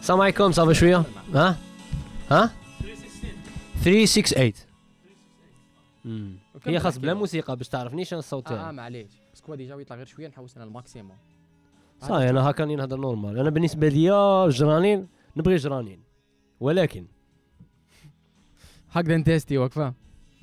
السلام 0.00 0.20
عليكم 0.20 0.52
صافي 0.52 0.74
شوية. 0.74 1.02
ها؟ 1.34 1.56
ها؟ 2.30 2.50
368 3.84 4.52
امم 6.06 6.36
هي 6.66 6.80
خاص 6.80 6.98
بلا 6.98 7.14
موسيقى 7.14 7.56
باش 7.56 7.68
تعرفنيش 7.68 8.12
أنا 8.12 8.18
الصوت 8.18 8.46
آه 8.46 8.56
تاعي 8.56 8.72
معليش. 8.72 9.10
باسكو 9.30 9.54
ديجا 9.54 9.74
ويطلع 9.74 9.96
غير 9.96 10.06
شوية 10.06 10.28
نحوس 10.28 10.56
أنا 10.56 10.64
الماكسيموم. 10.64 11.16
صاي 12.00 12.30
أنا 12.30 12.50
هكا 12.50 12.62
راني 12.64 12.76
نهضر 12.76 12.96
نورمال 12.96 13.38
أنا 13.38 13.50
بالنسبة 13.50 13.88
ليا 13.88 14.48
جرانين 14.48 15.08
نبغي 15.36 15.56
جرانين 15.56 16.00
ولكن 16.60 17.06
هكذا 18.90 19.16
نتيستي 19.16 19.58
وقفه 19.58 19.94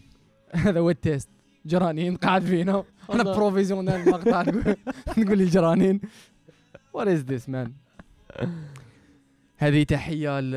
هذا 0.54 0.80
هو 0.80 0.90
التيست. 0.90 1.30
جرانين 1.66 2.16
قاعد 2.16 2.42
فينا. 2.44 2.84
أنا 3.10 3.22
الله. 3.22 3.36
بروفيسيونيل 3.36 4.10
مقطع 4.10 4.44
تقول 5.06 5.38
لي 5.38 5.46
جرانين 5.46 6.02
what 6.94 7.08
is 7.08 7.20
this 7.24 7.50
man 7.50 7.74
هذه 9.68 9.84
تحية 9.84 10.40
ل 10.40 10.56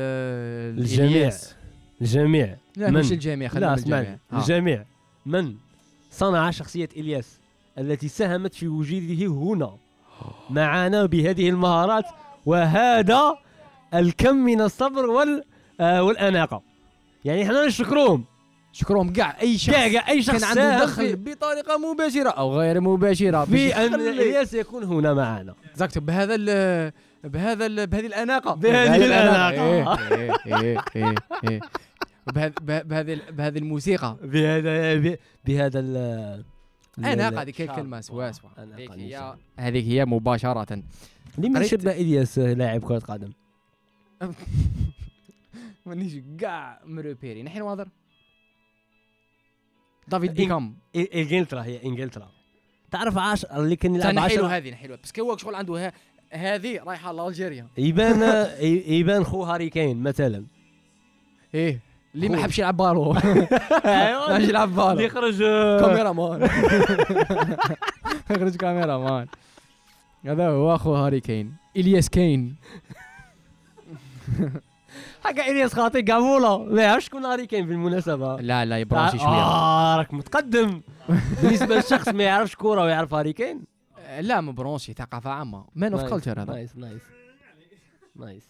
الجميع. 2.01 2.55
لا 2.77 2.89
من؟ 2.89 2.99
مش 2.99 3.11
الجميع 3.11 3.49
خلينا 3.49 3.65
لا 3.65 3.73
الجميع. 3.73 4.17
الجميع. 4.33 4.85
من؟ 5.25 5.55
صنع 6.11 6.51
شخصية 6.51 6.89
إلياس 6.97 7.39
التي 7.77 8.07
ساهمت 8.07 8.53
في 8.53 8.67
وجوده 8.67 9.27
هنا 9.27 9.71
معنا 10.49 11.05
بهذه 11.05 11.49
المهارات 11.49 12.05
وهذا 12.45 13.35
الكم 13.93 14.35
من 14.35 14.61
الصبر 14.61 15.05
وال 15.05 15.43
آه 15.79 16.03
والأناقة. 16.03 16.61
يعني 17.25 17.43
إحنا 17.43 17.65
نشكرهم. 17.65 18.23
شكرهم 18.73 19.13
كاع 19.13 19.41
أي 19.41 19.57
شخص. 19.57 19.75
كاع 19.75 20.09
أي 20.09 20.21
شخص 20.23 20.41
كان 20.41 20.43
عنده 20.43 20.83
دخل. 20.83 21.15
بطريقة 21.15 21.77
مباشرة 21.77 22.29
أو 22.29 22.59
غير 22.59 22.81
مباشرة. 22.81 23.45
في 23.45 23.75
أن 23.75 23.93
إلياس 23.93 24.53
يكون 24.53 24.83
هنا 24.83 25.13
معنا. 25.13 25.53
exact 25.71 25.97
بهذا 25.97 26.35
بهذا 27.27 27.65
ال 27.65 27.87
بهذه 27.87 28.05
الأناقة. 28.05 28.53
بهذه 28.55 28.95
الأناقة. 29.05 29.63
إيه 29.63 29.93
إيه 30.15 30.31
إيه 30.55 30.79
إيه 30.95 31.15
إيه. 31.49 31.59
به- 32.33 32.81
بهذه 32.81 33.13
ال- 33.13 33.31
بهذه 33.31 33.57
الموسيقى. 33.57 34.17
بهذا 34.23 35.17
بهذا 35.45 35.79
ال 35.79 35.97
أناقة 36.99 37.29
ال- 37.29 37.37
هذيك 37.39 37.61
الكلمة 37.61 38.01
سوا 38.01 38.31
سوا. 38.31 38.49
هذيك 38.57 38.91
هي 38.91 38.95
النساء. 38.95 39.37
هذيك 39.59 39.85
هي 39.85 40.05
مباشرة. 40.05 40.83
لمن 41.37 41.63
شبه 41.63 41.91
إلياس 41.91 42.39
لاعب 42.39 42.81
كرة 42.83 42.99
قدم؟ 42.99 43.31
مانيش 45.85 46.13
كاع 46.39 46.81
مروبيري 46.85 47.43
نحن 47.43 47.61
واضر 47.61 47.87
دافيد 50.07 50.33
بيكام. 50.33 50.75
إنجلترا 50.95 51.63
هي 51.63 51.83
إنجلترا. 51.85 52.29
تعرف 52.91 53.17
عاش 53.17 53.45
اللي 53.45 53.75
كان 53.75 53.95
يلعب 53.95 54.13
نحلو 54.13 54.45
10 54.45 54.47
هذه 54.47 54.71
نحلو 54.71 54.97
بس 55.03 55.19
هو 55.19 55.37
شغل 55.37 55.55
عنده 55.55 55.87
ها- 55.87 55.93
هذه 56.31 56.79
رايحة 56.87 57.11
لالجيريا 57.11 57.67
يبان 57.77 58.47
يبان 58.99 59.23
خو 59.23 59.43
هاري 59.43 59.69
كين 59.69 60.03
مثلا. 60.03 60.45
إيه 61.53 61.79
اللي 62.15 62.29
ما. 62.29 62.43
حبش 62.43 62.59
يلعب 62.59 62.77
بالو. 62.77 63.13
ما 63.13 64.07
أيوه 64.07 64.35
حبش 64.35 64.47
يلعب 64.49 64.69
بالو. 64.75 64.91
اللي 64.91 65.03
يخرج 65.03 65.39
كاميرا 65.81 66.11
مان. 66.11 66.47
خرج 68.29 68.55
كاميرا 68.55 68.97
مان. 68.97 69.27
هذا 70.25 70.49
هو 70.49 70.75
أخو 70.75 70.95
هاري 70.95 71.19
كين. 71.19 71.53
إلياس 71.77 72.09
كين. 72.09 72.55
هكا 75.25 75.51
إلياس 75.51 75.73
خاطي 75.73 76.01
قابولا 76.01 76.57
ما 76.57 76.81
يعرفش 76.83 77.05
شكون 77.05 77.25
هاري 77.25 77.47
كين 77.47 77.65
بالمناسبه 77.67 78.35
لا 78.41 78.65
لا 78.65 78.79
يبراشي 78.79 79.17
شوية. 79.17 79.27
آه 79.27 79.97
راك 79.97 80.13
متقدم. 80.13 80.81
بالنسبة 81.43 81.75
للشخص 81.75 82.07
ما 82.07 82.23
يعرفش 82.23 82.55
كورة 82.55 82.81
ويعرف 82.83 83.13
هاري 83.13 83.33
كين. 83.33 83.76
لا 84.21 84.41
م 84.41 84.47
branché 84.47 84.93
ثقافة 84.93 85.29
عامة. 85.29 85.65
man 85.75 85.93
of 85.93 86.03
culture 86.03 86.41
هذا. 86.41 86.53
nice 86.53 86.75
nice. 86.75 87.01
nice. 88.15 88.49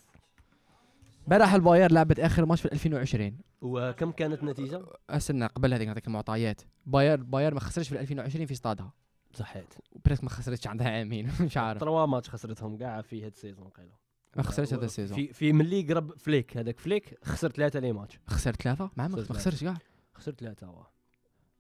امبارح 1.24 1.54
الباير 1.54 1.92
لعبت 1.92 2.20
آخر 2.20 2.46
ماتش 2.46 2.62
في 2.62 2.72
2020 2.72 3.38
وكم 3.62 4.12
كانت 4.12 4.44
النتيجة؟ 4.44 4.82
استنى 5.10 5.46
قبل 5.46 5.74
هذيك 5.74 5.88
نعطيك 5.88 6.08
المعطيات. 6.08 6.62
باير 6.86 7.24
باير 7.24 7.54
ما 7.54 7.60
خسرش 7.60 7.90
في 7.90 8.00
2020 8.00 8.46
في 8.46 8.54
استادها. 8.54 8.94
صحيت. 9.34 9.74
presque 10.06 10.24
ما 10.24 10.30
خسرتش 10.30 10.68
عندها 10.68 10.90
عامين 10.90 11.32
مش 11.46 11.58
عارف. 11.58 11.80
trois 11.80 12.06
matchs 12.06 12.30
خسرتهم 12.30 12.78
كاع 12.78 13.02
في 13.02 13.26
هاد 13.26 13.32
ال 13.32 13.37
saison 13.37 13.70
قيلا 13.70 13.92
ما 14.36 14.44
خسرتش 14.44 14.74
هذا 14.74 14.86
ال 14.86 14.90
saison 14.90 15.18
في 15.18 15.34
في 15.34 15.54
ملي 15.54 15.82
قرب 15.82 16.18
فليك 16.18 16.58
هذاك 16.58 16.80
فليك 16.80 17.18
خسر 17.24 17.50
ثلاثة 17.52 17.80
les 17.80 17.92
matchs. 17.92 18.20
خسر 18.28 18.52
ثلاثة؟ 18.52 18.92
مع 18.96 19.08
ما 19.08 19.16
خسر 19.18 19.34
ما 19.34 19.40
خسرش 19.40 19.64
كاع 19.64 19.78
خسر 20.14 20.32
ثلاثة 20.32 20.68
هو 20.68 20.86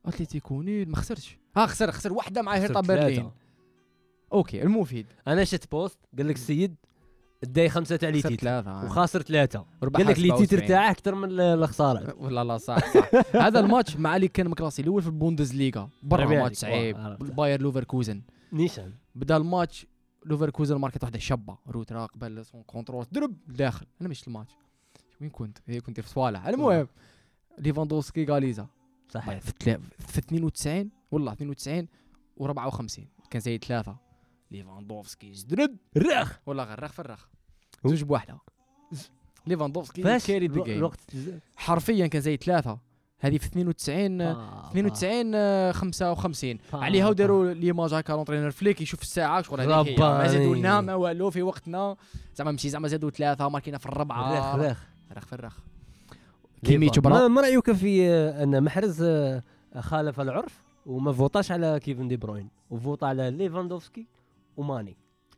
اتليتيكو 0.06 0.62
نيل 0.62 0.90
ما 0.90 0.96
خسرش. 0.98 1.38
آه 1.58 1.66
خسر 1.66 1.92
خسر 1.92 2.14
واحدة 2.14 2.42
مع 2.42 2.56
هيرتا 2.56 2.82
برلين. 2.82 3.32
أوكي 4.34 4.64
المفيد. 4.64 5.06
أنا 5.28 5.44
شفت 5.44 5.72
بوست 5.72 6.00
قال 6.18 6.28
لك 6.28 6.36
السيد 6.36 6.76
داي 7.44 7.70
خمسة 7.70 7.96
تاع 7.96 8.10
لي 8.10 8.22
تيتر. 8.22 8.50
آه. 8.50 8.86
وخاسر 8.86 9.22
ثلاثة. 9.22 9.66
قال 9.82 10.08
لك 10.08 10.20
لي 10.20 10.32
تيتر 10.32 10.46
77. 10.46 10.68
تاعه 10.68 10.92
أكثر 10.92 11.16
من 11.16 11.30
ال- 11.32 11.42
الخسارة. 11.42 12.14
والله 12.22 12.44
لا 12.44 12.58
صح 12.58 12.94
صح. 12.94 13.10
هذا 13.36 13.60
الماتش 13.60 13.98
مع 13.98 14.16
اللي 14.16 14.28
كان 14.28 14.48
مكلاسي 14.48 14.82
الأول 14.82 15.02
في 15.02 15.08
البوندسليغا. 15.08 15.90
برا 16.04 16.26
ماتش. 16.26 16.58
صعيب. 16.58 16.98
باير 17.20 17.62
لوفركوزن 17.62 18.22
نيشان. 18.54 18.94
بدأ 19.16 19.38
الماتش 19.38 19.86
لوفركوزن 20.26 20.76
ماركت 20.76 21.04
واحدة 21.04 21.20
شابة. 21.20 21.58
روت 21.68 21.92
راقبه 21.92 22.42
سون 22.42 22.64
كونترول 22.64 23.06
درب 23.12 23.38
داخل. 23.48 23.86
أنا 24.02 24.10
مش 24.10 24.28
الماتش. 24.28 24.52
وين 25.22 25.30
كنت؟ 25.30 25.58
هي 25.68 25.80
كنت 25.82 26.00
في 26.00 26.10
صوالح. 26.10 26.48
المهم 26.48 26.88
ليفاندوسكي 27.58 28.26
غاليزا 28.26 28.68
صحيح. 29.10 29.40
في 29.40 30.18
92 30.20 30.90
والله 31.12 31.32
92 31.34 31.88
و54 32.40 33.02
كان 33.30 33.42
زايد 33.42 33.64
ثلاثة. 33.64 33.96
ليفاندوفسكي 34.52 35.34
زدرب 35.34 35.76
رخ. 35.98 36.40
والله 36.46 36.64
غير 36.64 36.84
رخ 36.84 36.92
في 36.92 37.00
الرخ. 37.00 37.26
زوج 37.86 38.04
بوحدة. 38.04 38.38
ليفاندوفسكي 39.48 40.02
كاري 40.20 40.48
ذا 40.48 40.54
الو- 40.54 40.64
جيم. 40.64 40.78
الوقت 40.78 41.00
حرفيا 41.56 42.08
كان 42.08 42.22
زايد 42.22 42.44
ثلاثة. 42.44 42.78
هذه 43.20 43.38
في 43.38 43.46
92 43.46 44.22
آه، 44.22 44.70
92 44.70 45.32
آه، 45.36 45.72
55 45.72 46.60
آه، 46.74 46.78
عليها 46.84 47.06
آه. 47.08 47.10
وداروا 47.10 47.54
ليماج 47.54 47.94
هكا 47.94 48.14
لونترينر 48.14 48.52
فليك 48.52 48.82
يشوف 48.82 49.02
الساعة 49.02 49.42
شغل 49.42 49.62
هذيك 49.62 49.88
هي. 50.00 50.04
ما. 50.18 50.28
زادوا 50.28 50.56
لنا 50.56 50.82
ما 50.82 50.96
والو 50.96 51.30
في 51.30 51.42
وقتنا. 51.42 51.96
زعما 52.36 52.52
ماشي 52.52 52.70
زعما 52.70 52.88
زادوا 52.88 53.10
ثلاثة 53.10 53.50
ماركينا 53.50 53.78
في 53.78 53.86
الربعة. 53.86 54.40
رخ 54.40 54.56
رخ. 54.72 54.78
رخ 55.18 55.26
في 55.26 55.34
الرخ. 55.34 55.58
كيميتشو 56.66 57.02
ما 57.02 57.10
برا 57.10 57.28
ما 57.28 57.42
رأيك 57.42 57.72
في 57.72 58.10
آه، 58.10 58.44
أن 58.44 58.64
محرز 58.64 59.02
آه، 59.04 59.44
خالف 59.80 60.20
العرف 60.20 60.62
وما 60.86 61.12
فوتاش 61.12 61.52
على 61.52 61.80
كيفن 61.84 62.08
دي 62.08 62.18
بروين؟ 62.18 62.50
وفوت 62.70 63.04
على 63.04 63.32
ليفاندوفسكي؟ 63.32 64.08
وماني. 64.58 64.98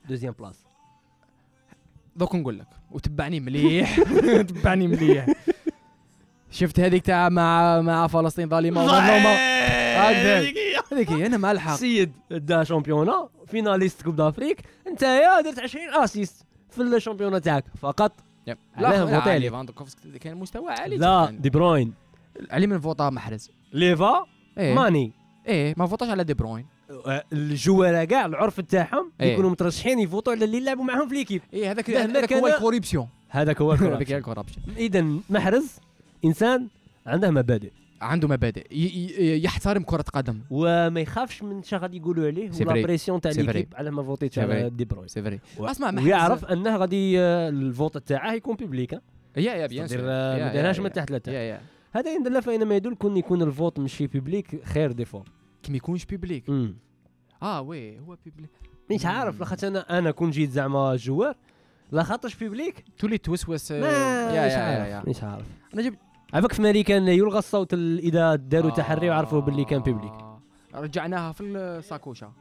deuxième 0.10 0.34
place 0.40 0.66
دوك 2.16 2.36
نقول 2.36 2.60
لك 2.60 2.68
وتبعني 2.92 3.40
مليح. 3.40 4.00
تبعني 4.50 4.88
مليح. 4.88 5.28
شفت 6.52 6.80
هذيك 6.80 7.06
تاع 7.06 7.30
مع 7.30 7.82
مع 7.82 8.08
فلسطين 8.08 8.50
ظالمة 8.50 8.82
هكذا. 8.82 10.40
هذيك 10.92 11.12
هي. 11.12 11.26
أنا 11.26 11.38
مع 11.38 11.52
الحق. 11.52 11.76
سيد 11.76 12.12
دا 12.32 12.64
championnat 12.64 13.30
finaliste 13.48 14.02
coupe 14.02 14.16
d'Afrique 14.16 14.62
أنت 14.88 15.02
يا 15.02 15.42
درت 15.42 15.60
20 15.60 15.94
assists 15.94 16.46
في 16.70 16.82
ال 16.82 16.86
championnat 16.86 17.40
تاعك. 17.40 17.66
فقط. 17.82 18.12
لا. 18.78 19.38
ليفاندوفسكي 19.38 20.20
كان 20.20 20.38
مستوى 20.38 20.72
عالي 20.72 20.98
لا. 20.98 21.32
دي 21.32 21.50
بروين. 21.50 21.94
علي 22.52 22.68
من 22.68 22.80
فوطا 22.80 23.10
محرز. 23.10 23.52
ليفا 23.74 24.26
إيه. 24.58 24.76
ماني. 24.76 25.12
إيه 25.48 25.74
ما 25.78 25.88
فوتاش 25.88 26.10
على 26.10 26.24
دي 26.24 26.34
بروين. 26.34 26.66
الجوالة 27.34 28.06
كاع 28.06 28.26
العرف 28.26 28.60
تاعهم 28.62 29.12
إيه. 29.22 29.34
يكونوا 29.34 29.50
مترشحين 29.50 30.00
يفوتوا 30.00 30.34
على 30.34 30.46
اللي 30.46 30.58
يلعبوا 30.58 30.84
معاهم 30.84 31.08
في 31.10 31.16
l'équipe 31.16 31.42
إيه 31.54 31.72
هذاك 31.72 31.90
هذاك 31.90 32.34
هو 32.34 32.48
ال 32.48 32.53
corruption 32.53 33.08
هذاك 33.30 33.62
هو 33.62 33.74
ال 33.74 33.81
corruption. 33.81 34.62
اذا 34.78 35.06
محرز 35.30 35.72
إنسان 36.26 36.68
عنده 37.08 37.32
مبادئ. 37.32 37.72
عنده 38.02 38.28
مبادئ. 38.28 38.66
ي- 38.72 38.76
ي- 38.76 39.44
يحترم 39.44 39.84
كرة 39.84 40.02
قدم. 40.02 40.40
وما 40.50 41.00
يخافش 41.02 41.44
من 41.44 41.64
شي 41.64 41.76
غادي 41.76 41.98
يقولوا 41.98 42.28
عليه 42.28 42.50
ولا. 42.62 42.82
بريسيون 42.84 43.22
تاع. 43.22 43.32
ليكيب 43.32 43.68
على 43.76 43.92
ما 43.92 44.04
فوتيتش. 44.04 44.40
على 44.40 44.70
دي 44.70 44.86
بروين. 44.86 45.08
سي 45.08 45.22
فري. 45.24 45.40
أسمع 45.60 45.92
محرز- 45.92 46.04
ويعرف 46.06 46.46
أنه 46.46 46.78
غادي 46.78 47.20
الفوت 47.20 47.98
تاعه 47.98 48.34
يكون 48.34 48.56
بيبليك. 48.56 48.94
يا 48.94 49.02
يا 49.38 49.68
بيان 49.68 49.88
سور. 49.88 50.02
ما 50.02 50.38
يا- 50.38 50.80
من 50.82 50.92
تحت 50.92 51.12
لتحت. 51.12 51.36
هذا 51.92 52.14
يدل 52.16 52.42
فإنما 52.42 52.76
يدل 52.76 52.96
كون 52.96 53.18
يكون 53.18 53.42
الفوت 53.42 53.80
ماشي 53.80 54.08
بيبليك 54.08 54.64
خير 54.66 54.92
ديفو 54.92 55.22
كي 55.64 55.72
ما 55.72 55.78
يكونش 55.78 56.06
بيبليك 56.06 56.44
آه 57.44 57.62
وي 57.62 58.00
هو 58.00 58.18
بيبليك 58.26 58.50
مش 58.92 59.06
عارف 59.06 59.40
لاخاطش 59.40 59.64
أنا 59.64 59.98
أنا 59.98 60.12
كون 60.12 60.32
جيت 60.32 60.50
زعما 60.52 60.96
جوار. 60.96 61.36
لا 61.92 62.04
خاطرش 62.04 62.36
بيبليك؟ 62.36 62.84
تولي 62.98 63.18
توسوس 63.18 63.72
آه، 63.72 63.78
مش 64.48 64.54
عارف 64.54 64.88
يا. 64.88 65.04
مش 65.10 65.24
عارف. 65.24 65.46
أنا 65.74 65.82
جبت 65.82 65.98
عفاك 66.34 66.54
في 66.54 66.84
كان 66.84 67.08
يلغى 67.08 67.40
الصوت 67.40 67.74
ال- 67.74 68.00
إذا 68.00 68.36
داروا 68.36 68.72
تحري 68.72 69.10
وعرفوا 69.10 69.42
باللي 69.42 69.66
كان 69.66 69.82
بيبليك. 69.82 70.12
آه. 70.12 70.42
رجعناها 70.76 71.32
في 71.32 71.44
الساكوشة. 71.44 72.32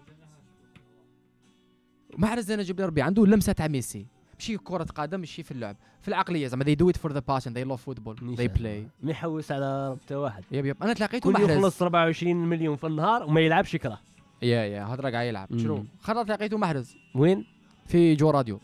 محرز 2.18 2.50
أنا 2.50 2.62
جبت 2.62 2.80
ربي 2.80 3.02
عنده 3.02 3.26
لمسة 3.26 3.52
تاع 3.52 3.68
ميسي. 3.68 4.06
ماشي 4.34 4.56
كرة 4.56 4.84
قدم 4.84 5.20
ماشي 5.20 5.42
في 5.42 5.50
اللعب. 5.50 5.76
في 6.00 6.08
العقلية 6.08 6.46
زعما 6.46 6.64
they 6.64 6.76
do 6.82 6.86
it 6.92 6.96
for 7.00 7.12
the 7.12 7.20
passion 7.20 7.50
they 7.50 7.68
love 7.70 7.80
football 7.90 8.36
they 8.36 8.58
play. 8.58 8.86
ما 9.02 9.10
يحوس 9.10 9.52
على 9.52 9.90
ربطه 9.90 10.18
واحد. 10.18 10.44
يب 10.52 10.66
يب. 10.66 10.76
أنا 10.82 10.92
تلاقيته 10.92 11.32
كل 11.32 11.42
يخلص 11.42 11.82
24 11.82 12.36
مليون 12.36 12.76
في 12.76 12.86
النهار 12.86 13.24
وما 13.24 13.40
يلعبش 13.40 13.74
يكره 13.74 13.98
يا 14.42 14.64
يا 14.64 14.84
هضره 14.84 15.10
قاعد 15.10 15.26
يلعب. 15.26 15.48
شنو؟ 15.58 15.84
خرج 16.00 16.26
تلاقيته 16.26 16.58
محرز. 16.58 16.96
وين؟ 17.14 17.44
في 17.86 18.14
جو 18.14 18.30
راديو. 18.30 18.60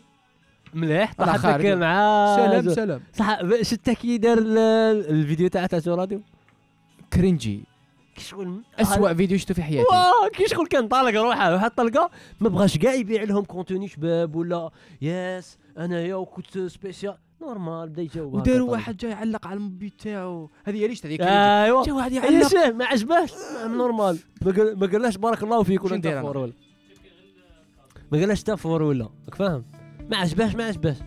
مليح. 0.73 1.11
لك 1.21 1.65
مع 1.65 2.35
سلام 2.35 2.69
سلام. 2.69 3.01
صح 3.13 3.39
شتا 3.61 3.93
كي 3.93 4.17
دار 4.17 4.37
ال- 4.37 4.57
الفيديو 5.09 5.47
تاع 5.47 5.65
تاع 5.65 5.95
راديو؟ 5.95 6.21
كرينجي 7.13 7.63
كي 8.15 8.21
شغل 8.21 8.63
اسوء 8.79 9.13
فيديو 9.13 9.37
شفته 9.37 9.53
في 9.53 9.63
حياتي. 9.63 9.87
واه 9.91 10.29
كي 10.33 10.47
شغل 10.47 10.67
كان 10.67 10.87
طالق 10.87 11.21
روحه. 11.21 11.53
واحد 11.53 11.71
طلقه 11.71 12.09
ما 12.39 12.49
بغاش 12.49 12.77
كاع 12.77 12.93
يبيع 12.93 13.23
لهم 13.23 13.43
كونتوني 13.43 13.87
شباب 13.87 14.35
ولا؟ 14.35 14.69
ياس 15.01 15.57
انايا 15.77 16.15
وكنت 16.15 16.57
سبيسيال 16.57 17.17
نورمال 17.45 17.89
بدأ 17.89 18.01
يجاوب 18.01 18.39
طلق. 18.39 18.63
واحد 18.63 18.97
جاي 18.97 19.11
يعلق 19.11 19.47
على 19.47 19.57
الموبيل 19.57 19.89
تاعو 19.89 20.49
هذه 20.65 20.85
هذه 20.85 20.95
كرينجي 20.95 21.23
ايوا 21.23 21.85
جا 21.85 21.93
واحد 21.93 22.11
يعلق. 22.11 22.55
ما 22.75 22.85
عجبهش 22.85 23.31
نورمال. 23.65 24.19
ما 24.41 24.51
قال- 24.51 24.79
ما 24.79 24.87
قالهاش 24.87 25.17
بارك 25.17 25.43
الله 25.43 25.63
فيك 25.63 25.83
ولا 25.85 25.95
أنت؟ 25.95 26.07
فور 26.07 26.37
ولا. 26.37 26.53
ما 28.11 28.19
قالهاش 28.19 28.43
تفور 28.43 28.81
ولا. 28.83 29.09
راك 29.25 29.35
فاهم؟ 29.35 29.63
ما 30.09 30.17
عجبهاش 30.17 30.55
ما 30.55 30.63
عجبهاش. 30.63 30.97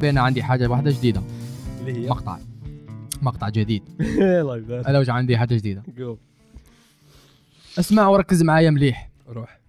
بين 0.00 0.18
عندي 0.18 0.42
حاجة 0.42 0.66
واحدة 0.66 0.90
جديدة. 0.90 1.22
اللي 1.80 1.92
هي؟ 1.92 2.08
مقطع. 2.10 2.38
مقطع 3.22 3.48
جديد. 3.48 3.82
الله 4.00 4.56
يبارك 4.56 4.86
أنا 4.86 4.98
وجه 4.98 5.12
عندي 5.12 5.38
حاجة 5.38 5.54
جديدة. 5.54 5.82
اسمع 7.78 8.08
وركز 8.08 8.42
معايا 8.42 8.70
مليح. 8.70 9.10
روح. 9.28 9.59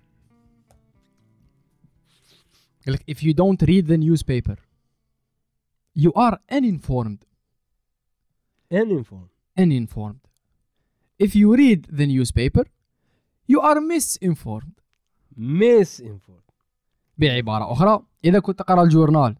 قال 2.85 2.93
لك 2.93 3.11
if 3.11 3.17
you 3.23 3.33
don't 3.33 3.67
read 3.67 3.85
the 3.87 3.97
newspaper 3.97 4.55
you 5.99 6.11
are 6.11 6.37
uninformed 6.51 7.25
uninformed 8.73 9.31
uninformed 9.59 10.23
if 11.23 11.35
you 11.35 11.55
read 11.55 11.81
the 11.99 12.05
newspaper 12.07 12.63
you 13.51 13.59
are 13.61 13.79
misinformed 13.79 14.75
misinformed 15.37 16.51
بعبارة 17.17 17.71
أخرى 17.71 18.05
إذا 18.25 18.39
كنت 18.39 18.59
تقرأ 18.59 18.83
الجورنال 18.83 19.35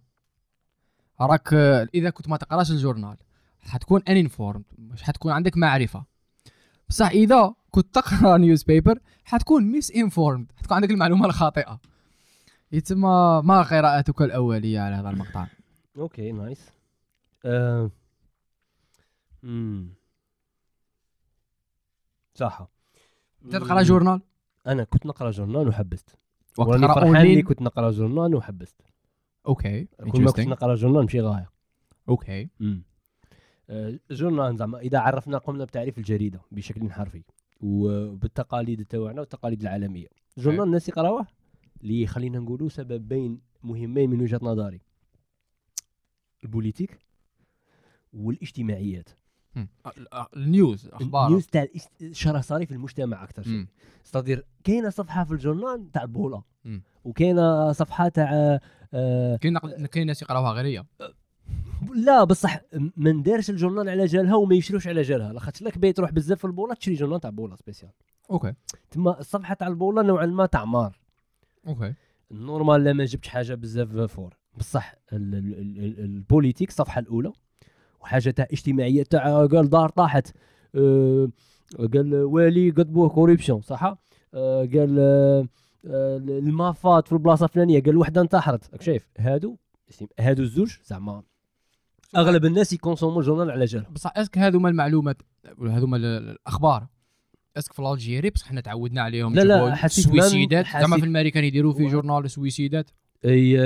راك 1.21 1.53
إذا 1.95 2.09
كنت 2.09 2.29
ما 2.29 2.38
تقراش 2.38 2.71
الجورنال 2.71 3.17
حتكون 3.59 4.01
uninformed 4.01 4.63
مش 4.77 5.03
حتكون 5.03 5.31
عندك 5.31 5.57
معرفة 5.57 6.05
بصح 6.89 7.09
إذا 7.09 7.53
كنت 7.71 7.95
تقرأ 7.95 8.38
نيوز 8.38 8.63
بيبر 8.63 8.99
حتكون 9.23 9.81
misinformed 9.81 10.57
حتكون 10.57 10.75
عندك 10.75 10.91
المعلومة 10.91 11.25
الخاطئة 11.25 11.79
يتسمى 12.71 13.41
ما 13.44 13.62
قراءتك 13.62 14.21
الأولية 14.21 14.79
على 14.79 14.95
هذا 14.95 15.09
المقطع. 15.09 15.47
okay 15.98 16.31
nice. 16.31 16.71
آه. 17.45 17.91
مم. 19.44 19.94
صح 22.33 22.68
أنت 23.45 23.56
تقرأ 23.56 23.81
journal؟ 23.81 24.21
أنا 24.68 24.83
كنت 24.83 25.06
نقرأ 25.06 25.31
journal 25.31 25.68
وحبست. 25.68 26.15
فرحان 26.53 26.83
اني 26.83 26.94
أونلاين 26.94 27.41
كنت 27.41 27.62
نقرأ 27.62 27.91
journal 27.92 28.36
وحبست. 28.35 28.81
okay 29.48 29.88
كل 30.12 30.21
ما 30.21 30.31
كنت. 30.31 30.47
نقرأ 30.47 30.75
journal 30.75 31.01
نمشي 31.01 31.21
غاية. 31.21 31.50
okay. 32.09 32.50
آه، 33.69 34.00
journal 34.12 34.57
زعما 34.57 34.79
إذا 34.79 35.00
عرفنا 35.00 35.38
قمنا 35.38 35.65
بتعريف 35.65 35.97
الجريدة 35.97 36.41
بشكل 36.51 36.91
حرفي 36.91 37.24
وبالتقاليد 37.59 38.85
تاعنا 38.85 39.21
والتقاليد 39.21 39.62
العالمية. 39.62 40.07
journal 40.38 40.63
الناس 40.63 40.89
يقراوه؟ 40.89 41.27
اللي 41.81 42.07
خلينا 42.07 42.39
نقولوا 42.39 42.69
سببين 42.69 43.39
مهمين 43.63 44.10
من 44.10 44.22
وجهة 44.22 44.39
نظري. 44.44 44.81
ال 46.44 46.49
politique 46.49 47.00
والاجتماعيات. 48.13 49.10
ال 50.38 50.48
news 50.48 50.88
أخبار. 50.88 51.25
ال 51.27 51.31
news 51.31 51.48
تاع 51.48 51.68
شرح 52.12 52.42
صاري 52.42 52.66
في 52.66 52.74
المجتمع 52.74 53.24
أكثر 53.24 53.44
شيء. 53.44 53.54
مم. 53.54 53.68
استدير 54.06 54.45
كاينة 54.63 54.89
صفحة 54.89 55.24
في 55.24 55.31
ال 55.31 55.39
journal 55.39 55.92
تاع 55.92 56.04
البوله. 56.04 56.44
وكاينة 57.04 57.72
صفحة 57.72 58.07
تاع 58.07 58.60
آه 58.94 59.36
كاين 59.36 59.54
نق- 59.54 59.86
كاين 59.86 60.07
ناس 60.07 60.22
يقراوها 60.22 60.51
غير 60.51 60.66
هي. 60.66 60.86
لا 61.95 62.24
بصح 62.24 62.62
ما 62.98 63.12
ندارش 63.12 63.50
ال 63.50 63.55
journal 63.55 63.89
على 63.89 64.06
جالها 64.06 64.36
وما 64.36 64.56
يشروش 64.56 64.88
على 64.88 65.01
جالها. 65.01 65.34
لاخاطش 65.34 65.62
لك 65.62 65.77
باغي 65.77 65.94
تروح 65.94 66.12
بزاف 66.12 66.39
في 66.39 66.45
البوله 66.45 66.74
تشري 66.74 66.95
journal 66.95 67.19
تاع 67.19 67.30
بوله 67.30 67.56
spécial. 67.56 67.92
okay. 68.31 68.53
تما 68.92 69.19
الصفحة 69.19 69.54
تاع 69.54 69.68
البوله 69.68 70.01
نوعا 70.01 70.25
ما 70.25 70.45
تعمار 70.45 71.00
okay. 71.68 71.94
normal 72.31 72.83
لا 72.84 72.94
ما 72.94 73.06
جبتش 73.06 73.28
حاجة 73.28 73.54
بزاف 73.54 73.90
fort. 74.12 74.33
بصح 74.58 74.96
ال- 75.13 75.36
ال- 75.36 75.54
ال- 75.60 75.84
ال- 75.86 76.00
ال 76.00 76.06
politique 76.06 76.69
الصفحه 76.69 77.00
الأولى 77.00 77.31
وحاجه 78.02 78.30
تاع 78.30 78.48
اجتماعية 78.52 79.04
تاع 79.04 79.46
قال 79.46 79.69
دار 79.69 79.90
طاحت. 79.90 80.31
آه، 80.75 81.30
قال 81.94 82.16
والي 82.16 82.69
قضبوه 82.69 83.10
corruption 83.09 83.62
صح 83.62 83.84
قال 84.34 84.96
آه، 85.00 85.48
آه، 85.88 86.18
المافات 86.18 87.08
في 87.08 87.13
البلاصة 87.13 87.44
الفلانية 87.44 87.84
قال 87.84 87.98
وحدة 87.98 88.22
انتحرت. 88.22 88.72
راك 88.74 88.81
شايف؟ 88.81 89.08
هادو 89.18 89.58
اسم- 89.90 90.08
هادو 90.19 90.44
الزوج 90.44 90.78
زعما 90.86 91.24
أغلب 92.16 92.46
الناس 92.46 92.74
يكونسومو 92.74 93.19
ال 93.19 93.24
journal 93.24 93.51
على 93.52 93.66
جالهم. 93.66 93.94
بصح 93.94 94.13
est-ce 94.18 94.31
que 94.31 94.38
هذوما 94.38 94.69
المعلومات 94.69 95.22
ولا 95.58 95.78
هذوما 95.78 95.98
ال- 95.98 96.06
الأخبار. 96.06 96.88
est-ce 97.57 97.68
que 97.68 97.74
في 97.74 97.80
l'Algérie 97.81 98.30
بصح 98.30 98.48
حنا 98.48 98.62
تعودنا 98.62 99.01
عليهم 99.01 99.36
لا، 99.36 99.44
لا، 99.44 99.75
حسيت 99.75 100.06
سويسيدات. 100.06 100.65
زعما 100.68 100.98
في 100.98 101.03
الامريكان 101.03 101.44
يديروا 101.44 101.74
في 101.74 101.88
journal 101.88 102.31
سويسيدات. 102.31 102.89
أي 103.25 103.59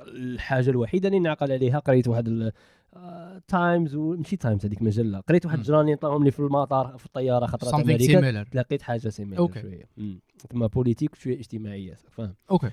الحاجة 0.00 0.70
الوحيدة 0.70 1.08
اللي 1.08 1.18
نعقل 1.18 1.52
عليها 1.52 1.78
قريت 1.78 2.08
واحد 2.08 2.52
تايمز 3.48 3.94
ومشي 3.94 4.36
تايمز 4.36 4.66
هذيك 4.66 4.82
مجلة. 4.82 5.20
قريت 5.20 5.46
واحد 5.46 5.56
مم. 5.56 5.62
الجراني 5.62 5.92
عطاهم 5.92 6.24
لي 6.24 6.30
في 6.30 6.40
المطار 6.40 6.98
في 6.98 7.06
الطيارة 7.06 7.46
something 7.46 7.74
أمريكا. 7.74 8.44
لقيت 8.54 8.82
حاجة 8.82 9.08
similar 9.08 9.38
okay. 9.38 9.60
شوية. 9.60 9.88
تما 10.48 10.66
politique 10.66 11.12
وشويه 11.12 11.38
اجتماعية 11.38 11.94
فاهم؟ 12.10 12.34
أوكي. 12.50 12.70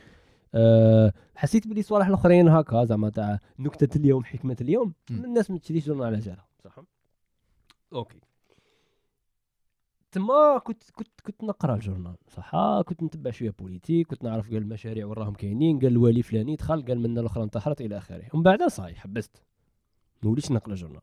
أه 0.55 1.13
حسيت 1.35 1.67
بلي 1.67 1.81
صوالح 1.81 2.07
الأخرين 2.07 2.47
هكا 2.47 2.85
زعما 2.85 3.09
تاع 3.09 3.39
نكتة 3.59 3.97
اليوم 3.97 4.23
حكمة 4.23 4.57
اليوم. 4.61 4.93
الناس 5.11 5.51
ما 5.51 5.57
تشريش 5.57 5.85
journal 5.85 6.05
على 6.05 6.19
جالها 6.19 6.47
صح 6.63 6.75
okay. 7.93 8.19
تما 10.11 10.57
كنت 10.57 10.83
كنت 10.91 11.21
كنت 11.23 11.43
نقرا 11.43 11.75
ال 11.75 11.80
journal 11.80 12.15
صح؟ 12.27 12.81
كنت 12.81 13.03
نتبع 13.03 13.31
شوية 13.31 13.53
politique 13.59 14.07
كنت 14.07 14.23
نعرف 14.23 14.49
قال 14.49 14.57
المشاريع 14.57 15.05
وراهم 15.05 15.33
كاينين 15.33 15.79
قال 15.79 15.87
الوالي 15.87 16.21
فلاني 16.21 16.55
دخل 16.55 16.85
قال 16.85 16.99
منا 16.99 17.21
الأخرى 17.21 17.43
انتحرت 17.43 17.81
إلى 17.81 17.97
آخره. 17.97 18.23
ومن 18.33 18.43
بعد 18.43 18.63
صاي 18.63 18.95
حبست. 18.95 19.43
ما 20.23 20.29
وليتش 20.29 20.51
نقرأ 20.51 20.75
journal 20.75 21.01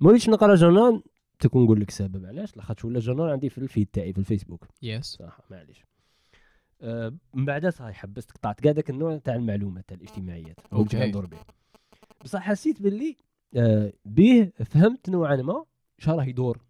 ما 0.00 0.08
وليتش 0.08 0.28
نقرأ 0.28 0.54
journal 0.54 1.02
تكون 1.38 1.64
نقول 1.64 1.80
لك 1.80 1.88
السبب 1.88 2.26
علاش؟ 2.26 2.56
لاخاطش 2.56 2.84
ولا 2.84 2.98
journal 2.98 3.30
عندي 3.30 3.48
في 3.48 3.58
ال 3.58 3.64
feed 3.64 3.88
تاعي 3.92 4.12
في 4.12 4.18
الفيسبوك. 4.18 4.66
yes 4.82 5.04
صح 5.04 5.40
معليش. 5.50 5.84
آه 6.80 7.14
من 7.34 7.44
بعد 7.44 7.68
صاي 7.68 7.92
حبست. 7.92 8.30
قطعت 8.30 8.60
كاع 8.60 8.72
داك 8.72 8.90
النوع 8.90 9.18
تاع 9.18 9.34
المعلومات 9.34 9.88
تاع 9.88 9.96
الاجتماعيات. 9.96 10.56
نمشي 10.72 11.06
ندور 11.06 11.26
به 11.26 11.38
بصح 12.24 12.40
حسيت 12.40 12.82
باللي 12.82 13.16
آه 13.56 13.92
به 14.04 14.52
فهمت 14.64 15.10
نوعا 15.10 15.36
ما 15.36 15.64
اش 15.98 16.08
راه 16.08 16.24
يدور. 16.24 16.65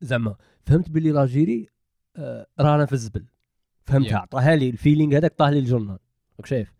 زعما 0.00 0.36
فهمت 0.62 0.90
باللي 0.90 1.10
l'Algérie 1.10 1.68
آه 2.16 2.46
رانا 2.60 2.86
في 2.86 2.92
الزبل. 2.92 3.24
فهمتها 3.84 4.18
Yeah. 4.18 4.22
عطاها 4.22 4.56
لي 4.56 4.70
ال 4.70 4.76
feeling 4.76 5.16
هذاك 5.16 5.32
طاه 5.32 5.50
لي 5.50 5.58
ال 5.58 5.62
journal. 5.62 5.98
راك 6.38 6.46
شايف. 6.46 6.72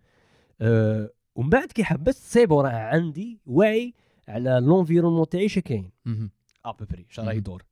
آه 0.60 1.10
ومن 1.34 1.50
بعد 1.50 1.72
كي 1.72 1.84
حبست 1.84 2.22
c'est 2.32 2.50
bon 2.50 2.60
راه 2.60 2.70
عندي 2.70 3.40
وعي 3.46 3.94
على 4.28 4.60
l'environnement 4.62 5.28
تاعي 5.28 5.46
اش 5.46 5.58
كاين. 5.58 5.90
à 6.64 6.69
peu 6.69 6.85
près 6.85 7.06
اش 7.10 7.20
راه. 7.20 7.32
يدور. 7.32 7.64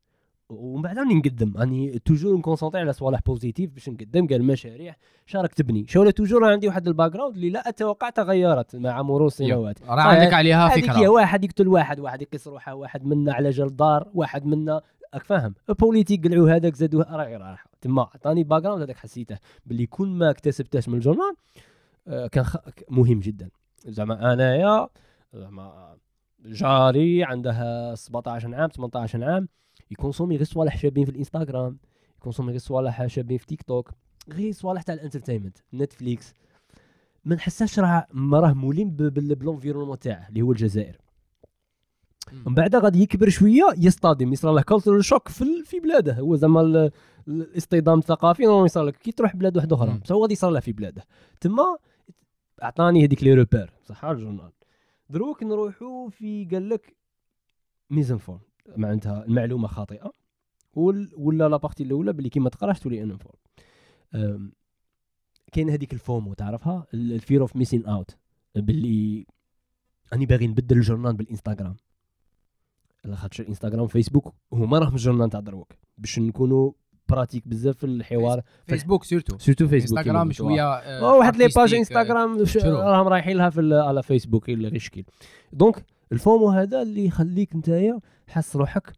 ومن 0.49 0.83
بعد 0.83 0.99
راني 0.99 1.15
نقدم. 1.15 1.57
راني 1.57 1.99
toujours 1.99 2.37
نكونسونطري 2.37 2.81
على 2.81 2.93
صوالح 2.93 3.21
positif 3.27 3.71
باش 3.71 3.89
نقدم 3.89 4.27
قال 4.27 4.45
مشاريع. 4.45 4.97
راك 5.35 5.55
تبني. 5.55 5.87
شو 5.89 6.11
toujours 6.11 6.45
عندي 6.45 6.69
واحد 6.69 6.89
ال 6.89 7.13
background 7.13 7.35
اللي 7.35 7.51
لا 7.51 7.69
أتوقع 7.69 8.11
تغيرت 8.11 8.77
مع 8.77 9.03
مرور 9.03 9.27
السنوات 9.27 9.83
راه 9.83 10.01
عندك 10.01 10.33
عليها 10.33 10.69
هذيك 10.69 10.93
فكره 10.93 11.09
واحد 11.09 11.45
يقتل 11.45 11.69
واحد 11.69 12.01
واحد 12.01 12.23
يقيس 12.23 12.49
روحه 12.49 12.75
واحد 12.75 13.05
منا 13.05 13.33
على 13.33 13.51
جال 13.51 13.77
دار 13.77 14.11
واحد 14.15 14.47
منا 14.47 14.81
راك 15.15 15.25
فاهم. 15.25 15.55
politique 15.81 16.27
قلعوا 16.27 16.51
هذاك 16.51 16.75
زادوه 16.77 17.17
راه 17.17 17.37
راح 17.37 17.67
تما 17.81 18.03
عطاني 18.03 18.45
background 18.45 18.83
هذاك 18.83 18.97
حسيته. 18.97 19.39
باللي 19.67 19.87
كل 19.87 20.09
ما 20.09 20.31
اكتسبته 20.31 20.83
من 20.91 20.95
ال 20.95 21.00
journal 21.00 21.35
آه، 22.09 22.27
كان. 22.27 22.45
مهم 22.89 23.21
جدا. 23.21 23.51
زعما 23.87 24.33
أنايا 24.33 24.89
زعما 25.35 25.97
جاري 26.45 27.25
عندها 27.25 27.95
17 27.95 28.55
عام 28.55 28.69
18 28.69 29.25
عام 29.25 29.49
يكونسومي 29.91 30.37
غير 30.37 30.45
صوالح 30.45 30.77
شابين 30.79 31.05
في 31.05 31.11
الإنستغرام 31.11 31.79
يكونسومي 32.19 32.51
غير 32.51 32.59
صوالح 32.59 33.07
شابين 33.07 33.39
في 33.39 33.47
تيك 33.47 33.63
توك 33.63 33.91
غير 34.33 34.53
صوالح 34.53 34.83
تاع 34.83 34.95
ال 34.95 35.00
entertainment 35.00 35.59
نتفليكس. 35.75 36.35
ما 37.25 37.35
نحسهاش 37.35 37.79
راه 37.79 38.07
راه 38.33 38.53
مولين 38.53 38.91
بال 38.91 39.05
environnement 39.05 39.99
تاعه 39.99 40.29
اللي 40.29 40.43
هو 40.43 40.53
الجزائر. 40.53 40.97
من 42.33 42.55
بعد 42.55 42.77
غادي 42.77 43.03
يكبر 43.03 43.29
شوية 43.29 43.65
يصطدم 43.79 44.33
يصرى 44.33 44.55
له 44.55 44.63
culture 44.63 45.01
shock 45.01 45.29
في 45.29 45.63
في 45.65 45.81
بلاده. 45.81 46.15
هو 46.19 46.37
زعما 46.37 46.61
ال- 46.61 46.91
الاصطدام 47.29 47.99
الثقافي 47.99 48.43
normal 48.43 48.67
يصرى 48.67 48.87
لك 48.87 48.97
كي 48.97 49.13
تروح 49.13 49.37
بلاد 49.37 49.57
واحدة 49.57 49.77
أخرى. 49.77 49.99
بصح 49.99 50.13
هو 50.13 50.23
غادي 50.23 50.33
يصرى 50.33 50.53
له 50.53 50.61
في 50.61 50.73
بلاده. 50.73 51.05
تما 51.41 51.77
اعطاني 52.63 53.05
هذيك 53.05 53.23
les 53.25 53.35
repères 53.35 53.73
صح 53.85 54.05
ال 54.05 54.11
journal 54.11 54.53
دروك 55.11 55.43
نروحوا 55.43 56.11
في 56.11 56.45
قال 56.45 56.69
لك 56.69 56.97
misinformed 57.91 58.41
معناتها 58.77 59.25
المعلومة 59.25 59.69
خاطئة. 59.69 60.13
ولا 61.17 61.49
la 61.49 61.57
partie 61.57 61.83
الأولى 61.83 62.13
باللي 62.13 62.29
كي 62.29 62.41
ما 62.41 62.51
تقراش 62.51 62.81
تولي 62.81 63.03
uninformed 63.03 63.39
كاين 65.53 65.71
هذيك 65.71 65.93
ال 65.93 66.01
FOMO 66.01 66.35
تعرفها؟ 66.35 66.87
ال 66.95 67.04
fear 67.04 67.41
of 67.41 67.57
missing 67.57 67.87
out 67.87 68.17
باللي 68.57 69.27
راني 70.13 70.27
باغي 70.27 70.47
نبدل 70.47 70.77
ال 70.77 70.81
journal 70.81 71.13
بالإنستغرام. 71.13 71.77
على 73.05 73.17
خاطر 73.17 73.43
الانستغرام 73.43 73.87
فيسبوك 73.87 74.35
هما 74.53 74.79
راهم 74.79 74.93
ال 74.95 74.99
journal 74.99 75.31
تاع 75.31 75.41
دروك 75.41 75.73
باش 75.99 76.19
نكونوا 76.19 76.73
pratique 77.09 77.49
بزاف 77.49 77.77
في 77.77 77.87
الحوار 77.87 78.43
فيسبوك 78.67 79.05
surtout 79.05 79.39
surtout 79.39 79.69
فيسبوك 79.69 79.99
انستغرام. 79.99 80.33
شوية 80.33 80.75
آه 80.75 81.17
واحد 81.17 81.37
les 81.37 81.49
pages 81.57 81.71
artistic، 81.71 81.79
انستغرام؟ 81.79 82.39
راهم 82.67 83.09
رايحين 83.09 83.37
لها 83.37 83.51
في 83.51 83.75
على 83.87 84.03
فيسبوك 84.03 84.51
اللي 84.51 84.69
غير 84.69 84.79
شكل 84.79 85.05
donc 85.53 85.85
ال 86.13 86.20
FOMO 86.20 86.49
هذا 86.49 86.83
اللي 86.83 87.05
يخليك 87.05 87.57
نتايا 87.57 88.01
حس 88.29 88.57
روحك 88.57 88.93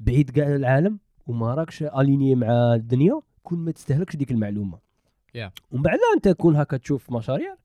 بعيد 0.00 0.30
كاع 0.30 0.56
العالم 0.56 0.98
وما 1.26 1.54
راكش 1.54 1.82
aligné 1.82 2.34
مع 2.34 2.74
الدنيا 2.74 3.20
كون 3.42 3.58
ما 3.58 3.70
تستهلكش 3.72 4.16
ديك 4.16 4.30
المعلومة 4.30 4.90
Yeah. 5.36 5.50
ومن 5.70 5.82
بعد 5.82 5.98
أنت 6.16 6.28
كون 6.28 6.56
هكا 6.56 6.76
تشوف 6.76 7.12
مشاريع 7.12 7.56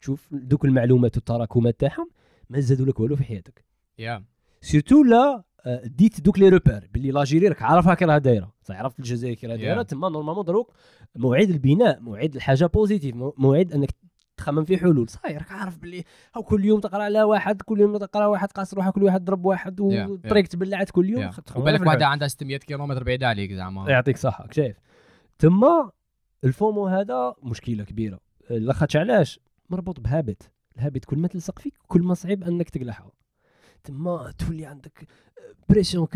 تشوف 0.00 0.28
دوك 0.32 0.64
المعلومات 0.64 1.16
والتراكمات 1.16 1.80
تاعهم 1.80 2.10
ما 2.50 2.60
زادوا 2.60 2.86
لك 2.86 3.00
والو 3.00 3.16
في 3.16 3.24
حياتك 3.24 3.64
يا 3.98 4.24
surtout 4.64 5.02
لا 5.02 5.44
ديت 5.84 6.20
دوك 6.20 6.38
les 6.38 6.48
repères 6.48 6.88
باللي 6.94 7.10
l'Algérie 7.10 7.48
راك 7.48 7.62
عارفها 7.62 7.94
كي 7.94 8.04
راها 8.04 8.18
دايرة. 8.18 8.52
صح 8.62 8.76
عرفت 8.76 8.98
الجزائر 8.98 9.34
كي 9.34 9.46
راها 9.46 9.56
دايرة. 9.56 9.82
Yeah. 9.82 9.86
تما 9.86 10.08
normalement 10.08 10.44
دروك 10.44 10.72
موعد 11.16 11.50
البناء 11.50 12.00
موعد 12.00 12.34
الحاجة 12.34 12.66
positif 12.66 13.14
مو- 13.16 13.34
موعد 13.38 13.72
إنك 13.72 13.90
تخمم 14.36 14.64
في 14.64 14.78
حلول. 14.78 15.08
صاير 15.08 15.36
راك 15.38 15.52
عارف 15.52 15.78
باللي 15.78 16.04
هاو 16.36 16.42
كل 16.42 16.64
يوم 16.64 16.80
تقرأ 16.80 17.02
على 17.02 17.22
واحد 17.22 17.62
كل 17.62 17.80
يوم 17.80 17.96
تقرأ 17.96 18.26
واحد 18.26 18.52
قاس 18.52 18.74
روحك 18.74 18.92
كل 18.92 19.02
واحد 19.02 19.24
ضرب 19.24 19.44
واحد 19.44 19.80
yeah. 19.80 19.84
وطريق 20.10 20.46
تبلعت 20.46 20.90
كل 20.90 21.10
يوم. 21.10 21.30
وبالك 21.56 21.86
واحدة. 21.86 22.06
عندها 22.06 22.28
600 22.28 22.56
كيلومتر 22.56 23.04
بعيده 23.04 23.28
عليك 23.28 23.52
زعما. 23.52 23.90
يعطيك 23.90 24.16
صحة 24.16 24.48
شايف 24.50 24.76
تما 25.38 25.90
ال 26.44 26.52
FOMO 26.52 26.86
هذا 26.86 27.34
مشكلة 27.42 27.84
كبيرة. 27.84 28.20
لاخاطش 28.50 28.96
علاش؟ 28.96 29.40
مربوط 29.70 30.00
ب 30.00 30.07
habit. 30.07 30.50
ال 30.76 30.81
habit 30.81 31.04
كل 31.04 31.18
ما 31.18 31.28
تلصق 31.28 31.58
فيك 31.58 31.74
كل 31.86 32.02
ما 32.02 32.14
صعيب 32.14 32.44
إنك 32.44 32.70
تقلعها. 32.70 33.10
تما 33.84 34.32
تولي 34.38 34.66
عندك 34.66 35.06
pression 35.68 36.06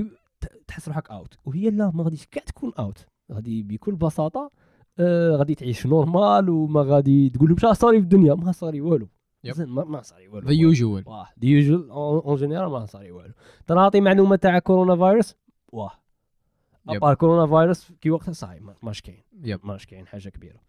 تحس 0.67 0.89
روحك 0.89 1.11
out 1.11 1.35
وهي 1.45 1.71
لا 1.71 1.91
ما 1.95 2.05
غاديش 2.05 2.27
كاع 2.27 2.43
تكون 2.43 2.73
out 2.78 3.07
غادي 3.33 3.63
بكل 3.63 3.95
بساطة 3.95 4.51
آه 4.99 5.37
غادي 5.37 5.55
تعيش 5.55 5.87
normal 5.87 6.49
وما 6.51 6.83
غادي 6.83 7.31
تقول 7.31 7.49
لهم 7.49 7.59
شا 7.59 7.73
صاري 7.73 7.99
في 7.99 8.03
الدنيا. 8.05 8.35
ما 8.35 8.53
صاري 8.53 8.81
والو. 8.81 9.09
زين 9.47 9.69
ما, 9.69 10.03
صاري 10.03 10.29
والو. 10.29 10.49
the 10.49 10.52
usual 10.55 11.02
واه 11.07 11.29
the 11.37 11.47
usual 11.49 11.90
en 11.90 12.37
général 12.37 12.71
ما 12.71 12.87
صاري 12.87 13.11
والو. 13.13 13.33
تنعطي 13.67 14.01
معلومات 14.01 14.43
تاع 14.43 14.59
كورونا 14.59 14.97
فيروس 14.97 15.35
واه. 15.73 15.91
à 16.88 16.94
part 16.94 17.14
كورونا 17.15 17.47
فيروس 17.47 17.93
كي 18.01 18.11
وقتها 18.11 18.33
صاي 18.33 18.61
ما- 18.61 18.75
ماش 18.83 19.01
كاين 19.03 19.23
ماش 19.63 19.87
كاين 19.87 20.07
حاجة 20.07 20.29
كبيرة. 20.29 20.61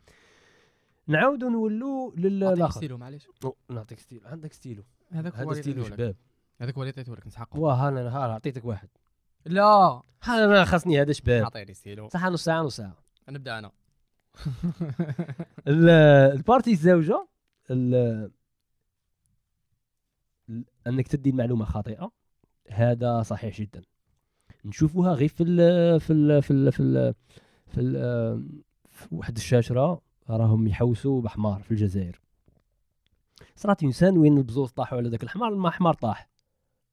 نعاودوا 1.08 1.50
نولوا 1.50 2.12
للاخر 2.16 2.70
ستيلو 2.70 2.98
معليش. 2.98 3.28
نعطيك 3.70 4.00
ستيلو. 4.00 4.22
عندك 4.26 4.54
ستيلو. 4.54 4.84
هذاك 5.12 5.36
هو 5.36 5.52
هذا 5.52 5.62
ستيلو. 5.62 5.84
شباب. 5.84 6.16
هذاك 6.62 6.76
هو 6.76 6.82
اللي 6.82 6.92
عطيته 6.92 7.16
لك 7.16 7.28
نسحق 7.28 7.56
واه 7.56 7.88
أنا 7.88 8.02
ها 8.18 8.34
عطيتك 8.34 8.66
واحد. 8.66 8.90
لا! 9.46 9.64
ها 10.24 10.46
أنا 10.46 10.66
خاصني 10.66 11.02
هذا 11.02 11.12
شباب. 11.14 11.44
أعطيني 11.44 11.74
ستيلو. 11.74 12.10
صح 12.10 12.26
نص 12.26 12.44
ساعة 12.44 12.62
نص 12.62 12.76
ساعة. 12.78 12.98
نبدأ 13.30 13.60
أنا. 13.60 13.72
ال- 15.68 15.90
ال 16.38 16.42
partie 16.42 16.72
الزوجة 16.72 17.28
ال- 17.72 18.32
ال- 20.50 20.66
أنك 20.88 21.08
تدي 21.08 21.30
المعلومة 21.30 21.66
خاطئة. 21.66 22.12
هذا 22.70 23.22
صحيح 23.24 23.58
جدا. 23.62 23.82
نشوفوها 24.66 25.14
غير 25.14 25.30
في 25.30 25.44
ال 25.44 26.00
في 26.00 26.14
ال 26.14 26.42
في 26.42 26.52
ال 26.54 26.72
في 26.72 26.80
ال 26.84 27.14
في, 27.68 27.80
ال 27.82 27.94
في 28.90 29.08
واحد 29.12 29.36
الشاشرة. 29.36 30.02
راهم 30.30 30.68
يحوسوا 30.68 31.22
بحمار 31.22 31.62
في 31.62 31.72
الجزائر. 31.72 32.22
صرات 33.56 33.84
إنسان 33.84 34.18
وين 34.18 34.38
البزوز 34.38 34.72
طاحوا 34.72 34.98
على 34.98 35.10
ذاك 35.10 35.24
الحمار؟ 35.24 35.56
ما 35.56 35.70
حمار 35.70 35.94
طاح. 35.94 36.30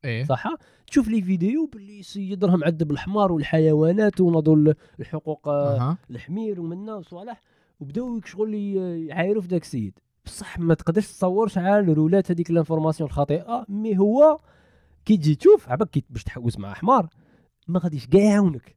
إيه. 0.07 0.25
صح؟ 0.25 0.47
تشوف 0.87 1.09
لي 1.09 1.23
فيديو 1.23 1.67
باللي 1.67 2.03
سيد 2.03 2.45
راه 2.45 2.57
معذب 2.57 2.91
الحمار 2.91 3.33
والحيوانات 3.33 4.21
ونضوا 4.21 4.57
ال- 4.57 4.75
الحقوق 5.01 5.49
آه، 5.49 5.77
أها. 5.77 5.99
الحمير 6.11 6.61
ومنا 6.61 6.95
وصالح. 6.95 7.41
وبداو 7.81 8.21
شغل 8.25 8.55
ي- 8.55 9.07
يعايروا 9.07 9.43
في 9.43 9.49
ذاك 9.49 9.63
السيد. 9.63 9.99
بصح 10.27 10.59
ما 10.59 10.75
تقدرش 10.75 11.07
تصور 11.13 11.49
شحال 11.49 11.99
رولات 11.99 12.31
هذيك 12.31 12.51
ال 12.51 12.55
information 12.55 13.09
الخاطئة 13.11 13.67
mais 13.69 13.99
هو 13.99 14.39
كي 15.05 15.17
تجي 15.17 15.35
تشوف 15.35 15.69
عباك 15.69 16.05
باش 16.11 16.25
تحوس 16.25 16.59
مع 16.59 16.75
حمار 16.75 17.09
ما 17.69 17.79
غاديش 17.81 18.07
كاع 18.07 18.21
يعاونك. 18.23 18.77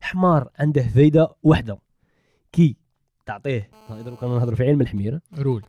حمار 0.00 0.50
عنده 0.58 0.82
فايدة 0.82 1.28
واحدة 1.42 1.78
كي 2.52 2.76
تعطيه 3.26 3.70
دروك 3.90 4.24
أنا 4.24 4.34
نهضر 4.38 4.54
في 4.54 4.64
علم 4.64 4.80
الحمير. 4.80 5.20
رول. 5.38 5.62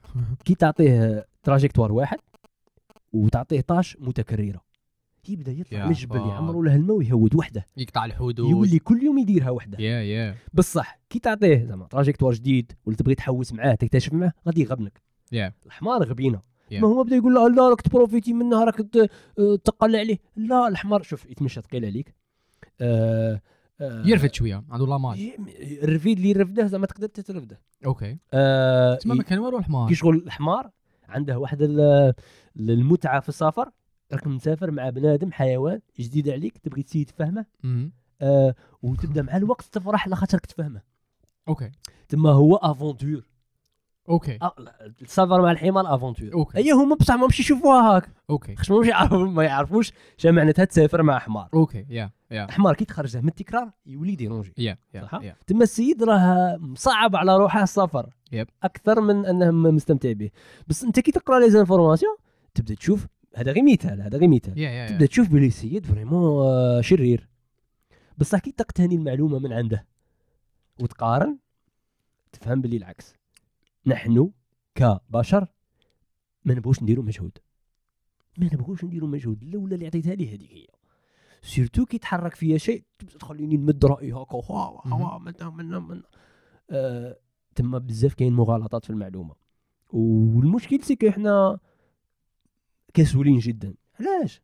كي 0.45 0.55
تعطيه 0.55 1.25
تراجيكتوار 1.43 1.91
واحد 1.91 2.17
وتعطيه 3.13 3.61
طاش 3.61 3.97
متكررة. 3.99 4.61
يبدا 5.29 5.51
يطلع 5.51 5.85
من 5.85 5.91
الجبل. 5.91 6.15
يعمروا 6.17 6.65
له 6.65 6.75
الماء 6.75 6.97
ويهود 6.97 7.35
وحدة. 7.35 7.65
يقطع 7.77 8.05
الحدود. 8.05 8.39
يولي 8.39 8.79
كل 8.79 9.03
يوم 9.03 9.17
يديرها 9.17 9.49
وحدة. 9.49 9.77
يا 9.79 10.01
يا. 10.01 10.35
بصح 10.53 10.99
كي 11.09 11.19
تعطيه 11.19 11.65
زعما 11.65 11.87
تراجيكتوار 11.87 12.33
جديد 12.33 12.71
ولا 12.85 12.95
تبغي 12.95 13.15
تحوس 13.15 13.53
معاه 13.53 13.75
تكتشف 13.75 14.13
معاه 14.13 14.31
غادي 14.47 14.61
يغبنك. 14.61 15.01
يا. 15.31 15.53
الحمار 15.65 16.03
غبينة. 16.03 16.39
Yeah. 16.71 16.73
ما 16.73 16.87
هو 16.87 17.03
بدا 17.03 17.15
يقول 17.15 17.33
له 17.33 17.49
لا 17.49 17.69
راك 17.69 17.81
تبروفيتي 17.81 18.33
منها 18.33 18.65
راك 18.65 18.79
آه، 19.39 19.55
تقل 19.55 19.95
عليه. 19.95 20.17
لا 20.35 20.67
الحمار 20.67 21.01
شوف 21.03 21.25
يتمشى 21.25 21.61
ثقيل 21.61 21.85
عليك. 21.85 22.15
آه 22.81 23.41
آه 23.81 24.03
يرفد 24.07 24.33
شوية 24.33 24.63
عنده 24.69 24.85
لامال 24.85 25.19
ي- 25.19 25.35
الرفيد 25.83 26.17
اللي 26.17 26.29
يرفده 26.29 26.67
زعما 26.67 26.85
تقدر 26.85 27.07
تترفده. 27.07 27.61
okay. 27.85 28.17
آه 28.33 28.95
تسمى 28.95 29.15
ما 29.15 29.23
كان 29.23 29.39
والو 29.39 29.57
الحمار. 29.57 29.89
كي 29.89 29.95
شغل 29.95 30.15
الحمار 30.17 30.69
عنده 31.09 31.39
واحد 31.39 31.61
ال- 31.61 32.13
المتعه 32.59 33.19
في 33.19 33.29
السفر 33.29 33.71
راك 34.13 34.27
مسافر 34.27 34.71
مع 34.71 34.89
بنادم 34.89 35.31
حيوان 35.31 35.79
جديد 35.99 36.29
عليك 36.29 36.57
تبغي 36.57 36.83
تسيي 36.83 37.05
تفهمه. 37.05 37.45
آه 38.21 38.55
وتبدأ 38.81 39.21
مع 39.21 39.37
الوقت 39.37 39.65
تفرح 39.65 40.07
لخاطرك 40.07 40.45
تفهمه. 40.45 40.81
أوكي. 41.47 41.71
تما 42.09 42.31
هو 42.31 42.55
aventure. 42.55 43.23
okay. 44.09 44.37
لا، 44.41 44.93
السفر 45.01 45.41
مع 45.41 45.51
الحمار 45.51 45.95
aventure 45.95 46.33
okay. 46.33 46.57
اي 46.57 46.71
هما 46.71 46.95
بصح 46.95 47.15
ما 47.15 47.27
مشي 47.27 47.41
يشوفوها 47.41 47.95
هاك. 47.95 48.09
okay. 48.29 48.55
خاطر 48.55 48.79
ما 48.79 48.87
يعرفوا 48.87 49.27
ما 49.27 49.43
يعرفوش 49.43 49.91
شنو 50.17 50.31
معناتها 50.31 50.65
تسافر 50.65 51.03
مع 51.03 51.19
حمار. 51.19 51.49
okay 51.53 51.85
yeah 51.89 52.11
yeah. 52.31 52.47
حمار 52.51 52.75
كي 52.75 52.85
تخرجه 52.85 53.21
من 53.21 53.27
التكرار 53.27 53.71
يولي 53.85 54.15
déranger 54.15 54.53
yeah 54.57 54.77
yeah 54.93 55.01
صح؟ 55.01 55.21
تما 55.47 55.63
السيد 55.63 56.03
راه 56.03 56.57
مصعب 56.57 57.15
على 57.15 57.37
روحه 57.37 57.63
السفر. 57.63 58.09
yep. 58.31 58.47
أكثر 58.63 59.01
من 59.01 59.25
أنه 59.25 59.51
مستمتع 59.51 60.11
به. 60.11 60.29
بس 60.67 60.83
أنت 60.83 60.99
كي 60.99 61.11
تقرأ 61.11 61.39
les 61.39 61.49
informations 61.49 62.15
تبدأ 62.55 62.75
تشوف 62.75 63.07
هذا 63.35 63.51
غير 63.51 63.63
مثال 63.63 64.01
هذا 64.01 64.17
غير 64.17 64.29
مثال. 64.29 64.87
تبدأ 64.89 65.05
تشوف 65.05 65.29
بلي 65.29 65.47
السيد 65.47 65.85
vraiment 65.85 66.45
آه، 66.45 66.81
شرير. 66.81 67.29
بصح 68.17 68.39
كي 68.39 68.51
تقتني 68.51 68.95
المعلومة 68.95 69.39
من 69.39 69.53
عنده 69.53 69.85
وتقارن 70.81 71.37
تفهم 72.31 72.61
بلي 72.61 72.77
العكس. 72.77 73.15
نحن 73.87 74.31
كبشر 74.75 75.47
ما 76.45 76.53
نبغوش 76.53 76.83
نديروا 76.83 77.03
مجهود. 77.03 77.37
ما 78.37 78.49
نبغوش 78.53 78.83
نديروا 78.83 79.09
مجهود 79.09 79.43
الاولى 79.43 79.75
اللي 79.75 79.87
عطيتها 79.87 80.15
لي 80.15 80.35
هذيك 80.35 80.51
هي. 80.51 80.67
surtout 81.41 81.85
كي 81.85 81.97
تحرك 81.97 82.35
فيا 82.35 82.57
شيء 82.57 82.83
تخليني 83.19 83.57
نمد 83.57 83.85
رأيي 83.85 84.13
هكا 84.13 84.35
وا 84.35 85.17
منا 85.17 85.49
منا 85.49 85.79
منا 85.79 86.03
آه، 86.69 87.17
تما 87.55 87.77
بزاف 87.77 88.13
كاين 88.13 88.33
مغالطات 88.33 88.85
في 88.85 88.89
المعلومة. 88.89 89.35
والمشكل 89.89 90.83
c'est 90.83 90.95
que 90.95 91.07
إحنا 91.07 91.59
كسولين 92.93 93.39
جدا. 93.39 93.75
علاش؟ 93.99 94.41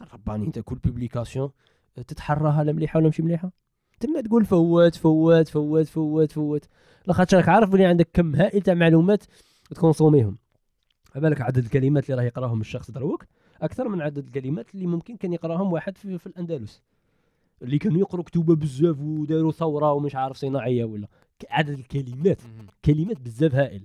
الرباني 0.00 0.46
انت 0.46 0.58
كل 0.58 0.76
publication 0.76 1.50
تتحراها 1.94 2.64
لا 2.64 2.72
مليحة 2.72 2.98
ولا 2.98 3.06
ماشي 3.06 3.22
مليحة؟ 3.22 3.52
تما 4.00 4.20
تقول 4.20 4.44
فوت 4.44 4.94
فوت 4.94 5.48
فوت 5.48 5.88
فوت 5.88 6.32
فوت. 6.32 6.64
لاخاطش 7.06 7.34
راك 7.34 7.48
عارف 7.48 7.70
بلي 7.70 7.84
عندك 7.84 8.08
كم 8.12 8.34
هائل 8.34 8.62
تاع 8.62 8.74
معلومات 8.74 9.24
تكونسوميهم. 9.70 10.38
بالك 11.14 11.40
عدد 11.40 11.58
الكلمات 11.58 12.10
اللي 12.10 12.22
راه 12.22 12.26
يقراهم 12.26 12.60
الشخص 12.60 12.90
دروك؟ 12.90 13.24
أكثر 13.62 13.88
من 13.88 14.02
عدد 14.02 14.18
الكلمات 14.18 14.74
اللي 14.74 14.86
ممكن 14.86 15.16
كان 15.16 15.32
يقراهم 15.32 15.72
واحد 15.72 15.98
في, 15.98 16.18
في 16.18 16.26
الأندلس. 16.26 16.82
اللي 17.62 17.78
كانوا 17.78 17.98
يقروا 18.00 18.24
كتوبه 18.24 18.54
بزاف 18.56 19.00
وداروا 19.00 19.52
ثورة 19.52 19.92
ومش 19.92 20.16
عارف 20.16 20.36
صناعية 20.36 20.84
ولا. 20.84 21.08
عدد 21.50 21.78
الكلمات. 21.78 22.38
كلمات 22.84 23.20
بزاف 23.20 23.54
هائل. 23.54 23.82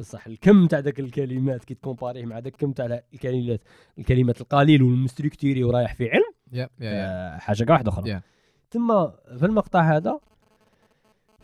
بصح 0.00 0.26
الكم 0.26 0.66
تاع 0.66 0.78
ذاك 0.78 1.00
الكلمات 1.00 1.64
كي 1.64 1.74
تكومباريه 1.74 2.24
مع 2.24 2.38
ذاك 2.38 2.52
الكم 2.52 2.72
تاع 2.72 3.02
الكلمات. 3.14 3.60
الكلمات 3.98 4.40
القليل 4.40 4.82
والمستركتيري 4.82 5.64
ورايح 5.64 5.94
في 5.94 6.10
علم. 6.10 6.32
يا 6.52 6.68
يا 6.80 6.90
يا 6.90 7.34
آه، 7.34 7.38
حاجة 7.38 7.72
واحدة 7.72 7.90
أخرى. 7.90 8.20
Yeah. 8.20 8.22
ثم 8.72 9.06
في 9.38 9.46
المقطع 9.46 9.96
هذا 9.96 10.20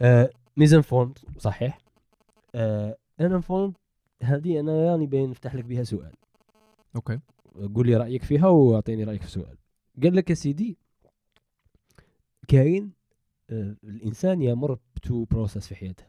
آه 0.01 0.31
ميزانفورمد 0.57 1.19
صحيح. 1.39 1.79
آه 2.55 2.97
انفورمد 3.21 3.75
هذه 4.23 4.61
أنا 4.61 4.91
راني 4.91 5.07
باين 5.07 5.31
نفتح 5.31 5.55
لك 5.55 5.65
بها 5.65 5.85
سؤال. 5.85 6.13
okay. 6.97 7.21
قول 7.75 7.87
لي 7.87 7.97
رأيك 7.97 8.23
فيها 8.23 8.47
وأعطيني 8.47 9.05
رأيك 9.05 9.21
في 9.21 9.27
السؤال. 9.27 9.57
قال 10.03 10.17
لك 10.17 10.31
يا 10.31 10.35
سيدي 10.35 10.79
كاين 12.49 12.93
آه، 13.51 13.77
الإنسان 13.85 14.43
يمر 14.43 14.79
ب 14.97 15.04
two 15.04 15.25
process 15.25 15.67
في 15.67 15.75
حياته. 15.75 16.05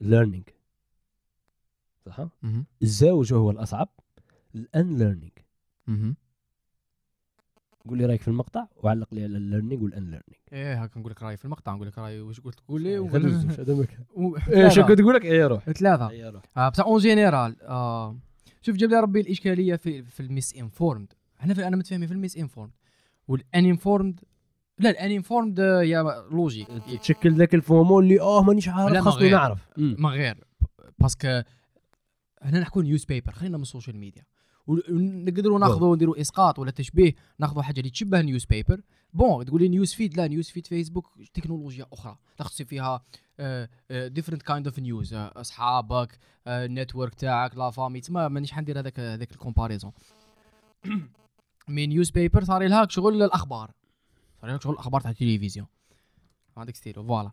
learning 0.00 0.44
صح؟ 2.06 2.28
مهم. 2.42 2.66
الزوج 2.82 3.32
هو 3.32 3.50
الأصعب 3.50 3.88
ال 4.54 4.98
unlearning. 4.98 5.30
قول 7.88 7.98
لي 7.98 8.06
رأيك 8.06 8.20
في 8.22 8.28
المقطع 8.28 8.66
وعلق 8.82 9.14
لي 9.14 9.24
على 9.24 9.36
ال 9.36 9.41
learning 9.41 9.82
وال 9.84 10.02
unlearning 10.02 10.22
إيه 10.52 10.82
هاك 10.82 10.96
نقول 10.96 11.10
لك 11.12 11.22
رأيي 11.22 11.36
في 11.36 11.44
المقطع 11.44 11.74
نقول 11.74 11.86
لك 11.88 11.98
رأيي 11.98 12.20
واش 12.20 12.40
قلت 12.40 12.58
تقول 12.60 12.82
لي 12.82 13.08
ثلاثة. 13.08 14.82
كنت 14.86 14.98
تقول 14.98 15.14
لك 15.14 15.24
إيه 15.24 15.46
روح. 15.46 15.64
ثلاثة. 15.70 16.10
إيه 16.10 16.30
روح. 16.30 16.42
آه 16.56 16.68
بصح 16.68 16.84
en 16.84 16.98
général 16.98 17.62
آه 17.62 18.18
شوف 18.62 18.76
جاب 18.76 18.90
لي 18.90 19.00
ربي 19.00 19.20
الإشكالية 19.20 19.76
في 19.76 20.02
في 20.02 20.20
ال 20.20 20.56
misinformed 20.56 21.12
إحنا 21.40 21.54
في 21.54 21.66
أنا 21.68 21.76
متفاهمين 21.76 22.08
في 22.08 22.14
ال 22.14 22.36
misinformed 22.36 22.72
وال 23.28 23.64
uninformed 23.64 24.20
لا 24.78 24.90
ال 24.90 25.10
uninformed 25.10 25.60
هي 25.60 26.24
logique 26.30 26.68
تشكل 27.02 27.34
ذاك 27.34 27.54
ال 27.54 27.63
FOMO 27.63 28.00
اللي 28.00 28.20
آه 28.20 28.42
مانيش 28.42 28.66
لا، 28.68 28.72
عارف 28.74 28.94
ما 28.94 29.00
خاصني 29.00 29.22
غير. 29.22 29.32
نعرف. 29.32 29.68
ما 29.76 30.08
غير. 30.08 30.44
parce 30.98 31.25
que 31.25 31.42
هنا 32.42 32.60
نحكوا 32.60 32.82
newspaper 32.82 33.32
خلينا 33.32 33.56
من 33.56 33.62
ال 33.62 33.67
social 33.67 33.96
media 33.96 34.22
ونقدروا 34.68 35.58
ناخذوا 35.58 35.96
نديروا 35.96 36.20
إسقاط 36.20 36.58
ولا 36.58 36.70
تشبيه 36.70 37.14
ناخذوا 37.38 37.62
حاجة 37.62 37.80
اللي 37.80 37.90
تشبه 37.90 38.20
newspaper 38.20 38.80
bon 39.12 39.44
تقول 39.44 39.62
لي 39.62 39.68
news 39.68 39.94
feed 39.94 40.16
لا 40.16 40.26
news 40.26 40.48
feed 40.48 40.66
فيسبوك 40.66 41.06
تكنولوجيا 41.34 41.86
أخرى. 41.92 42.16
تخص 42.36 42.62
فيها 42.62 43.04
different 43.90 44.42
kind 44.42 44.66
of 44.66 44.78
news 44.78 45.14
أصحابك 45.14 46.18
ال 46.46 46.54
network 46.54 47.14
تاعك 47.14 47.56
la 47.56 47.70
famille 47.70 48.00
تما 48.00 48.28
مانيش 48.28 48.52
حندير 48.52 48.78
هذاك 48.78 49.00
هذاك 49.00 49.32
ال 49.32 49.92
comparison 51.68 51.86
mais 51.86 52.10
newspaper 52.10 52.44
صار 52.44 52.66
لها 52.66 52.86
شغل 52.90 53.22
الأخبار. 53.22 53.70
صار 54.40 54.50
لها 54.50 54.58
شغل 54.58 54.72
الأخبار 54.72 55.00
تاع 55.00 55.10
التلفزيون. 55.10 55.66
عندك 56.56 56.76
ستيرو 56.76 57.02
voilà. 57.04 57.30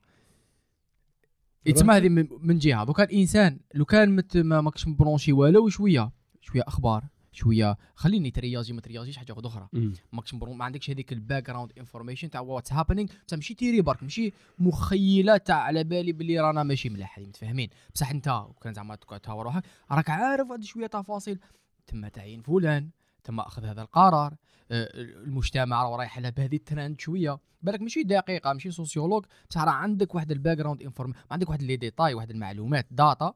يتسمى 1.65 1.93
هذه 1.93 2.09
من- 2.09 2.57
جهة. 2.57 2.83
donc 2.83 3.03
الانسان 3.03 3.59
لو 3.73 3.85
كان 3.85 4.23
ما 4.35 4.61
ماكش 4.61 4.87
مبرونشي 4.87 5.33
والو 5.33 5.69
شوية 5.69 6.11
شوية 6.41 6.63
أخبار. 6.67 7.03
شوية. 7.35 7.77
خليني 7.95 8.31
ترياجي 8.31 8.73
ما 8.73 8.81
ترياجيش 8.81 9.17
حاجة 9.17 9.31
واحدة 9.31 9.47
أخرى. 9.47 9.69
ماكش 10.13 10.33
ما 10.33 10.65
عندكش 10.65 10.89
هذيك 10.89 11.13
ال 11.13 11.47
background 11.47 11.71
information 11.77 12.29
تاع 12.29 12.41
what's 12.41 12.73
happening 12.73 13.09
بصح 13.27 13.37
ماشي 13.37 13.53
تيري 13.53 13.81
برك 13.81 14.03
ماشي 14.03 14.33
مخيلات 14.59 15.47
تاع 15.47 15.55
على 15.55 15.83
بالي 15.83 16.11
باللي 16.11 16.39
رانا 16.39 16.63
ماشي 16.63 16.89
ملاح 16.89 17.19
متفاهمين. 17.19 17.69
بصح 17.95 18.11
انت 18.11 18.27
وكان 18.27 18.73
زعما 18.73 18.95
تهاور 18.95 19.45
روحك 19.45 19.63
راك 19.91 20.09
عارف 20.09 20.51
هاد 20.51 20.63
شوية 20.63 20.87
تفاصيل. 20.87 21.39
تم 21.87 22.07
تعيين 22.07 22.41
فلان 22.41 22.89
تم 23.23 23.39
أخذ 23.39 23.65
هذا 23.65 23.81
القرار 23.81 24.35
آه، 24.71 24.89
المجتمع 24.93 25.83
راه 25.83 25.97
رايح 25.97 26.19
لها 26.19 26.29
بهذه 26.29 26.55
الترند 26.55 26.99
شوية. 26.99 27.39
بالك 27.61 27.81
ماشي 27.81 28.03
دقيقة 28.03 28.53
ماشي 28.53 28.71
sociologue 28.71 29.25
بصح 29.49 29.63
راه 29.63 29.71
عندك 29.71 30.15
واحد 30.15 30.31
ال 30.31 30.57
background 30.57 30.81
inform 30.81 31.13
عندك 31.31 31.49
واحد 31.49 31.61
les 31.61 31.75
détails 31.75 32.13
واحد 32.13 32.29
المعلومات 32.29 32.87
data 32.91 33.33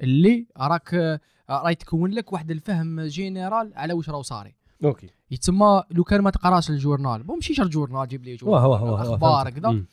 اللي 0.00 0.46
راك 0.56 1.20
آه، 1.50 1.62
راهي 1.62 1.74
تكون 1.74 2.10
لك 2.10 2.32
واحد 2.32 2.50
الفهم 2.50 3.00
général 3.00 3.72
على 3.74 3.92
واش 3.92 4.10
راه 4.10 4.22
صاري. 4.22 4.54
okay. 4.84 5.10
يتسمى 5.30 5.82
لو 5.90 6.04
كان 6.04 6.20
ما 6.20 6.30
تقراش 6.30 6.70
ال 6.70 6.76
journal. 6.76 7.22
bon 7.22 7.36
ماشي 7.36 7.54
شرط 7.54 7.68
journal 7.68 8.08
جيب 8.08 8.24
لي 8.24 8.32
واه 8.32 8.36
journal 8.38 8.90
واه 8.90 9.02
أخبار. 9.14 9.50
كذا. 9.50 9.84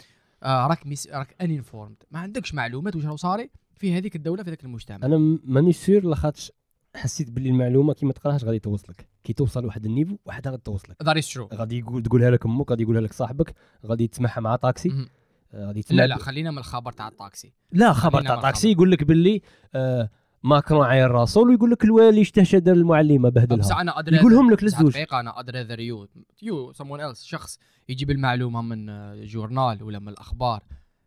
آه 0.43 0.67
راك 0.67 0.87
mis 0.87 1.07
راك 1.07 1.35
uninformed 1.41 1.95
ما 2.11 2.19
عندكش 2.19 2.53
معلومات 2.53 2.95
واش 2.95 3.05
راه 3.05 3.15
صاري 3.15 3.49
في 3.75 3.97
هذيك 3.97 4.15
الدولة 4.15 4.43
في 4.43 4.49
هذاك 4.49 4.63
المجتمع. 4.63 4.97
أنا 5.07 5.17
م- 5.17 5.39
مانيش 5.43 5.77
سير 5.77 6.05
لاخاطش 6.05 6.51
حسيت 6.95 7.29
باللي 7.31 7.49
المعلومة 7.49 7.93
كي 7.93 8.05
ما 8.05 8.13
تقراهاش 8.13 8.43
غادي 8.43 8.59
توصلك. 8.59 9.07
كي 9.23 9.33
توصل 9.33 9.63
لواحد 9.63 9.85
ال 9.85 9.90
niveau 9.90 10.17
واحدة 10.25 10.51
غادي 10.51 10.61
توصلك. 10.65 11.03
that's 11.03 11.17
true 11.25 11.49
غادي 11.53 11.79
يقول 11.79 12.03
تقولها 12.03 12.31
لك 12.31 12.45
أمك 12.45 12.69
غادي 12.69 12.83
يقولها 12.83 13.01
لك 13.01 13.13
صاحبك 13.13 13.53
غادي 13.85 14.07
تسمعها 14.07 14.39
مع 14.39 14.55
طاكسي. 14.55 15.07
آه، 15.53 15.65
غادي 15.67 15.83
لا 15.91 16.07
لا 16.07 16.17
خلينا 16.17 16.51
من 16.51 16.57
الخبر 16.57 16.91
تاع 16.91 17.07
الطاكسي. 17.07 17.53
لا 17.71 17.93
خبر 17.93 18.21
تاع 18.21 18.35
مع 18.35 18.41
طاكسي 18.41 18.67
الخبر. 18.67 18.71
يقول 18.77 18.91
لك 18.91 19.03
باللي 19.03 19.41
آه 19.75 20.09
ماكرون 20.43 20.85
عاير 20.85 21.11
راسول 21.11 21.49
ويقول 21.49 21.71
لك 21.71 21.83
الوالي 21.83 22.21
استشهد 22.21 22.69
المعلمة 22.69 23.29
بهدلها. 23.29 23.81
أنا 23.81 23.99
أدري 23.99 24.15
يقولهم 24.15 24.51
لك 24.51 24.63
بصح 24.63 24.79
للزوج 24.79 24.93
دقيقه 24.93 25.19
أنا 25.19 25.39
أدري 25.39 25.61
ذا 25.61 25.81
يو 25.81 26.07
يو 26.41 26.73
سمون 26.73 26.99
ايلس 27.01 27.23
شخص 27.23 27.59
يجيب 27.89 28.11
المعلومة 28.11 28.61
من 28.61 28.89
آه، 28.89 29.25
جورنال 29.25 29.83
ولا 29.83 29.99
من 29.99 30.09
الأخبار 30.09 30.63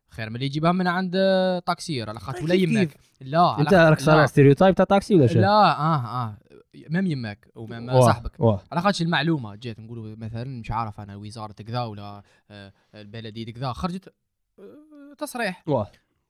خير 0.08 0.30
من 0.30 0.34
اللي 0.34 0.46
يجيبها 0.46 0.72
من 0.72 0.86
عند 0.86 1.12
آه، 1.16 1.58
طاكسير 1.58 2.08
على 2.08 2.20
خاطر 2.20 2.44
ولا 2.44 2.54
كيف؟ 2.54 2.96
لا 3.20 3.60
أنت 3.60 3.74
راك 3.74 4.00
صانع 4.00 4.20
لا. 4.20 4.26
ستيريوتايب 4.26 4.74
تاع 4.74 4.84
طاكسي 4.84 5.14
ولا 5.14 5.26
شنو؟ 5.26 5.40
لا 5.40 5.48
آه 5.48 5.96
آه. 5.96 6.38
مام 6.88 7.06
يماك 7.06 7.48
ومام 7.54 8.00
صاحبك. 8.00 8.40
على 8.72 8.80
خاطر 8.80 9.04
المعلومة 9.04 9.54
جات 9.54 9.80
نقولوا 9.80 10.16
مثلا 10.16 10.44
مش 10.60 10.70
عارف 10.70 11.00
أنا 11.00 11.16
وزارة 11.16 11.52
كذا 11.52 11.82
ولا 11.82 12.22
آه، 12.50 12.72
البلديه 12.94 13.52
كذا 13.52 13.72
خرجت 13.72 14.14
تصريح. 15.18 15.64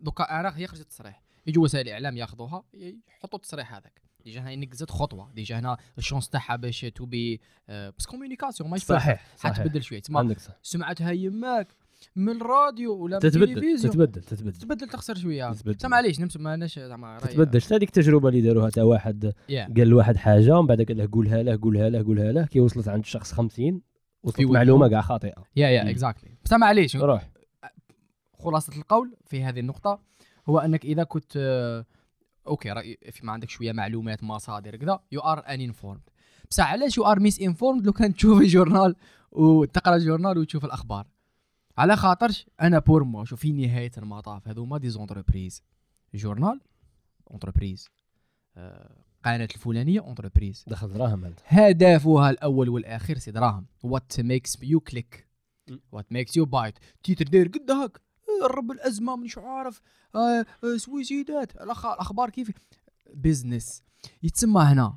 دوكا 0.00 0.40
أنا 0.40 0.56
هي 0.56 0.66
خرجت 0.66 0.82
تصريح. 0.82 1.23
يجوا 1.46 1.64
وسائل 1.64 1.86
الإعلام 1.88 2.16
ياخذوها 2.16 2.64
يحطوا 2.74 3.38
التصريح 3.38 3.74
هذاك. 3.74 4.00
ديجا 4.24 4.40
هنا 4.40 4.56
نقزت 4.56 4.90
خطوة 4.90 5.32
ديجا 5.32 5.58
هنا 5.58 5.76
الشونس 5.98 6.28
تاعها 6.28 6.56
باش 6.56 6.80
تو 6.80 7.06
بي 7.06 7.40
miscommunication 7.68 8.70
ما 8.70 8.76
صحيح 8.76 9.26
صحيح. 9.36 9.52
حتبدل 9.52 9.82
شوية. 9.82 10.02
صح. 10.02 10.52
سمعتها 10.62 11.10
يماك 11.10 11.68
من 12.16 12.36
الراديو 12.36 12.92
ولا 12.96 13.16
من 13.16 13.20
تتبدل 13.22 13.42
التلفزيون. 13.58 13.92
تتبدل 13.92 14.22
تتبدل. 14.22 14.52
تتبدل 14.52 14.88
تخسر 14.88 15.14
شوية. 15.14 15.52
تتبدل. 15.52 15.88
معليش 15.88 16.20
نمس 16.20 16.36
ماناش 16.36 16.78
زعما 16.78 17.18
راهي- 17.18 17.28
تتبدل. 17.28 17.62
شفت 17.62 17.76
هذيك 17.76 17.88
التجربة 17.88 18.28
اللي 18.28 18.40
داروها 18.40 18.70
تاع 18.70 18.82
واحد 18.82 19.32
يا 19.48 19.64
قال 19.76 19.88
لواحد 19.88 20.16
حاجة 20.16 20.58
ومن 20.58 20.66
بعد 20.66 20.82
قال 20.82 20.96
له 20.96 21.08
قولها 21.12 21.42
له 21.42 21.58
قولها 21.62 21.90
له 21.90 22.04
قولها 22.04 22.32
له. 22.32 22.46
كي 22.46 22.60
وصلت 22.60 22.88
عند 22.88 23.02
الشخص 23.02 23.32
50 23.32 23.80
وصلت 24.22 24.40
معلومة 24.40 24.88
كاع 24.88 25.00
خاطئة. 25.00 25.44
yeah 25.56 25.68
yeah. 25.68 25.90
exactly 25.90 26.30
بصح 26.44 26.56
معليش 26.56 26.96
روح. 26.96 27.30
خلاصة 28.38 28.76
القول 28.76 29.16
في 29.26 29.42
هذه 29.42 29.60
النقطة. 29.60 30.00
هو 30.48 30.58
أنك 30.58 30.84
إذا 30.84 31.04
كنت 31.04 31.32
آه، 31.36 31.84
okay 32.46 32.72
رأي 32.72 32.98
في 33.10 33.26
ما 33.26 33.32
عندك 33.32 33.50
شوية 33.50 33.72
معلومات 33.72 34.24
مصادر 34.24 34.76
كذا 34.76 35.00
you 35.12 35.20
are 35.20 35.38
uninformed 35.38 36.02
بصح 36.50 36.70
علاش 36.72 36.98
you 36.98 37.04
are 37.06 37.20
misinformed 37.20 37.86
لو 37.86 37.92
كان 37.92 38.14
تشوف 38.14 38.40
ال 38.40 38.47
journal 38.47 38.96
وتقرا 39.32 39.96
ال 39.96 40.01
journal 40.02 40.38
وتشوف 40.38 40.64
الأخبار. 40.64 41.06
على 41.78 41.96
خاطرش 41.96 42.46
أنا 42.60 42.78
pour 42.78 43.04
moi 43.04 43.24
شوف 43.24 43.40
في 43.40 43.52
نهاية 43.52 43.90
المطاف 43.98 44.48
هذوما 44.48 44.78
des 44.78 44.90
entreprises 44.90 45.62
journal 46.14 46.60
entreprise 47.30 47.88
آه، 48.56 49.04
قناة 49.24 49.48
الفلانية 49.54 50.00
entreprise 50.00 50.64
دخل 50.66 50.92
دراهم 50.92 51.24
أنت. 51.24 51.40
هدفها 51.44 52.30
الأول 52.30 52.68
والاخير 52.68 53.18
c'est 53.18 53.30
دراهم. 53.30 53.66
what 53.82 54.20
makes 54.20 54.58
you 54.62 54.80
click. 54.80 55.28
what 55.92 56.12
makes 56.12 56.36
you 56.36 56.44
bite 56.44 56.78
titre 57.02 57.24
داير 57.24 57.48
قد 57.48 57.70
هاك 57.70 58.00
رب 58.50 58.70
الأزمة 58.70 59.16
مش 59.16 59.38
عارف 59.38 59.80
آه، 60.14 60.18
آه، 60.64 60.76
suicidات 60.76 61.56
الأخبار 61.56 62.30
كيف؟ 62.30 62.50
business 63.14 63.82
يتسمى 64.22 64.62
هنا. 64.62 64.96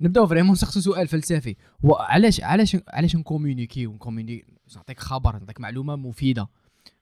نبداو 0.00 0.26
vraiment 0.26 0.52
نسقسو 0.52 0.80
سؤال 0.80 1.08
فلسفي. 1.08 1.56
وعلاش 1.82 2.40
علاش 2.40 2.76
علاش 2.88 3.16
ن 3.16 3.22
communiquer 3.22 3.86
ون 3.86 3.99
communi 3.99 4.44
نعطيك 4.76 5.00
خبر 5.00 5.38
نعطيك 5.38 5.60
معلومة 5.60 5.96
مفيدة. 5.96 6.48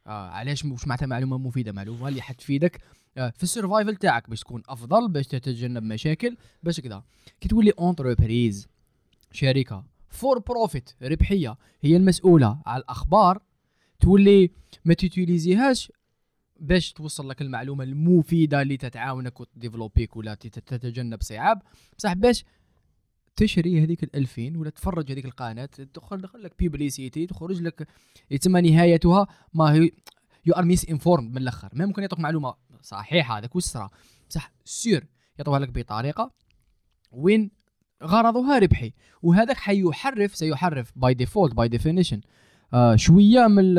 آه 0.06 0.28
علاش 0.28 0.64
واش 0.64 0.86
معناتها 0.86 1.06
معلومة 1.06 1.38
مفيدة؟ 1.38 1.72
معلومة 1.72 2.08
اللي 2.08 2.22
حتفيدك 2.22 2.80
آه 3.18 3.30
في 3.36 3.42
ال 3.42 3.48
survival 3.48 3.96
تاعك 3.96 4.30
باش 4.30 4.40
تكون 4.40 4.62
أفضل 4.68 5.08
باش 5.08 5.26
تتجنب 5.26 5.82
مشاكل 5.82 6.36
باش 6.62 6.80
كذا. 6.80 7.02
كي 7.40 7.48
تولي 7.48 7.70
entreprise 7.70 8.68
شركة 9.32 9.84
for 10.08 10.38
profit 10.38 10.90
ربحية 11.02 11.56
هي 11.80 11.96
المسؤولة 11.96 12.58
على 12.66 12.82
الأخبار 12.82 13.42
تولي 14.04 14.50
ما 14.84 14.94
ت 14.94 15.02
utiliserهاش 15.02 15.92
باش 16.60 16.92
توصل 16.92 17.28
لك 17.28 17.42
المعلومة 17.42 17.84
المفيدة 17.84 18.62
اللي 18.62 18.76
تتعاونك 18.76 19.40
وت 19.40 19.52
développerك 19.52 20.16
ولا 20.16 20.34
تت- 20.34 20.58
تتجنب 20.58 21.22
صعاب. 21.22 21.62
بصح 21.98 22.12
باش 22.12 22.44
تشري 23.36 23.82
هذيك 23.84 24.02
الألفين 24.02 24.56
ولا 24.56 24.70
تفرج 24.70 25.12
هذيك 25.12 25.24
القناة 25.24 25.66
تدخل 25.66 26.20
دخل 26.20 26.42
لك 26.42 26.52
publicité 26.58 27.26
تخرج 27.26 27.62
لك 27.62 27.88
يتم 28.30 28.56
نهايتها 28.56 29.26
ما 29.54 29.72
هي 29.72 29.90
you 30.46 30.54
are 30.54 30.64
misinformed 30.64 31.30
من 31.30 31.38
الأخر. 31.38 31.68
ما 31.72 31.86
ممكن 31.86 32.02
يعطوك 32.02 32.20
معلومة 32.20 32.54
صحيحة 32.82 33.38
هذاك 33.38 33.56
وسرى 33.56 33.88
بصح 34.30 34.52
سير 34.64 35.06
يعطوها 35.38 35.58
لك 35.58 35.68
بطريقة 35.70 36.30
وين 37.12 37.50
غرضها 38.02 38.58
ربحي. 38.58 38.92
وهذاك 39.22 39.56
حيحرف 39.56 40.36
سيحرف 40.36 40.92
by 40.96 41.14
default 41.14 41.54
by 41.54 41.68
definition 41.68 42.20
شوية 42.94 43.46
من 43.46 43.74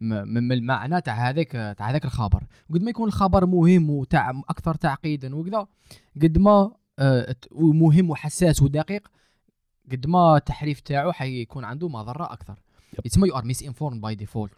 م- 0.00 0.28
من 0.28 0.52
المعنى 0.52 1.00
تاع 1.00 1.30
هذاك 1.30 1.52
تاع 1.52 1.90
هذاك 1.90 2.04
الخبر. 2.04 2.42
قد 2.74 2.82
ما 2.82 2.90
يكون 2.90 3.08
الخبر 3.08 3.46
مهم 3.46 3.90
وتاع 3.90 4.30
أكثر 4.30 4.74
تعقيدا 4.74 5.36
وكذا 5.36 5.66
قد 6.22 6.38
ما 6.38 6.72
آه، 6.98 7.34
ومهم 7.52 8.10
وحساس 8.10 8.62
ودقيق 8.62 9.08
قد 9.92 10.06
ما 10.06 10.36
التحريف 10.36 10.80
تاعو 10.80 11.12
حيكون 11.12 11.64
عنده 11.64 11.88
مضرة 11.88 12.32
أكثر. 12.32 12.58
يتسمى 13.04 13.28
you 13.28 13.36
are 13.36 13.44
misinformed 13.44 14.00
by 14.00 14.14
default 14.14 14.52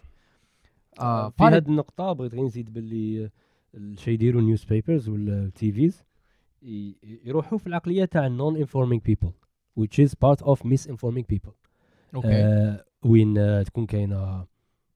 في 0.98 1.32
هذه 1.40 1.58
النقطة 1.68 2.12
بغيت 2.12 2.34
غير 2.34 2.44
نزيد 2.44 2.72
باللي 2.72 3.30
الشيء 3.74 4.14
يديروا 4.14 4.40
ال 4.40 4.64
newspapers 4.64 5.08
وال 5.08 5.72
TVs 5.72 6.02
يروحوا 7.24 7.58
في 7.58 7.66
العقلية 7.66 8.04
تاع 8.04 8.28
non 8.28 8.64
informing 8.64 9.00
people 9.12 9.32
which 9.80 10.04
is 10.06 10.10
part 10.10 10.44
of 10.46 10.58
misinforming 10.58 11.24
people. 11.34 11.52
okay 12.14 12.28
آه 12.28 12.84
وين 13.04 13.64
تكون 13.64 13.86
كاينة 13.86 14.44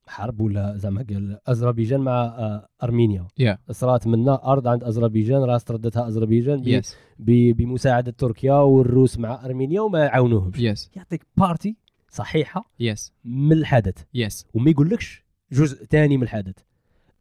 حرب 0.06 0.40
ولا 0.40 0.76
زعما 0.76 1.04
قال 1.10 1.38
اذربيجان 1.48 2.00
مع 2.00 2.12
آه، 2.24 2.68
أرمينيا. 2.82 3.26
Yeah. 3.42 3.72
صرات 3.72 4.06
منا 4.06 4.52
أرض 4.52 4.68
عند 4.68 4.84
اذربيجان 4.84 5.42
راه 5.42 5.56
استردتها 5.56 6.08
اذربيجان 6.08 6.82
ب- 7.18 7.56
بمساعدة 7.56 8.10
تركيا 8.12 8.54
والروس 8.54 9.18
مع 9.18 9.44
أرمينيا 9.44 9.80
وما 9.80 10.08
عاونوهمش. 10.08 10.58
yes 10.58 10.90
يعطيك 10.96 11.26
partie 11.36 11.76
صحيحة 12.08 12.70
yes 12.80 13.12
من 13.24 13.52
الحدث. 13.52 14.02
yes 14.14 14.46
وما 14.54 14.70
يقولكش 14.70 15.24
جزء 15.52 15.84
ثاني 15.84 16.16
من 16.16 16.22
الحدث. 16.22 16.54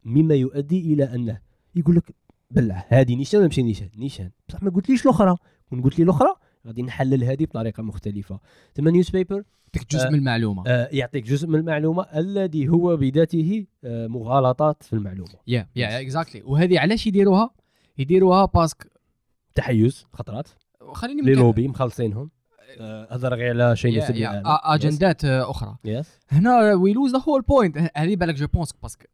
مما 0.05 0.35
يؤدي 0.35 0.93
إلى 0.93 1.03
أنه 1.15 1.39
يقول 1.75 1.95
لك 1.95 2.15
بلع 2.51 2.85
هذه 2.87 3.15
نيشان 3.15 3.39
ولا 3.39 3.47
ماشي 3.47 3.63
نيشان؟ 3.63 3.89
نيشان. 3.97 4.31
بصح 4.49 4.63
ما 4.63 4.69
قلتليش 4.71 5.05
الأخرى. 5.05 5.35
كون 5.69 5.81
قلت 5.81 5.99
لي 5.99 6.03
الأخرى 6.03 6.33
غادي 6.67 6.81
نحلل 6.81 7.23
هذه 7.23 7.45
بطريقة 7.45 7.83
مختلفة. 7.83 8.39
تما 8.75 8.91
newspaper 8.91 9.43
يعطيك 9.73 9.91
جزء 9.91 10.07
آه. 10.07 10.09
من 10.09 10.15
المعلومة. 10.19 10.63
آه 10.67 10.89
يعطيك 10.91 11.23
جزء 11.25 11.47
من 11.47 11.55
المعلومة 11.55 12.03
الذي 12.03 12.67
هو 12.69 12.97
بذاته 12.97 13.65
آه 13.83 14.07
مغالطات 14.07 14.83
في 14.83 14.93
المعلومة. 14.93 15.29
yeah 15.47 15.67
yeah 15.75 16.01
exactly 16.01 16.41
وهذه 16.45 16.79
علاش 16.79 17.07
يديروها؟ 17.07 17.49
يديروها 17.97 18.45
parce 18.45 18.74
que 18.74 18.91
تحيز 19.55 20.05
خطرات. 20.13 20.47
خليني 20.93 21.21
les 21.21 21.33
lobbies 21.35 21.67
مخلصين 21.67 22.29
آه 22.79 23.07
هضر 23.13 23.33
غير 23.35 23.49
على 23.63 23.75
شيء 23.75 23.91
يا- 23.93 23.97
يسد 24.03 24.15
يا، 24.15 24.29
العالم. 24.31 24.45
آ- 24.47 24.59
آجندات 24.63 25.25
آه، 25.25 25.51
أخرى. 25.51 25.75
yes 25.85 26.19
هنا 26.29 26.73
we 26.73 26.93
lose 26.93 27.11
the 27.11 27.19
whole 27.29 27.41
point 27.41 27.77
هذه 27.95 28.15
بالك 28.15 28.35
je 28.35 28.47
pense 28.47 28.73
parce 28.83 28.97
que 28.97 29.05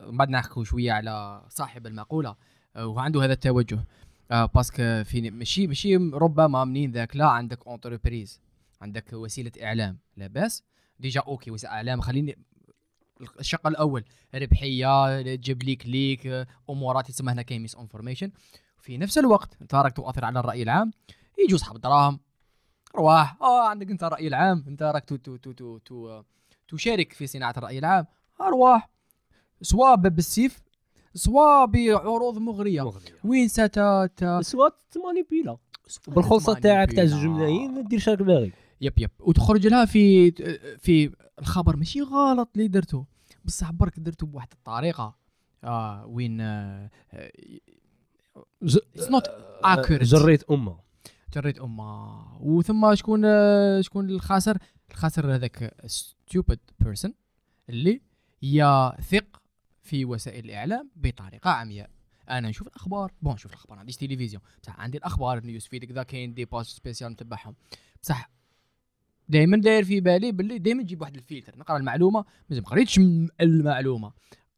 بعد 0.00 0.30
نحكوا 0.30 0.64
شوية 0.64 0.92
على 0.92 1.42
صاحب 1.48 1.86
المقولة. 1.86 2.36
آه، 2.76 2.86
وعنده 2.86 3.24
هذا 3.24 3.32
التوجه. 3.32 3.84
آه، 4.30 4.46
parce 4.46 4.82
que 4.82 5.04
في 5.04 5.30
ماشي 5.30 5.66
ماشي 5.66 5.96
ربما 5.96 6.64
منين 6.64 6.90
ذاك 6.90 7.16
لا 7.16 7.26
عندك 7.26 7.66
entreprise 7.66 8.40
عندك 8.80 9.12
وسيلة 9.12 9.52
إعلام 9.62 9.98
لاباس 10.16 10.62
déjà 11.00 11.20
okay 11.20 11.50
وسيلة 11.50 11.72
إعلام 11.72 12.00
خليني 12.00 12.38
الشق 13.40 13.66
الأول 13.66 14.04
ربحية 14.34 15.22
تجيب 15.22 15.62
لي 15.62 15.76
click 15.76 16.26
آه، 16.26 16.46
أمورات 16.70 17.08
يسمى 17.08 17.32
هنا 17.32 17.42
كاين 17.42 17.62
misinformation 17.62 18.30
في 18.78 18.98
نفس 18.98 19.18
الوقت 19.18 19.56
أنت 19.62 19.74
راك 19.74 19.96
تؤثر 19.96 20.24
على 20.24 20.40
الرأي 20.40 20.62
العام 20.62 20.90
يجوا 21.38 21.58
اصحاب 21.58 21.76
الدراهم 21.76 22.20
رواح 22.96 23.36
آه 23.42 23.68
عندك 23.68 23.90
أنت 23.90 24.04
الراي 24.04 24.28
العام 24.28 24.64
أنت 24.68 24.82
راك 24.82 25.04
تو 25.04 25.16
تو 25.16 25.36
تو 25.36 25.52
تو, 25.52 25.78
تو 25.78 26.22
تشارك 26.68 27.12
في 27.12 27.26
صناعة 27.26 27.54
الرأي 27.56 27.78
العام 27.78 28.06
ارواح 28.40 28.90
سواء 29.62 29.96
بالسيف 29.96 30.62
سواء 31.14 31.66
بعروض 31.66 32.38
مغرية. 32.38 32.90
وين 33.24 33.48
ست 33.48 33.80
سوا 34.40 34.68
تمانيبيلا 34.90 35.56
بالخلصة 36.08 36.54
تاعك 36.54 36.92
تاع 36.92 37.04
زوج 37.04 37.26
ملايين 37.26 37.84
دير 37.84 37.98
شاك 37.98 38.22
باغي. 38.22 38.52
يب 38.80 38.92
يب. 38.98 39.10
وتخرج 39.20 39.66
لها 39.66 39.84
في 39.84 40.30
في 40.78 41.10
الخبر 41.38 41.76
ماشي 41.76 42.00
غلط 42.02 42.48
اللي 42.56 42.68
درته 42.68 43.04
بصح 43.44 43.72
برك 43.72 43.98
درته 43.98 44.26
بواحد 44.26 44.48
الطريقة. 44.52 45.14
آه 45.64 46.06
وين 46.06 46.40
آه 46.40 46.90
It's 48.64 49.08
not 49.10 49.26
accurate. 49.64 50.02
جريت 50.02 50.42
أمة. 50.50 50.76
جريت 51.34 51.58
أمة. 51.58 52.24
وثم 52.40 52.94
شكون 52.94 53.22
آه، 53.24 53.80
شكون 53.80 54.10
الخاسر؟ 54.10 54.58
الخاسر 54.90 55.34
هذاك 55.34 55.74
stupid 55.86 56.58
person 56.80 57.14
اللي 57.68 58.00
يثق 58.42 59.42
في 59.84 60.04
وسائل 60.04 60.44
الإعلام 60.44 60.90
بطريقة 60.96 61.50
عمياء. 61.50 61.90
أنا 62.30 62.48
نشوف 62.48 62.68
الأخبار 62.68 63.12
bon 63.22 63.34
نشوف 63.34 63.52
الأخبار 63.52 63.78
عنديش 63.78 63.96
تلفزيون. 63.96 64.42
بصح 64.62 64.80
عندي 64.80 64.98
الأخبار 64.98 65.44
news 65.44 65.66
feed 65.66 65.84
كذا 65.84 66.02
كاين 66.02 66.34
des 66.34 66.44
pages 66.44 66.64
spéciales 66.64 67.12
نتبعهم. 67.12 67.54
بصح 68.02 68.30
دائما 69.28 69.56
داير 69.56 69.84
في 69.84 70.00
بالي 70.00 70.32
باللي 70.32 70.58
دائما 70.58 70.82
نجيب 70.82 71.00
واحد 71.00 71.16
الفلتر 71.16 71.58
نقرأ 71.58 71.76
المعلومة 71.76 72.24
مازال 72.50 72.64
ما 72.64 72.70
قريتش 72.70 72.98
المعلومة. 73.40 74.12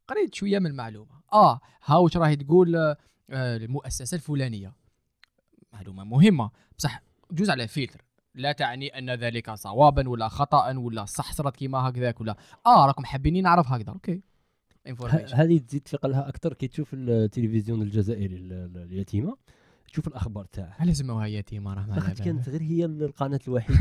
قريت 0.08 0.34
شوية 0.34 0.58
من 0.58 0.66
المعلومة. 0.66 1.20
آه 1.32 1.60
ها 1.84 1.96
واش 1.96 2.16
راهي 2.16 2.36
تقول 2.36 2.76
آه، 2.76 2.96
المؤسسة 3.30 4.14
الفلانية. 4.14 4.72
معلومة 5.72 6.04
مهمة. 6.04 6.50
بصح 6.78 7.02
جوز 7.30 7.50
على 7.50 7.68
فلتر. 7.68 8.04
لا 8.34 8.52
تعني 8.52 8.98
أن 8.98 9.10
ذلك 9.10 9.54
صوابا 9.54 10.08
ولا 10.08 10.28
خطا 10.28 10.76
ولا 10.76 11.04
صح 11.04 11.32
صارت 11.32 11.56
كيما 11.56 11.78
هكذاك 11.78 12.20
ولا. 12.20 12.36
آه 12.66 12.86
راكم 12.86 13.04
حابين 13.04 13.42
نعرف 13.42 13.72
هكذا. 13.72 13.92
okay. 13.92 14.22
هذه 15.34 15.58
تزيد 15.58 15.80
تفيق 15.82 16.06
لها 16.06 16.28
أكثر 16.28 16.52
كي 16.52 16.68
تشوف 16.68 16.88
التلفزيون 16.94 17.82
الجزائري 17.82 18.36
ال- 18.36 18.52
ال- 18.52 18.82
اليتيمه 18.92 19.36
تشوف 19.92 20.08
الاخبار 20.08 20.44
تاعها 20.52 20.74
علاش 20.80 20.96
سموها 20.96 21.26
يتيمه 21.26 21.74
راه 21.74 21.86
ما 21.86 21.94
كانت 22.24 22.48
غير 22.48 22.62
هي 22.62 22.84
القناه 22.84 23.40
الوحيده 23.48 23.78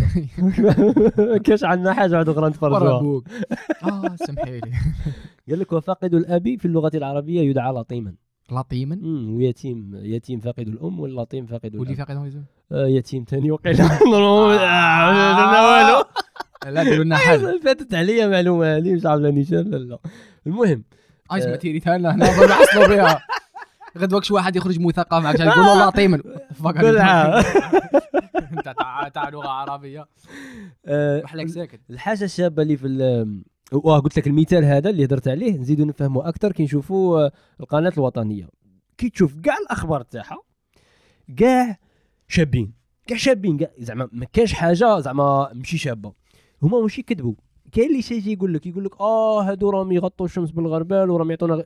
كاش 1.45 1.63
عندنا 1.63 1.93
حاجة 1.93 2.15
واحدة 2.15 2.31
أخرى 2.31 2.49
نتفرجوها 2.49 3.21
آه 3.83 4.15
سمحي 4.15 4.59
لي 4.59 4.71
قال 5.49 5.59
لك 5.59 5.73
وفاقد 5.73 6.13
الاب 6.13 6.55
في 6.59 6.65
اللغة 6.65 6.91
العربيه 6.95 7.41
يدعى 7.41 7.73
لطيما 7.73 8.15
لطيما 8.51 8.95
امم 8.95 9.35
ويتيم 9.35 9.91
يتيم 9.95 10.39
فاقد 10.39 10.67
الام 10.67 10.99
واللطيم 10.99 11.45
فاقد 11.45 11.75
واللي 11.75 11.93
الاب 11.93 12.07
فاقد 12.07 12.17
هو 12.19 12.25
يزول. 12.25 12.43
آه 12.71 12.87
يتيم 12.87 13.25
ثاني 13.29 13.51
وقيل 13.51 13.77
ما 13.81 13.99
والو 14.03 14.51
لا 16.75 16.83
ديروا 16.83 17.03
لنا 17.03 17.17
حل 17.17 17.61
فاتت 17.61 17.93
عليا 17.93 18.27
معلومه 18.27 18.77
هذه 18.77 18.93
مش 18.93 19.05
نيشان 19.05 19.71
لا 19.71 19.77
لا 19.77 19.99
المهم 20.47 20.83
آه. 21.31 21.35
ماتيري 21.35 21.79
ثاني 21.79 22.07
هنا 22.07 22.41
بنحصلوا 22.41 22.87
بها 22.87 23.19
غدوك 23.97 24.23
شي 24.23 24.33
واحد 24.33 24.55
يخرج 24.55 24.79
مثقف 24.79 25.13
معك 25.13 25.35
عشان 25.35 25.47
يقول 25.47 25.65
له 25.65 25.87
لطيما 25.87 26.21
فقط 26.53 26.77
بالعا. 26.77 27.39
أنت 28.51 28.75
تاع 29.13 29.29
لغة 29.29 29.47
عربية. 29.47 30.05
آه، 30.85 31.21
محلك 31.21 31.47
ساكت. 31.47 31.79
الحاجة 31.89 32.23
الشابة 32.23 32.63
اللي 32.63 32.77
في 32.77 32.87
واه 33.71 33.99
قلت 33.99 34.17
لك 34.17 34.27
المثال 34.27 34.65
هذا 34.65 34.89
اللي 34.89 35.05
هدرت 35.05 35.27
عليه 35.27 35.57
نزيدو 35.57 35.85
نفهمه 35.85 36.29
أكثر 36.29 36.51
كي 36.51 36.63
نشوفوا 36.63 37.25
آه، 37.25 37.31
القناة 37.59 37.93
الوطنية. 37.97 38.49
كي 38.97 39.09
تشوف 39.09 39.39
كاع 39.39 39.57
الأخبار 39.57 40.01
تاعها 40.01 40.37
كاع 41.37 41.77
شابين. 42.27 42.73
كاع 43.07 43.17
شابين 43.17 43.57
كاع 43.57 43.69
زعما 43.77 44.09
ما 44.11 44.25
كاش 44.33 44.53
حاجة 44.53 44.99
زعما 44.99 45.49
ماشي 45.53 45.77
شابة. 45.77 46.13
هما 46.63 46.79
ماشي 46.81 47.01
يكذبوا 47.01 47.33
كاين 47.71 47.89
اللي 47.89 48.01
شي 48.01 48.33
يقول 48.33 48.53
لك 48.53 48.65
يقول 48.65 48.85
لك 48.85 49.01
آه 49.01 49.41
هادو 49.43 49.69
راهم 49.69 49.91
يغطوا 49.91 50.25
الشمس 50.25 50.51
بالغربال 50.51 51.09
وراهم 51.09 51.29
يعطونا 51.31 51.55
غ... 51.55 51.61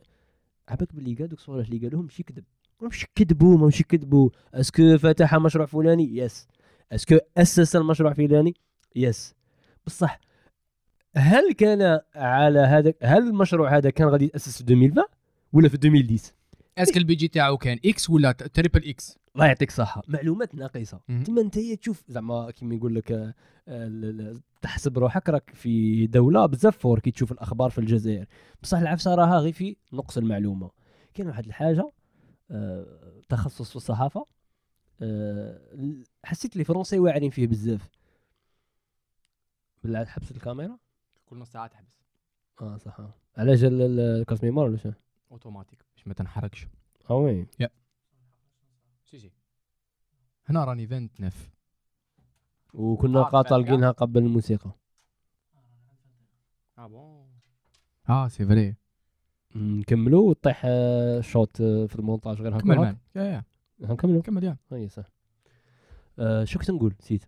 عباك 0.69 0.95
باللي 0.95 1.15
كاع 1.15 1.25
دوك 1.25 1.39
الصوالح 1.39 1.67
اللي 1.67 1.87
قالوهم 1.87 2.03
ماشي 2.03 2.23
كذب. 2.23 2.43
ماشي 2.81 3.07
يكذبوا 3.17 3.57
ماشي 3.57 3.83
يكذبوا 3.83 4.29
est-ce 4.53 4.82
que 4.82 4.97
فتح 4.97 5.35
مشروع 5.35 5.65
فلاني؟ 5.65 6.17
yes 6.17 6.47
est-ce 6.91 7.08
que 7.08 7.17
أسس 7.37 7.75
المشروع 7.75 8.13
فلاني؟ 8.13 8.53
yes 8.95 9.35
بصح 9.85 10.19
هل 11.15 11.51
كان 11.53 11.99
على 12.15 12.59
هذا 12.59 12.93
هل 13.03 13.27
المشروع 13.27 13.77
هذا 13.77 13.89
كان 13.89 14.07
غادي 14.07 14.25
يتأسس 14.25 14.63
في 14.63 14.73
2020 14.73 15.05
ولا 15.53 15.69
في 15.69 15.75
2010 15.75 16.31
est-ce 16.77 16.90
que 16.90 16.97
ال 16.97 17.01
budget 17.01 17.27
تاعو 17.27 17.57
كان 17.57 17.79
X 17.85 18.09
ولا 18.09 18.31
triple 18.31 18.89
X 18.89 19.17
الله 19.35 19.47
يعطيك 19.47 19.69
الصحة. 19.69 20.01
معلومات 20.07 20.55
ناقصة. 20.55 20.99
مهم. 21.09 21.23
تما 21.23 21.41
أنت 21.41 21.59
تشوف 21.59 22.03
زعما 22.07 22.51
كيما 22.51 22.75
يقول 22.75 22.95
لك 22.95 23.11
آه، 23.11 23.33
تحسب 24.61 24.97
روحك 24.97 25.29
راك 25.29 25.49
في 25.55 26.07
دولة 26.07 26.45
بزاف 26.45 26.77
fort 26.77 26.99
كي 26.99 27.11
تشوف 27.11 27.31
الأخبار 27.31 27.69
في 27.69 27.77
الجزائر. 27.77 28.27
بصح 28.63 28.77
العفسة 28.77 29.15
راها 29.15 29.39
غير 29.39 29.53
في 29.53 29.75
نقص 29.93 30.17
المعلومة. 30.17 30.71
كاين 31.13 31.27
واحد 31.27 31.45
الحاجة 31.45 31.91
آه، 32.51 33.21
تخصص 33.29 33.69
في 33.69 33.75
الصحافة 33.75 34.25
آه، 35.01 35.61
حسيت 36.25 36.55
لي 36.57 36.63
فرونسي 36.63 36.99
واعرين 36.99 37.29
فيه 37.29 37.47
بزاف. 37.47 37.89
بالله 39.83 40.05
حبس 40.05 40.31
الكاميرا؟ 40.31 40.77
كل 41.25 41.37
نص 41.37 41.51
ساعة 41.51 41.67
تحبس. 41.67 41.99
آه 42.61 42.77
صح. 42.77 42.97
على 43.37 43.53
جال 43.55 43.81
ال- 43.81 43.99
الكاس 43.99 44.43
ميمور 44.43 44.65
ولا 44.65 44.77
شنو؟ 44.77 44.93
أوتوماتيك 45.31 45.79
باش 45.95 46.07
ما 46.07 46.13
تنحركش 46.13 46.67
آه 47.09 47.13
وي. 47.15 47.47
سي 49.05 49.19
سي 49.19 49.31
هنا 50.45 50.65
راني 50.65 50.85
29 50.85 51.31
وكنا 52.73 53.19
آه، 53.19 53.23
قا 53.23 53.31
فهمت. 53.31 53.47
طالقينها 53.49 53.91
قبل 53.91 54.17
الموسيقى. 54.23 54.71
آه 56.77 56.87
بون. 56.87 57.27
آه 58.09 58.27
سي 58.27 58.45
فري. 58.45 58.75
نكملوا 59.55 60.29
وتطيح 60.29 60.61
آه، 60.65 61.21
شوط 61.21 61.61
آه، 61.61 61.85
في 61.85 61.95
المونتاج 61.95 62.41
غير 62.41 62.51
هكا. 62.55 62.61
كمل. 62.61 62.77
مان 62.77 62.97
يا 63.15 63.23
يا. 63.23 63.43
نكملوا 63.81 64.21
كمل 64.21 64.43
يا. 64.43 64.57
أي 64.73 64.89
صح. 64.89 65.03
آه، 66.19 66.43
شو 66.43 66.59
كنت 66.59 66.71
نقول؟ 66.71 66.95
نسيت. 66.99 67.25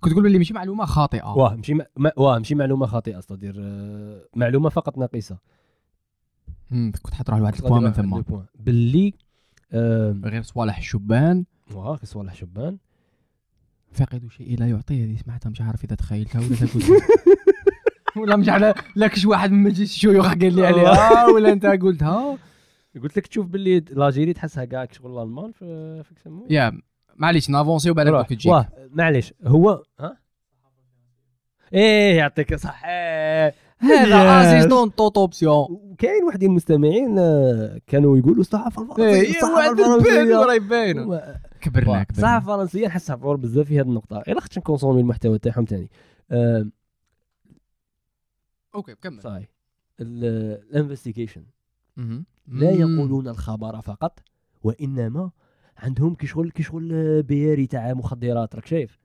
كنت 0.00 0.12
تقول 0.12 0.22
باللي 0.22 0.38
ماشي 0.38 0.54
معلومة 0.54 0.84
خاطئة. 0.84 1.24
واه 1.36 1.54
ماشي 1.54 1.74
م- 1.74 1.84
واه 2.16 2.38
ماشي 2.38 2.54
معلومة 2.54 2.86
خاطئة 2.86 3.18
استدير 3.18 3.54
آه، 3.58 4.24
معلومة 4.36 4.68
فقط 4.68 4.98
ناقصة. 4.98 5.38
كنت 7.02 7.14
حتروح 7.14 7.38
لواحد 7.38 7.54
البوان 7.54 7.82
من 7.82 7.92
ثم. 7.92 8.22
ثم 8.22 8.40
باللي 8.54 9.14
آه، 9.72 10.10
غير 10.24 10.42
صوالح 10.42 10.78
الشبان. 10.78 11.44
واه 11.74 11.96
في 11.96 12.06
صوالح 12.06 12.34
شبان 12.34 12.78
فاقد 13.92 14.28
شيء 14.30 14.58
لا 14.58 14.66
يعطيه. 14.66 15.04
هذه 15.04 15.16
سمعتها 15.24 15.50
مش 15.50 15.60
عارف 15.60 15.84
إذا 15.84 15.94
تخيلتها 15.96 16.40
ولا 16.40 16.56
تقول 16.56 17.00
ولا 18.22 18.36
مش 18.36 18.48
على 18.48 18.74
لكش 18.96 19.24
واحد 19.24 19.52
من 19.52 19.62
مجلس 19.62 19.94
الشيوخ 19.94 20.28
قال 20.28 20.54
لي 20.54 20.66
عليها. 20.66 21.26
ولا 21.26 21.52
أنت 21.52 21.66
قلتها 21.66 22.38
قلت 23.02 23.16
لك 23.16 23.26
تشوف 23.26 23.46
باللي 23.46 23.80
لاجيري 23.80 24.32
تحسها 24.32 24.64
كاع 24.64 24.86
شغل 24.92 25.12
الالمان 25.12 25.52
في 25.52 26.02
يسموه. 26.20 26.46
يا 26.50 26.80
معليش 27.16 27.50
نافونسي 27.50 27.90
وبعد. 27.90 28.06
دوك 28.06 28.26
واه 28.46 28.68
معليش 28.90 29.34
هو 29.46 29.82
ها؟ 30.00 30.16
إيه 31.74 32.16
يعطيك 32.16 32.54
صح 32.54 32.84
إيه. 32.84 33.54
هذا. 33.78 34.58
اسيستون 34.58 34.94
توتوبسيون 34.94 35.66
وكاين 35.70 36.24
واحد 36.24 36.42
المستمعين 36.42 37.18
آه، 37.18 37.80
كانوا 37.86 38.18
يقولوا 38.18 38.40
الصحافه 38.40 38.82
الفرنسية 38.82 39.30
الصحافه 39.30 39.72
الفرنسية. 39.72 41.40
كبرنا 41.60 42.02
كبرنا. 42.02 42.36
الفرنسيه 42.36 42.86
نحسها 42.86 43.16
فور 43.16 43.36
بزاف 43.36 43.66
في 43.66 43.80
هذه 43.80 43.86
النقطة. 43.86 44.18
إلا 44.18 44.40
خصنا 44.40 44.58
نكونسومي 44.58 45.00
المحتوى 45.00 45.38
تاعهم 45.38 45.64
ثاني 45.64 45.90
أوكي 48.74 48.94
كمل. 48.94 49.22
صحيح 49.22 49.48
الانفستيجيشن. 50.00 51.44
لا. 52.48 52.70
يقولون 52.70 53.28
الخبر 53.28 53.80
فقط 53.80 54.18
وإنما 54.62 55.30
عندهم 55.76 56.14
كي 56.14 56.26
شغل 56.26 56.50
كي 56.50 56.62
شغل 56.62 57.22
بياري 57.22 57.66
تاع 57.66 57.94
مخدرات 57.94 58.54
راك 58.54 58.66
شايف؟ 58.66 58.98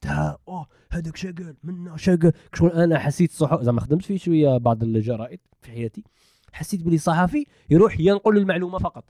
تاع 0.00 0.36
أوه 0.48 0.66
هذاك 0.90 1.16
شغال 1.16 1.56
منا 1.62 1.96
كي 1.96 2.32
شغل 2.54 2.70
أنا 2.70 2.98
حسيت 2.98 3.32
صح 3.32 3.62
زعما 3.62 3.80
خدمت 3.80 4.04
فيه 4.04 4.18
شوية 4.18 4.58
بعض 4.58 4.82
الجرائد 4.82 5.40
في 5.60 5.70
حياتي 5.70 6.04
حسيت 6.52 6.82
بلي 6.82 6.98
صحفي 6.98 7.46
يروح 7.70 8.00
ينقل 8.00 8.38
المعلومة 8.38 8.78
فقط. 8.78 9.04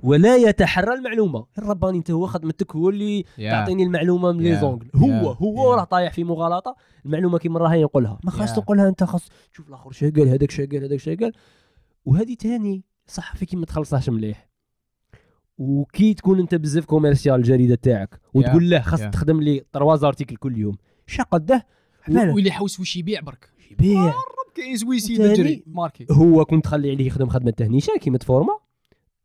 ولا 0.00 0.36
يتحرى 0.36 0.94
المعلومة. 0.94 1.46
الرباني 1.58 1.98
انت 1.98 2.10
هو 2.10 2.26
خدمتك 2.26 2.76
هو 2.76 2.88
اللي 2.88 3.24
يا. 3.38 3.50
تعطيني 3.50 3.82
المعلومة 3.82 4.32
من 4.32 4.42
لي 4.42 4.56
Yeah. 4.56 4.60
زونغل. 4.60 4.90
هو 4.94 5.34
Yeah. 5.34 5.36
هو 5.42 5.74
Yeah. 5.74 5.78
راه 5.78 5.84
طايح 5.84 6.12
في 6.12 6.24
مغالطة. 6.24 6.76
المعلومة 7.06 7.38
كيما 7.38 7.58
راها 7.58 7.74
ينقلها 7.74 8.18
ما 8.24 8.30
خاص 8.30 8.52
Yeah. 8.52 8.54
تنقلها 8.56 8.88
انت 8.88 9.04
خاص 9.04 9.28
تشوف 9.52 9.68
الآخر 9.68 9.90
شغال 9.92 10.28
هذاك 10.28 10.50
شغال 10.50 10.84
هذاك 10.84 10.98
شغال 10.98 11.32
وهذه 12.04 12.34
تاني 12.34 12.84
صحفي 13.06 13.46
كي 13.46 13.56
ما 13.56 13.66
تخلصهاش 13.66 14.08
مليح. 14.08 14.48
وكي 15.58 16.14
تكون 16.14 16.38
انت 16.40 16.54
بزاف 16.54 16.84
كوميرسيال 16.84 17.34
الجريدة 17.34 17.74
تاعك 17.74 18.20
وتقول 18.34 18.70
له 18.70 18.80
خاص 18.80 19.02
Yeah. 19.02 19.08
تخدم 19.10 19.40
لي 19.40 19.62
طرواز 19.72 20.04
ارتيكل 20.04 20.36
كل 20.36 20.58
يوم. 20.58 20.76
شقده. 21.06 21.66
واللي 22.08 22.50
حوس 22.50 22.80
واش 22.80 22.96
يبيع 22.96 23.20
برك. 23.20 23.50
يبيع. 23.70 24.12
كاين 24.54 24.76
زويسي 24.76 25.62
ماركي. 25.66 26.06
هو 26.10 26.44
كنت 26.44 26.64
تخلي 26.64 26.90
عليه 26.90 27.06
يخدم 27.06 27.28
خدمة 27.28 27.50
تهنيشة 27.50 27.92
كيما 28.00 28.18
تفورما. 28.18 28.58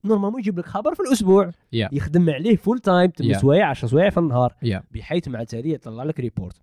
نورمالمون 0.06 0.40
يجيب 0.40 0.60
لك 0.60 0.66
خبر 0.66 0.96
في 0.96 1.00
الأسبوع 1.00 1.52
Yeah. 1.52 1.90
يخدم 1.92 2.30
عليه 2.30 2.56
فول 2.56 2.80
تايم 2.80 3.10
تم 3.10 3.34
Yeah. 3.34 3.38
سوايع 3.38 3.70
10 3.70 3.88
سوايع 3.88 4.10
في 4.10 4.18
النهار 4.20 4.56
Yeah. 4.66 4.82
بحيث 4.92 5.28
مع 5.28 5.44
تالي 5.44 5.74
يطلع 5.74 6.04
لك 6.04 6.20
ريبورت 6.20 6.62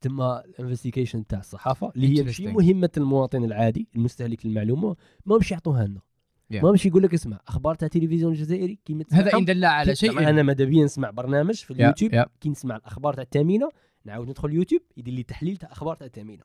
تما 0.00 0.44
الانفستيجيشن 0.44 1.26
تاع 1.26 1.38
الصحافة 1.38 1.92
اللي 1.96 2.18
هي 2.18 2.22
ماشي. 2.24 2.46
مهمة 2.46 2.90
المواطن 2.96 3.44
العادي 3.44 3.88
المستهلك 3.96 4.46
للمعلومه 4.46 4.96
ما 5.26 5.36
مش 5.36 5.50
يعطوها 5.52 5.86
لنا 5.86 6.00
Yeah. 6.52 6.62
ما 6.64 6.72
مش 6.72 6.86
يقول 6.86 7.02
لك 7.02 7.14
اسمع 7.14 7.40
أخبار 7.48 7.74
تاع 7.74 7.86
التلفزيون 7.86 8.32
الجزائري 8.32 8.78
كيما 8.84 9.04
هذا. 9.12 9.34
ان 9.38 9.44
دل 9.44 9.64
على 9.64 9.94
شيء 9.94 10.18
أنا 10.28 10.42
ماذا 10.42 10.64
بيا 10.64 10.84
نسمع 10.84 11.10
برنامج 11.10 11.54
في 11.54 11.70
اليوتيوب 11.70 12.14
يا. 12.14 12.26
كي 12.40 12.48
نسمع 12.48 12.76
الأخبار 12.76 13.14
تاع 13.14 13.22
الثامنه 13.22 13.68
نعاود 14.04 14.28
ندخل 14.28 14.48
اليوتيوب 14.48 14.82
يدير 14.96 15.14
لي 15.14 15.22
تحليل 15.22 15.56
تاع 15.56 15.72
أخبار 15.72 15.96
تاع 15.96 16.06
الثامنه 16.06 16.32
مم. 16.36 16.42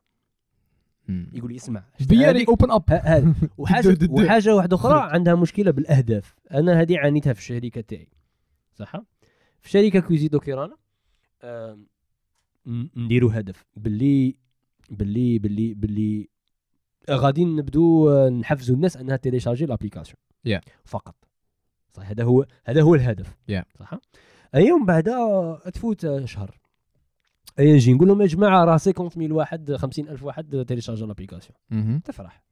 يقول 1.09 1.51
لي 1.51 1.57
اسمع 1.57 1.83
بياري 2.09 2.45
اوبن 2.47 2.71
اب 2.71 3.35
وحاجه. 3.57 3.97
وحاجة 4.09 4.55
واحدة 4.55 4.75
أخرى. 4.75 5.09
عندها 5.11 5.35
مشكلة 5.35 5.71
بالأهداف. 5.71 6.35
أنا 6.51 6.81
هذه 6.81 6.97
عانيتها 6.97 7.33
في 7.33 7.39
الشركة 7.39 7.81
تاعي. 7.81 8.09
صح؟ 8.73 8.95
في 9.61 9.69
شركة 9.69 9.99
كويزيدو 9.99 10.39
كيرانا 10.39 10.77
نديروا 12.95 13.39
هدف. 13.39 13.65
باللي 13.75 14.35
باللي 14.89 15.39
باللي 15.39 15.73
باللي 15.73 16.29
غادي 17.09 17.45
نبدو 17.45 18.09
آه، 18.09 18.29
نحفزوا 18.29 18.75
الناس 18.75 18.97
أنها 18.97 19.15
télécharger 19.15 19.65
l'application. 19.65 20.17
Yeah. 20.49 20.61
فقط. 20.85 21.15
صح؟ 21.93 22.09
هذا 22.09 22.23
هو 22.23 22.45
هذا 22.65 22.81
هو 22.81 22.95
الهدف. 22.95 23.35
Yeah. 23.51 23.63
صح؟ 23.79 23.99
أيام 24.55 24.85
بعدا 24.85 25.17
تفوت 25.73 26.05
آه، 26.05 26.25
شهر. 26.25 26.57
اي 27.59 27.73
نجي 27.73 27.93
نقول 27.93 28.07
لهم 28.07 28.21
يا 28.21 28.27
جماعة 28.27 28.65
راه 28.65 28.77
50 28.77 29.09
mille 29.15 29.31
واحد 29.31 29.75
50 29.75 30.09
ألف 30.09 30.23
واحد 30.23 30.65
téléchargé 30.67 31.05
l'application. 31.05 32.01
تفرح. 32.01 32.43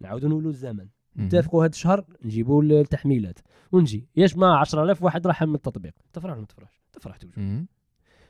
نعاودوا 0.00 0.28
نولوا 0.28 0.50
الزمن. 0.50 0.88
نتفقوا 1.16 1.64
هذا 1.64 1.70
الشهر 1.70 2.04
نجيبوا 2.24 2.62
التحميلات. 2.62 3.38
ونجي. 3.72 4.08
يا 4.16 4.26
جماعة 4.26 4.60
10000 4.60 5.02
واحد 5.02 5.26
راح 5.26 5.42
من 5.42 5.54
التطبيق. 5.54 5.94
تفرح 6.12 6.32
ولا 6.32 6.40
ما 6.40 6.46
تفرحش. 6.46 6.80
تفرح 6.92 7.16
توجد. 7.16 7.66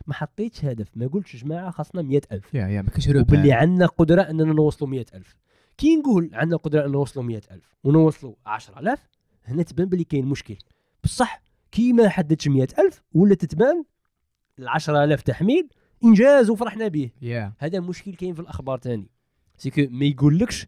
ما 0.07 0.14
حطيتش 0.14 0.64
هدف. 0.64 0.88
ما 0.97 1.07
قلتش 1.07 1.35
يا 1.35 1.40
جماعة 1.40 1.71
خاصنا 1.71 2.03
100000 2.03 2.55
يا 2.55 2.66
يا 2.66 2.83
ما 2.83 2.90
كاينش 2.90 3.09
وباللي. 3.09 3.53
عندنا 3.53 3.87
قدرة 3.87 4.23
أننا 4.23 4.53
نوصلوا 4.53 4.90
100000 4.90 5.37
كي 5.79 5.97
نقول 5.97 6.31
عندنا 6.33 6.57
قدرة 6.57 6.87
أن 6.87 6.90
نوصلوا 6.90 7.25
100000 7.25 7.77
ونوصلوا 7.85 8.35
10000 8.47 9.09
هنا 9.45 9.62
تبان 9.62 9.88
بلي 9.88 10.05
كاين 10.05 10.27
مشكل. 10.27 10.57
بصح 11.05 11.42
كي 11.71 11.92
ما 11.92 12.09
حددتش 12.09 12.49
100000 12.49 13.03
ولا 13.12 13.35
تتبان 13.35 13.85
ال 14.59 14.69
10000 14.69 15.23
تحميل 15.23 15.69
إنجاز 16.04 16.50
وفرحنا 16.50 16.88
به. 16.88 17.11
يا 17.22 17.52
هذا 17.59 17.80
مشكل 17.80 18.14
كاين 18.14 18.35
في 18.35 18.40
الأخبار 18.40 18.78
تاني. 18.78 19.11
c'est 19.57 19.73
que 19.73 19.83
ما 19.90 20.04
يقولكش 20.04 20.66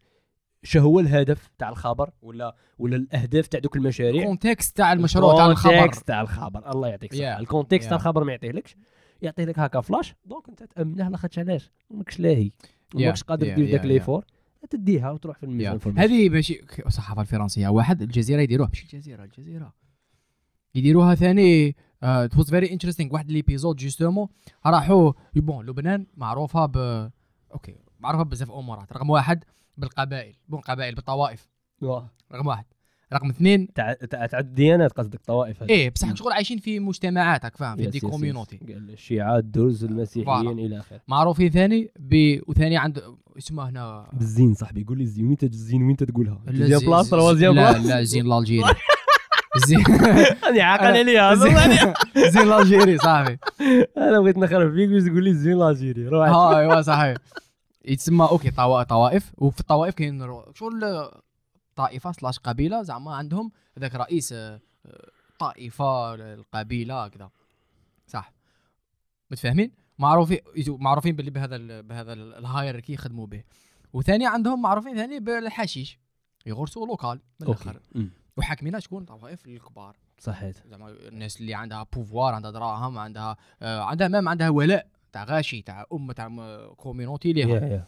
شو 0.62 0.80
هو 0.80 1.00
الهدف 1.00 1.50
تاع 1.58 1.68
الخبر 1.68 2.10
ولا 2.22 2.56
ولا 2.78 2.96
الأهداف 2.96 3.46
تاع 3.46 3.60
دوك 3.60 3.76
المشاريع. 3.76 4.22
ال 4.22 4.29
context 4.29 4.76
تاع 4.76 4.92
المشروع 4.92 5.36
تاع 5.36 5.46
الخبر. 5.46 5.74
ال 5.74 5.78
context 5.78 6.06
تاع 6.08 6.20
الخبر. 6.20 6.72
الله 6.72 6.88
يعطيك 6.88 7.12
الصحة. 7.12 7.36
Yeah. 7.36 7.40
ال 7.40 7.46
context 7.46 7.88
تاع 7.88 7.98
Yeah. 7.98 8.00
الخبر 8.00 8.24
ما 8.24 8.32
يعطيهلكش. 8.32 8.76
يعطيه 9.22 9.44
لك 9.44 9.58
هكا 9.58 9.80
flash 9.80 10.14
donc 10.24 10.48
انت 10.48 10.62
تأمنه 10.62 11.08
لاخاطش 11.08 11.38
علاش؟ 11.38 11.70
ماكش 11.90 12.20
لاهي. 12.20 12.50
Yeah. 12.94 13.00
ماكش 13.00 13.22
قادر 13.22 13.46
Yeah, 13.46 13.56
دير 13.56 13.70
داك 13.70 13.82
yeah, 13.82 13.84
l'effort 13.84 14.24
تديها 14.70 15.10
وتروح 15.10 15.38
في. 15.38 15.46
الميزان 15.46 15.98
هذه 15.98 16.28
ماشي 16.28 16.60
الصحافه 16.86 17.20
الفرنسية. 17.20 17.68
واحد 17.68 18.02
الجزيرة 18.02 18.40
يديروها 18.40 18.68
ماشي 18.68 18.82
الجزيرة 18.82 19.24
الجزيرة. 19.24 19.72
يديروها 20.74 21.14
ثاني 21.14 21.76
it 22.02 22.36
was 22.38 22.50
very 22.50 22.72
interesting 22.72 23.12
واحد 23.14 23.30
l'épisode 23.30 23.76
justement 23.76 24.28
راحوا 24.66 25.12
بون 25.36 25.66
لبنان 25.66 26.06
معروفة 26.16 26.66
ب 26.66 26.76
أوكي 27.54 27.76
معروفة 28.00 28.24
بزاف 28.24 28.50
أمورات. 28.50 28.92
رقم 28.92 29.10
واحد 29.10 29.44
بالقبائل 29.76 30.34
بون 30.48 30.60
قبائل 30.60 30.94
بالطوائف. 30.94 31.48
رقم 32.32 32.46
واحد. 32.46 32.64
رقم 33.12 33.28
اثنين 33.28 33.72
تاع 33.72 33.92
تاع 33.92 34.26
تاع 34.26 34.38
الديانات 34.38 34.92
قصدك 34.92 35.20
طوائف 35.26 35.62
هذه. 35.62 35.70
إيه 35.70 35.90
بصح 35.90 36.14
شغل 36.14 36.32
عايشين 36.32 36.58
في 36.58 36.80
مجتمعاتك 36.80 37.56
فاهم؟ 37.56 37.76
في 37.76 37.86
دي. 37.86 38.00
كوميونيتي 38.00 38.58
الشيعة 38.68 39.38
الدرز 39.38 39.84
المسيحيين 39.84 40.58
إلى 40.58 40.78
آخره. 40.78 41.00
معروفين 41.08 41.50
ثاني 41.50 41.90
ب 41.98 42.40
وثاني 42.48 42.76
عند 42.76 43.02
اسمه 43.38 43.68
هنا. 43.68 44.08
بالزين 44.12 44.54
صاحبي 44.54 44.80
يقول 44.80 44.98
لي 44.98 45.04
الزين 45.04 45.26
وين 45.26 45.36
الزين 45.42 45.82
وين 45.82 45.96
تقولها؟ 45.96 46.40
لا، 46.46 46.52
دوزيام 46.52 46.80
زي- 46.80 46.86
بلاص 46.86 47.04
زي- 47.04 47.10
تروازيام 47.10 47.54
لا 47.54 47.72
بلاص 47.72 47.86
لا 47.86 48.02
زين 48.02 48.26
الالجيري 48.26 48.64
زين. 49.66 49.84
أنا 50.44 50.62
عاقل 50.64 50.84
عليها 50.86 51.34
زين- 51.34 51.94
زين 52.32 52.42
ال 52.42 52.49
Algérie 52.49 52.98
صاحبي. 52.98 53.38
أنا 53.96 54.20
بغيت 54.20 54.38
نخرب 54.38 54.74
فيك 54.74 54.88
باش 54.88 55.02
تقول 55.02 55.24
لي 55.24 55.30
الزين 55.30 55.58
l'Algérie 55.58 56.08
روح. 56.08 56.28
ها 56.28 56.58
ايوا 56.58 56.82
صحيح 56.82 57.16
يتسمى 57.84 58.24
okay 58.30 58.50
طوا- 58.50 58.82
طوائف. 58.82 59.32
وفي 59.38 59.60
الطوائف 59.60 59.94
كاين 59.94 60.26
شغل 60.54 61.10
طائفة 61.76 62.12
slash 62.12 62.38
قبيلة 62.38 62.82
زعما 62.82 63.14
عندهم 63.14 63.50
هذاك 63.78 63.94
رئيس 63.94 64.32
آه، 64.32 64.60
طائفة 65.38 66.14
القبيلة 66.14 67.08
كذا 67.08 67.30
صح. 68.06 68.32
متفاهمين؟ 69.30 69.70
معروفين 69.98 70.38
معروفين 70.68 71.16
باللي 71.16 71.30
بهذا 71.30 71.56
ال 71.56 71.82
بهذا 71.82 72.12
ال- 72.12 72.34
ال 72.34 72.40
hierarchy 72.40 72.92
يخدموا 72.92 73.26
به. 73.26 73.42
وثاني 73.92 74.26
عندهم 74.26 74.62
معروفين 74.62 74.96
ثاني 74.96 75.20
بالحشيش. 75.20 75.98
يغرسوا 76.46 76.86
لوكال 76.86 77.20
من 77.40 77.46
الآخر. 77.46 77.80
وحاكمينها 78.38 78.80
شكون؟ 78.80 79.04
طوائف 79.04 79.46
الكبار. 79.46 79.96
صحيت. 80.18 80.56
زعما 80.70 80.90
الناس 80.90 81.40
اللي 81.40 81.54
عندها 81.54 81.86
بوفوار 81.92 82.34
عندها 82.34 82.50
دراهم 82.50 82.98
عندها 82.98 83.36
آه 83.62 83.80
عندها 83.80 84.08
مام 84.08 84.28
عندها 84.28 84.48
ولاء 84.48 84.86
تاع 85.12 85.24
غاشي 85.24 85.62
تاع 85.62 85.86
أم 85.92 86.12
تاع 86.12 86.28
كوميونيتي 86.76 87.32
ليها 87.32 87.48
يا 87.48 87.60
يا 87.60 87.84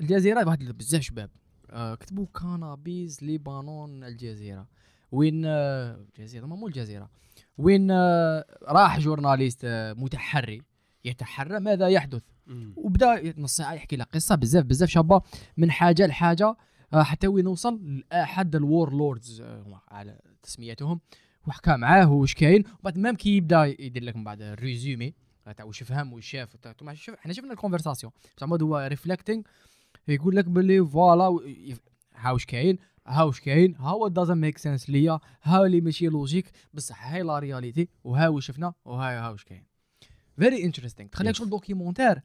الجزيرة 0.00 0.46
واحد 0.46 0.58
بزاف 0.58 1.02
شباب. 1.02 1.30
آه 1.70 1.94
كتبوا 1.94 2.26
كانابيز 2.40 3.24
ليبانون 3.24 4.04
الجزيرة. 4.04 4.66
وين 5.12 5.42
آه 5.46 5.94
الجزيرة؟ 5.94 6.46
ما 6.46 6.56
مو 6.56 6.66
الجزيرة. 6.66 7.10
وين 7.58 7.90
آه 7.90 8.44
راح 8.62 8.98
جورناليست 8.98 9.60
آه 9.64 9.92
متحري 9.92 10.62
يتحرى 11.04 11.60
ماذا 11.60 11.88
يحدث. 11.88 12.22
وبدا 12.76 13.40
نص 13.40 13.56
ساعة 13.56 13.72
يحكي 13.72 13.96
لك 13.96 14.08
قصة. 14.14 14.34
بزاف 14.34 14.64
بزاف 14.64 14.88
شابة 14.88 15.22
من 15.56 15.70
حاجة 15.70 16.06
لحاجة. 16.06 16.56
حتى 16.94 17.26
وين 17.26 17.44
نوصل 17.44 18.02
لأحد 18.10 18.56
ال 18.56 18.92
warlords 18.94 19.40
آه، 19.40 19.82
على 19.88 20.20
تسميتهم. 20.42 21.00
وحكى 21.46 21.76
معاه 21.76 22.12
واش 22.12 22.34
كاين 22.34 22.64
وبعد 22.80 22.98
même 22.98 23.16
كي 23.16 23.36
يبدأ 23.36 23.64
يدير 23.64 24.04
لك 24.04 24.16
من 24.16 24.24
بعد 24.24 24.42
ال 24.42 24.52
résumé 24.52 25.14
تاع 25.56 25.64
واش 25.64 25.82
فهم 25.82 26.12
واش 26.12 26.26
شاف 26.26 26.56
شوف 26.94 27.14
إحنا 27.14 27.32
شفنا 27.32 27.52
ال 27.52 27.57
conversation 27.57 28.12
زعما 28.40 28.58
هو 28.62 28.86
reflecting 28.90 29.42
يقول 30.08 30.36
لك 30.36 30.44
باللي 30.44 30.86
voilà 30.86 31.38
ها 32.14 32.30
واش 32.32 32.46
كاين 32.46 32.78
ها 33.06 33.22
واش 33.22 33.40
كاين 33.40 33.74
ها 33.76 33.92
what 33.92 34.12
doesn't 34.12 34.36
make 34.38 34.58
sense 34.58 34.90
ليا 34.90 35.20
ها 35.42 35.66
اللي 35.66 35.80
ماشي 35.80 36.06
logique 36.06 36.50
بصح 36.74 37.06
هاي 37.12 37.22
la 37.22 37.38
réalité 37.38 37.88
وها 38.04 38.28
واش 38.28 38.46
شفنا 38.46 38.74
وها 38.84 39.20
ها 39.26 39.30
واش 39.30 39.44
كاين 39.44 39.64
very 40.38 40.64
interesting 40.64 41.08
تخليك 41.10 41.34
Yes. 41.34 41.38
شغل 41.38 41.50
documentaire 41.50 42.22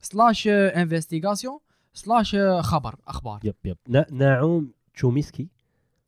slash 0.00 0.48
investigation 0.48 1.58
slash 1.92 2.36
خبر 2.60 2.94
أخبار. 3.08 3.40
yep 3.44 3.54
yep. 3.64 3.76
نا- 3.88 4.06
ناعوم 4.10 4.72
تشوميسكي. 4.94 5.48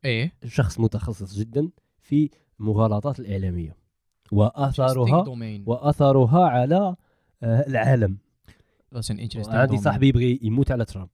إيه. 0.05 0.33
شخص 0.47 0.81
متخصص 0.81 1.39
جدا 1.39 1.71
في 2.01 2.31
المغالطات 2.61 3.21
الإعلامية. 3.21 3.77
واثارها 4.33 5.25
domaine 5.25 5.65
واثرها 5.67 6.47
على 6.49 6.97
آه، 7.43 7.67
العالم. 7.67 8.19
عندي. 9.61 9.79
صاحبي 9.79 10.09
يبغي 10.09 10.39
يموت 10.43 10.71
على 10.71 10.85
ترامب. 10.85 11.09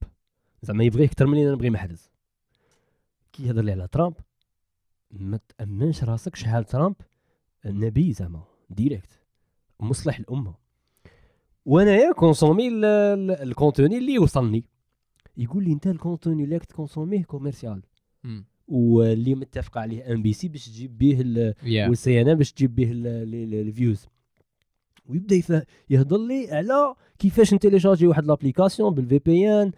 زعما 0.61 0.83
يبغيه 0.83 1.05
أكثر 1.05 1.25
من 1.27 1.33
اللي 1.33 1.45
أنا 1.45 1.55
نبغي 1.55 1.69
محرز 1.69 2.09
كي 3.33 3.43
يهضر 3.47 3.61
لي 3.61 3.71
على 3.71 3.87
ترامب 3.87 4.13
ما 5.11 5.39
تأمنش 5.57 6.03
راسك 6.03 6.35
شحال 6.35 6.63
ترامب 6.65 6.95
نبي 7.65 8.13
زعما 8.13 8.43
direct. 8.69 9.19
مصلح 9.79 10.19
الأمة. 10.19 10.53
وانايا 11.67 12.11
consommer 12.13 12.67
ال- 12.67 12.85
ال- 12.85 13.31
ال 13.31 13.39
contenu 13.39 13.97
اللي 13.97 14.13
يوصلني. 14.13 14.63
يقول 15.37 15.63
لي 15.63 15.71
انت 15.71 15.87
ال 15.87 15.94
contenu 15.94 16.43
اللي 16.43 16.59
ت 16.59 16.65
consommer 16.65 17.23
ه 17.23 17.28
commercial. 17.28 17.81
واللي 18.67 19.35
متفق 19.35 19.77
عليه 19.77 20.13
MBC 20.13 20.47
باش 20.47 20.65
تجيب 20.69 20.97
به 20.97 21.17
Yeah. 21.63 21.89
وال 21.89 22.21
CNN 22.21 22.35
باش 22.35 22.51
تجيب 22.53 22.75
به 22.75 22.91
ال- 22.91 23.07
ال- 23.07 23.35
ال- 23.35 23.67
ال 23.67 23.73
views 23.73 24.05
ويبدأ 25.05 25.65
يهضر 25.89 26.17
لي 26.17 26.51
على 26.51 26.95
كيفاش 27.19 27.53
ن 27.53 27.57
télécharger 27.57 28.07
واحد 28.07 28.25
l'application 28.25 28.93
بال 28.93 29.19
VPN 29.19 29.71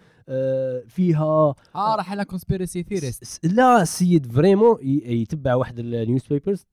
فيها 0.88 1.56
آه 1.76 1.96
راح 1.96 2.12
على 2.12 2.26
conspiracy 2.26 2.84
theorist 2.84 3.46
لا 3.46 3.82
السيد 3.82 4.32
vraiment 4.32 4.78
يتبع 4.82 5.56
واحد 5.56 5.80
ال 5.80 6.28
newspapers 6.30 6.66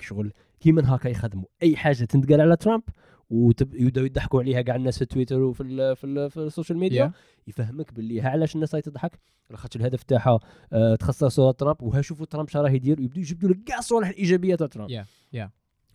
شغل 0.00 0.32
كيما 0.60 0.94
هكا 0.94 1.08
يخدموا. 1.08 1.44
أي 1.62 1.76
حاجة 1.76 2.04
تنتقال 2.04 2.40
على 2.40 2.56
ترامب 2.56 2.82
ويبداو 3.30 4.04
يضحكوا 4.04 4.40
عليها 4.40 4.60
كاع 4.62 4.76
الناس 4.76 4.98
في 4.98 5.04
تويتر 5.04 5.40
وفي 5.42 5.62
ال 5.62 5.96
في, 5.96 6.04
ال 6.04 6.30
في 6.30 6.36
ال 6.36 6.42
social 6.42 6.78
media 6.78 7.12
يفهمك 7.46 7.92
باللي 7.92 8.20
ها 8.20 8.28
علاش 8.28 8.54
الناس 8.54 8.74
راهي 8.74 8.82
تضحك. 8.82 9.18
خاطر 9.54 9.80
الهدف 9.80 10.02
تاعها 10.02 10.40
آه 10.72 10.94
تخصصوا 10.94 11.52
ترامب 11.52 11.82
وها 11.82 12.00
شوفوا 12.02 12.26
ترامب 12.26 12.48
شراه 12.48 12.70
يدير 12.70 13.00
ويبداو 13.00 13.20
يجبدوا 13.22 13.48
لك 13.50 13.64
كاع 13.64 13.78
الصوالح 13.78 14.08
الإيجابية 14.08 14.54
تاع 14.54 14.66
ترامب. 14.66 14.90
Yeah, 14.90 15.04
yeah. 15.36 15.48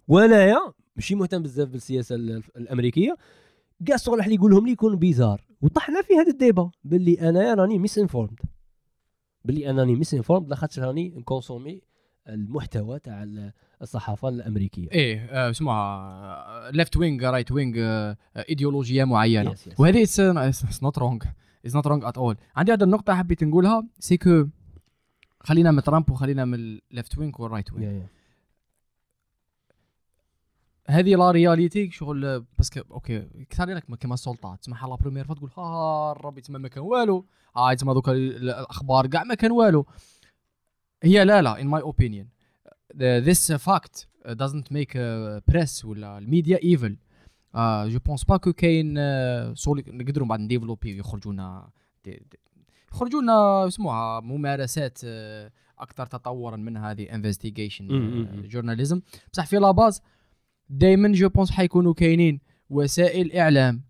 وانايا 0.07 0.57
ماشي 0.95 1.15
مهتم 1.15 1.43
بزاف 1.43 1.69
بالسياسة 1.69 2.15
ال- 2.15 2.43
الأمريكية 2.57 3.17
كاع 3.85 3.95
الصوالح 3.95 4.23
اللي 4.23 4.35
يقولهم 4.35 4.65
لي 4.65 4.71
يكون 4.71 4.95
bizarre. 4.95 5.45
وطحنا 5.61 6.01
في 6.01 6.13
هذا 6.13 6.31
ال 6.31 6.38
débat 6.38 6.71
باللي 6.83 7.29
أنايا 7.29 7.53
راني 7.53 7.79
misinformed 7.79 8.39
باللي 9.45 9.69
انني 9.69 9.95
misinformed 9.95 10.49
لاخاطش 10.49 10.79
راني 10.79 11.09
ن 11.09 11.16
consommer 11.16 11.81
المحتوى 12.29 12.99
تاع 12.99 13.23
ال- 13.23 13.51
الصحافة 13.81 14.29
الأمريكية. 14.29 14.91
إيه 14.91 15.25
آه، 15.25 15.49
اسمها 15.49 16.71
left 16.71 16.97
wing 16.97 17.23
right 17.23 17.51
wing 17.51 17.77
ايديولوجيه 18.37 19.03
معينة. 19.03 19.53
Yes, 19.53 19.57
yes. 19.57 19.79
وهذه 19.79 20.03
it's 20.03 20.83
not 20.83 20.97
wrong 20.97 21.23
it's 21.65 21.75
not 21.75 21.87
wrong 21.87 22.03
at 22.05 22.17
all 22.17 22.37
عندي 22.55 22.73
هذه 22.73 22.83
النقطة 22.83 23.15
حبيت 23.15 23.43
نقولها 23.43 23.83
c'est 23.99 24.17
que 24.17 24.45
خلينا 25.39 25.71
من 25.71 25.83
ترامب 25.83 26.09
وخلينا 26.11 26.45
من 26.45 26.53
ال 26.91 26.97
left 26.97 27.17
wing 27.17 27.39
وال 27.39 27.49
right 27.49 27.73
wing 27.73 27.83
يا- 27.83 27.91
يا. 27.91 28.07
هذه 30.87 31.15
la 31.15 31.31
réalité 31.31 31.91
شغل 31.91 32.45
parce 32.57 32.72
que 32.72 32.81
okay 32.91 33.27
كثر 33.49 33.65
لك 33.69 33.83
كما 33.99 34.13
السلطات. 34.13 34.59
تسمى 34.59 34.77
la 34.89 34.95
première 34.95 35.25
fois 35.25 35.35
تقول 35.35 35.51
ها 35.57 36.11
الربي 36.11 36.41
تسمى 36.41 36.59
ما 36.59 36.67
كان 36.67 36.83
والو. 36.83 37.25
تسمى 37.77 37.93
دوك 37.93 38.09
ال- 38.09 38.49
الأخبار 38.49 39.07
كاع 39.07 39.23
ما 39.23 39.33
كان 39.35 39.51
والو. 39.51 39.85
هي 41.03 41.25
لا 41.25 41.41
لا 41.41 41.55
in 41.55 41.65
my 41.79 41.83
opinion. 41.85 42.25
The- 42.93 43.21
this 43.29 43.57
fact 43.57 44.05
doesn't 44.43 44.67
make 44.71 44.93
uh, 44.95 45.53
press 45.53 45.85
ولا 45.85 46.17
ال 46.17 46.24
media 46.24 46.57
evil. 46.57 46.91
je 47.91 47.99
pense 47.99 48.23
pas 48.23 48.37
que 48.37 48.53
كاين 48.53 48.93
نقدروا 49.87 50.27
بعد 50.27 50.39
ن 50.39 50.45
développer 50.45 50.97
يخرجوا 50.97 51.33
لنا 51.33 51.69
يخرجوا 52.91 53.21
لنا 53.21 53.67
اسموها 53.67 54.19
ممارسات 54.19 54.99
آه، 55.05 55.51
أكثر 55.79 56.05
تطورا 56.05 56.55
من 56.57 56.77
هذه 56.77 57.15
investigation. 57.15 57.87
journalism 58.47 59.01
بصح 59.33 59.45
في 59.45 59.55
la 59.55 59.71
base 59.71 60.01
دائما 60.69 61.11
je 61.11 61.29
pense 61.29 61.51
حيكونوا 61.51 61.93
كاينين 61.93 62.39
وسائل 62.69 63.31
إعلام 63.33 63.83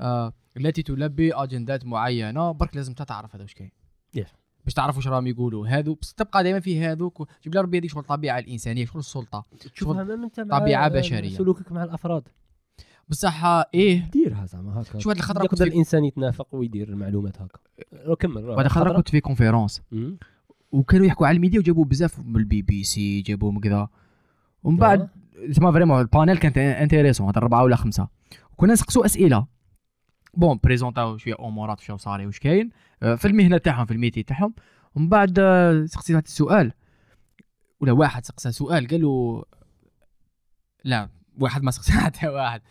آه 0.00 0.32
التي 0.56 0.82
تلبي 0.82 1.34
اجندات 1.34 1.86
معينة. 1.86 2.52
برك 2.52 2.76
لازم 2.76 2.94
تعرف 2.94 3.34
هذا 3.34 3.42
واش 3.42 3.54
كاين. 3.54 3.70
باش 4.64 4.74
تعرف 4.74 4.96
واش 4.96 5.08
راهم 5.08 5.26
يقولوا. 5.26 5.68
هذو 5.68 5.94
بس 5.94 6.14
تبقى 6.14 6.42
دائما 6.44 6.60
في 6.60 6.80
هذوك 6.84 7.20
و- 7.20 7.26
جيب 7.44 7.54
لي 7.54 7.60
ربي 7.60 7.78
هذيك 7.78 7.90
شغل 7.90 8.02
الطبيعه 8.02 8.38
الإنسانية 8.38 8.84
شغل 8.84 8.98
السلطة. 8.98 9.44
تشوفها 9.74 10.04
من 10.04 10.22
انت 10.24 10.40
مع 10.40 10.56
آه، 10.84 10.88
بشرية. 10.88 11.36
سلوكك 11.36 11.72
مع 11.72 11.84
الأفراد. 11.84 12.22
بصح 13.08 13.44
إيه. 13.74 14.10
ديرها 14.12 14.46
زعما 14.46 14.82
هكا. 14.82 14.98
شو 14.98 15.10
هاد 15.10 15.16
الخطرة 15.16 15.46
كنت 15.46 15.60
يقدر 15.60 15.72
الإنسان 15.72 16.04
يتنافق 16.04 16.46
ويدير 16.52 16.88
المعلومات 16.88 17.36
هكا. 17.42 17.58
كمل. 18.14 18.50
هاد 18.50 18.64
الخطرة 18.64 18.92
كنت 18.96 19.08
في 19.08 19.20
conférence. 19.20 19.82
وكانوا 20.72 21.06
يحكوا 21.06 21.26
على 21.26 21.36
الميديا 21.36 21.58
وجابوا 21.58 21.84
بزاف 21.84 22.18
من 22.18 22.36
البي 22.36 22.62
بي 22.62 22.84
سي 22.84 23.20
جابوهم 23.20 23.60
كذا. 23.60 23.88
ومن 24.62 24.76
بعد 24.76 25.08
تسمى 25.50 25.72
vraiment 25.72 26.00
ال 26.00 26.06
panel 26.06 26.38
كانت 26.38 26.58
intéressant 26.58 27.26
هاد 27.26 27.36
الربعة 27.36 27.62
ولا 27.62 27.76
خمسة. 27.76 28.08
وكنا 28.52 28.72
نسقسوا 28.72 29.04
أسئلة. 29.04 29.46
bon 30.36 30.60
présenter 30.64 31.11
او 31.11 31.16
شوية 31.16 31.34
امورات 31.40 31.80
وشو 31.80 31.96
صاري 31.96 32.26
واش 32.26 32.38
كاين 32.38 32.70
في 33.00 33.24
المهنة 33.24 33.58
تاعهم 33.58 33.86
في 33.86 33.92
ال 33.92 33.96
métier 33.96 34.22
تاعهم. 34.22 34.54
ومن 34.94 35.08
بعد 35.08 35.38
آه، 35.38 35.86
سقسيت 35.86 36.26
السؤال. 36.26 36.72
ولا 37.80 37.92
واحد 37.92 38.24
سقسى 38.24 38.52
سؤال. 38.52 38.88
قال 38.88 39.02
له 39.02 39.44
لا 40.84 41.08
واحد 41.38 41.62
ما 41.62 41.70
سقسى 41.70 41.92
حتى 42.04 42.28
واحد. 42.28 42.62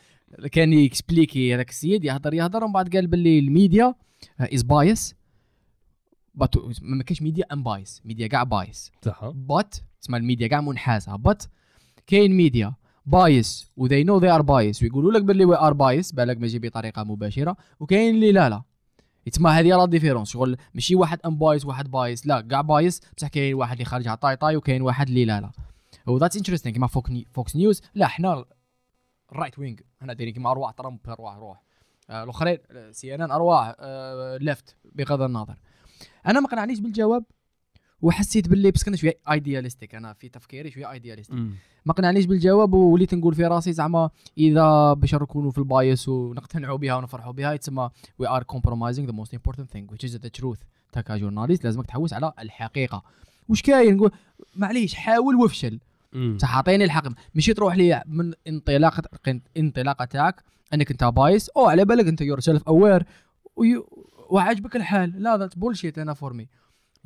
كان 0.52 0.74
ي 0.74 0.82
expliquer 0.82 1.56
هذاك 1.56 1.70
السيد 1.70 2.06
يهضر 2.06 2.34
يهضر. 2.34 2.64
ومن 2.64 2.74
بعد 2.74 2.96
قال 2.96 3.08
باللي 3.08 3.40
ال 3.40 3.49
media 3.49 3.96
is 4.40 4.64
biased 4.64 5.16
but 6.36 6.56
ما 6.82 7.04
كاينش 7.04 7.22
media 7.22 7.46
unbiased 7.54 8.02
media 8.06 8.28
كاع 8.28 8.44
biased 8.44 8.92
صح. 9.06 9.26
but 9.26 9.76
اسمها 10.04 10.20
الميديا 10.20 10.48
كاع 10.48 10.62
منحازه 10.62 11.16
but 11.16 11.44
كاين 12.08 12.38
media. 12.38 12.74
biased 13.06 13.72
و 13.78 13.88
they 13.88 14.04
know 14.06 14.20
they 14.24 14.40
are 14.40 14.44
biased 14.46 14.84
ويقولوا 14.84 15.12
لك 15.12 15.24
باللي 15.24 15.46
we 15.48 15.60
are 15.60 15.74
biased 15.74 16.16
بالك 16.16 16.38
ماشي 16.38 16.60
بطريقة 16.60 17.04
مباشرة. 17.04 17.58
وكاين 17.80 18.16
اللي 18.16 18.32
لا 18.32 18.50
لا. 18.50 18.64
يتسمى 19.28 19.52
هذه 19.52 19.68
la 19.68 19.86
différence 19.86 20.30
شغل 20.30 20.58
ماشي 20.74 20.96
واحد 20.96 21.20
unbiased 21.26 21.66
واحد 21.66 21.92
biased 21.92 22.28
لا 22.28 22.42
كاع 22.42 22.62
biased 22.62 23.02
بصح 23.18 23.28
كاين 23.28 23.54
واحد 23.54 23.72
اللي 23.72 23.86
خارج 23.86 24.08
على 24.08 24.38
طاي 24.38 24.56
وكاين 24.56 24.82
واحد 24.82 25.08
اللي 25.08 25.26
لا 25.26 25.42
لا. 25.42 25.52
و 26.08 26.18
that's 26.18 26.38
interesting 26.38 26.74
كيما 26.74 26.88
Fox 27.34 27.56
News 27.56 27.82
لا 27.96 28.08
حنا 28.08 28.46
ال 29.32 29.37
right 29.37 29.60
wing 29.60 29.82
حنا 30.02 30.14
دايرين 30.14 30.34
كيما 30.34 30.52
أرواح 30.52 30.72
ترامب 30.72 31.00
أرواح 31.08 31.36
روح. 31.36 31.64
آه، 32.10 32.24
الأخرين 32.24 32.58
CNN 32.92 33.32
ارواح 33.32 33.76
left 34.42 34.76
بغض 34.96 35.22
النظر. 35.22 35.56
أنا 36.28 36.40
ما 36.40 36.48
قنعنيش 36.48 36.80
بالجواب. 36.80 37.24
وحسيت 38.04 38.48
باللي 38.50 38.72
parce 38.72 38.84
que 38.84 38.91
أنا 38.91 38.96
شوية 38.96 39.18
idealistic 39.32 39.96
أنا 39.96 40.14
في 40.14 40.30
تفكيري 40.30 40.72
شوية 40.72 40.92
idealistic. 40.92 41.40
ما 41.86 41.94
قنعنيش 41.94 42.26
بالجواب 42.26 42.74
ووليت 42.74 43.14
نقول 43.14 43.36
في 43.36 43.46
راسي 43.46 43.74
زعما 43.74 44.10
إذا 44.38 44.94
باش 44.94 45.16
نكونوا 45.16 45.52
في 45.52 45.58
ال 45.58 45.68
bias 45.68 46.10
ونقتنعوا 46.10 46.78
بها 46.78 46.96
ونفرحوا 46.96 47.32
بها 47.32 47.54
يتسمى 47.54 47.90
we 48.20 48.28
are 48.28 48.44
compromising 48.44 49.10
the 49.10 49.14
most 49.14 49.34
important 49.34 49.68
thing 49.76 49.94
which 49.94 50.10
is 50.10 50.14
the 50.14 50.42
truth. 50.42 50.60
تا 50.92 51.02
ك 51.02 51.07
journaliste 51.07 51.64
لازمك 51.64 51.86
تحوس 51.86 52.14
على 52.14 52.34
الحقيقة. 52.40 53.04
واش 53.50 53.62
كاين؟ 53.62 53.96
نقول 53.96 54.12
معليش 54.56 54.96
حاول 54.96 55.36
وافشل. 55.36 55.80
بصح 56.36 56.58
عطيني 56.58 56.84
الحق. 56.84 57.04
ماشي 57.36 57.54
تروح 57.54 57.76
لي 57.76 58.04
من 58.06 58.34
انطلاقه 58.48 59.04
انطلاقه 59.58 60.06
تاعك 60.06 60.44
أنك 60.74 60.92
أنت 60.92 61.04
biased 61.04 61.50
أو 61.50 61.66
على 61.66 61.86
بالك 61.86 62.08
أنت 62.08 62.22
you're 62.22 62.40
self 62.40 62.64
aware 62.64 63.06
وعاجبك 64.30 64.76
الحال. 64.76 65.24
لا 65.24 65.38
that 65.38 65.58
bullshit 65.58 65.98
أنا 65.98 66.14
for 66.14 66.34
me 66.34 66.48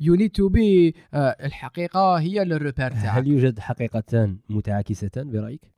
you 0.00 0.14
need 0.14 0.30
to 0.30 0.48
be 0.48 0.94
الحقيقة 1.14 2.14
هي 2.14 2.42
ال 2.42 2.46
repère 2.46 2.70
تاعك. 2.70 2.92
هل 2.92 3.28
يوجد 3.28 3.58
حقيقتان 3.58 4.38
متعاكستان 4.48 5.30
برأيك؟ 5.30 5.72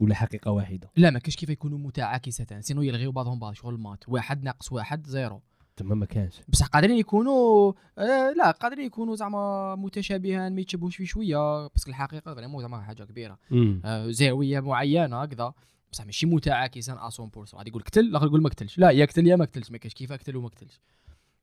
ولا 0.00 0.14
حقيقة 0.14 0.50
واحدة؟ 0.50 0.90
لا 0.96 1.10
ما 1.10 1.18
كاش 1.18 1.36
كيف 1.36 1.48
يكونوا 1.50 1.78
متعاكستان. 1.78 2.62
sinon 2.62 2.82
يلغيو 2.82 3.12
بعضهم 3.12 3.38
بعض 3.38 3.52
شغل 3.52 3.78
maths. 3.78 4.08
واحد 4.08 4.44
ناقص 4.44 4.72
واحد 4.72 5.06
zéro. 5.06 5.42
تما 5.76 5.94
ما 5.94 6.06
كانش. 6.06 6.40
بصح 6.48 6.66
قادرين 6.66 6.96
يكونوا 6.96 7.72
آه 7.98 8.32
لا 8.36 8.50
قادرين 8.50 8.86
يكونوا 8.86 9.16
زعما 9.16 9.74
متشابهان 9.76 10.54
ما 10.54 10.60
يتشبهوش 10.60 10.96
في 10.96 11.06
شوية. 11.06 11.66
بس 11.66 11.88
الحقيقة 11.88 12.34
vraiment 12.34 12.62
زعما 12.62 12.82
حاجة 12.82 13.04
كبيرة. 13.04 13.38
آه 13.84 14.10
زاوية 14.10 14.60
معينة 14.60 15.22
هكذا. 15.22 15.52
بصح 15.92 16.04
ماشي 16.04 16.26
متعاكسا 16.26 16.94
100% 16.94 17.54
غادي 17.54 17.70
يقول 17.70 17.82
قتل 17.82 18.00
الآخر 18.00 18.26
يقول 18.26 18.42
ما 18.42 18.48
قتلش 18.48 18.78
لا 18.78 18.90
يا 18.90 19.04
قتل 19.04 19.26
يا 19.26 19.36
ما 19.36 19.44
قتلش 19.44 19.70
ما 19.70 19.78
كاش 19.78 19.94
كيف 19.94 20.12
قتل 20.12 20.36
وما 20.36 20.48
قتلش 20.48 20.80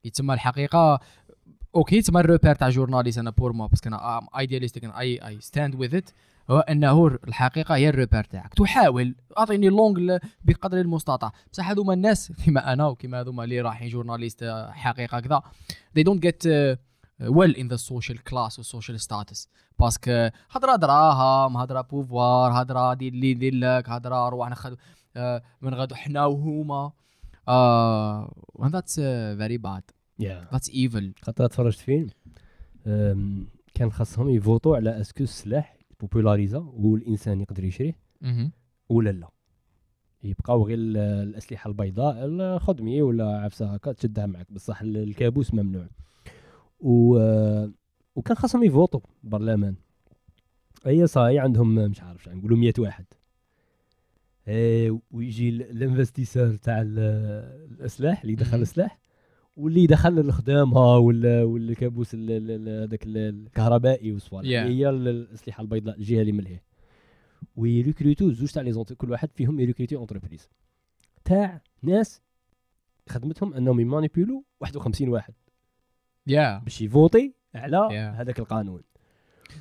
يتسمى 0.04 0.34
الحقيقة 0.34 1.00
okay 1.76 1.96
يتسمى 1.96 2.20
ال 2.20 2.25
repère 2.25 2.54
تاع 2.54 2.68
journaliste 2.68 3.18
أنا 3.18 3.30
pour 3.30 3.52
moi 3.52 3.66
parce 3.66 3.80
que 3.80 3.88
أنا 3.88 4.20
idealistic 4.38 4.84
I 4.84 5.26
I 5.26 5.40
stand 5.40 5.74
with 5.74 5.94
it 5.94 6.10
هو 6.50 6.58
إنه 6.58 7.06
الحقيقة 7.06 7.74
هي 7.76 7.88
ال 7.88 7.93
repère 7.93 8.24
تاعك. 8.24 8.54
تحاول 8.54 9.14
أعطيني 9.38 9.68
لونغ 9.68 10.18
بقدر 10.44 10.80
المستطاع. 10.80 11.32
بصح 11.52 11.70
هذوما 11.70 11.94
الناس 11.94 12.32
كيما 12.44 12.72
أنا 12.72 12.86
وكيما 12.86 13.20
هذوما 13.20 13.44
اللي 13.44 13.60
رايحين 13.60 13.88
journaliste 13.88 14.42
آه، 14.42 14.70
حقيقة 14.70 15.20
كذا 15.20 15.42
they 15.98 16.02
don't 16.02 16.20
get 16.20 16.46
uh, 16.46 16.76
well 17.30 17.54
in 17.54 17.68
the 17.68 17.78
social 17.78 18.18
class 18.30 18.58
و 18.58 18.62
social 18.62 18.98
status. 18.98 19.48
parce 19.78 20.09
que 20.09 20.28
هضره 20.50 20.76
دراهم 20.76 21.56
هضره 21.56 21.80
pouvoir 21.80 22.62
هضره 22.62 22.94
دير 22.94 23.12
اللي 23.12 23.30
يدير 23.30 23.54
لك 23.54 23.88
هضره 23.88 24.28
روح 24.28 24.48
ناخذ 24.48 24.74
آه، 25.16 25.42
من 25.62 25.74
غادو 25.74 25.94
حنا 25.94 26.26
وهما. 26.26 26.92
آه 27.48 28.32
and 28.58 28.72
that's 28.74 28.98
uh, 28.98 29.36
very 29.38 29.58
bad. 29.58 29.99
That's 30.50 30.68
evil. 30.70 31.04
خاطر 31.22 31.46
تفرجت 31.46 31.78
فيلم 31.78 32.10
كان 33.74 33.90
خاصهم 33.92 34.28
يفوتوا 34.28 34.76
على 34.76 35.00
est-ce 35.00 35.16
que 35.16 35.24
السلاح 35.24 35.78
popularisé 36.00 36.58
والإنسان 36.58 37.40
يقدر 37.40 37.64
يشريه. 37.64 37.96
ولا 38.88 39.10
لا. 39.10 39.28
يبقاو 40.22 40.66
غير 40.66 40.78
ال- 40.78 40.96
الأسلحة 40.96 41.68
البيضاء 41.70 42.24
الخدمي 42.26 43.02
ولا 43.02 43.38
عفسة 43.40 43.74
هكا 43.74 43.92
تشدها 43.92 44.26
معك 44.26 44.52
بصح 44.52 44.82
ال- 44.82 44.96
الكابوس 44.96 45.54
ممنوع. 45.54 45.86
و 46.80 47.18
آه، 47.18 47.72
وكان 48.16 48.36
خاصهم 48.36 48.62
يفوتوا 48.64 49.00
برلمان. 49.22 49.74
هي 50.86 51.06
صاي 51.06 51.38
عندهم 51.38 51.74
مش 51.74 52.00
عارف 52.02 52.28
نقولوا 52.28 52.58
100 52.58 52.72
واحد. 52.78 53.04
إيه، 54.48 55.00
ويجي 55.10 55.48
ال- 55.48 55.62
ال 55.70 55.76
investisseur 55.76 56.54
تاع 56.54 56.80
ال- 56.82 56.98
الاسلاح 57.80 58.22
اللي 58.22 58.36
مهم. 58.36 58.62
السلاح 58.62 58.98
واللي 59.60 59.86
دخل 59.86 60.18
الخدام 60.18 60.74
ها 60.74 60.96
ولا 60.96 61.42
والكابوس 61.44 62.14
ال- 62.14 62.30
ال- 62.30 62.50
ال- 62.50 62.82
هذاك 62.82 63.04
ال- 63.06 63.16
الكهربائي 63.16 64.12
والصوالح 64.12 64.48
Yeah. 64.48 64.66
هي 64.66 64.88
ال- 64.88 65.08
الأسلحة 65.08 65.60
البيضاء 65.62 65.96
الجهة 65.98 66.20
اللي 66.20 66.32
ملهية 66.32 66.62
ويريكروتو 67.56 68.30
زوج 68.30 68.50
تاع 68.50 68.62
لي 68.62 68.84
كل 68.98 69.10
واحد 69.10 69.28
فيهم 69.34 69.60
يريكروتي 69.60 69.96
entreprise 69.96 70.48
تاع 71.24 71.60
ناس 71.82 72.20
خدمتهم 73.08 73.54
أنهم 73.54 73.80
يمانيبيولو 73.80 74.44
51 74.60 75.08
واحد 75.08 75.34
يا 76.26 76.58
باش 76.58 76.80
يفوتي 76.82 77.34
على 77.54 77.88
Yeah. 77.88 78.20
هذاك 78.20 78.38
القانون 78.38 78.82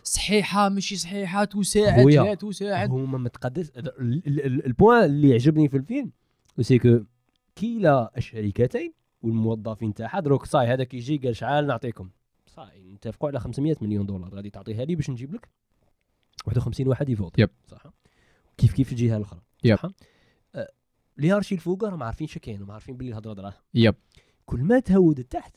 صحيحة 0.04 0.70
ماشي 0.70 0.96
صحيحة 0.96 1.44
تساعد. 1.46 2.08
لا 2.08 2.34
تساعد 2.34 2.92
هما 2.92 3.18
ما 3.18 3.30
تقدس 3.30 3.70
ال- 3.70 3.88
ال- 4.28 4.46
ال- 4.46 4.66
ال 4.66 4.72
point 4.72 5.04
اللي 5.04 5.34
عجبني 5.34 5.70
في 5.70 5.78
الفيلم 5.78 6.12
c'est 6.62 6.80
que 6.80 7.00
كلا 7.58 8.12
الشركتين 8.18 8.94
والموظفين 9.22 9.94
تاعها. 9.94 10.20
دروك 10.20 10.46
صاي 10.46 10.68
هذاك 10.68 10.94
يجي 10.94 11.18
قال 11.18 11.36
شحال 11.36 11.68
نعطيكم. 11.68 12.10
صاي 12.48 12.92
نتفقوا 12.92 13.30
على 13.30 13.40
500 13.40 13.76
مليون 13.82 14.06
دولار. 14.06 14.36
غادي 14.36 14.50
تعطيها 14.50 14.86
لي 14.86 14.96
باش 14.96 15.10
نجيب 15.10 15.34
لك 15.34 15.50
51 16.46 16.88
واحد 16.88 17.10
يفوت. 17.10 17.40
yep. 17.40 17.50
صح؟ 17.68 17.84
كيف 18.58 18.74
كيف 18.74 18.92
الجهة 18.92 19.18
الأخرى؟ 19.18 19.42
yep. 19.64 19.78
صح؟ 19.78 19.90
أه، 20.56 20.72
ال 21.20 21.23
hiérarchie 21.23 21.56
الفوق 21.56 21.84
راهم 21.84 22.04
عارفين 22.04 22.28
شكاين 22.28 22.62
وما 22.62 22.74
عارفين 22.74 22.98
باللي 22.98 23.12
الهضرة 23.12 23.34
دراهم. 23.34 23.54
yep. 23.74 23.96
كل 24.46 24.60
ما 24.60 24.80
تهود 24.80 25.20
التحت 25.20 25.56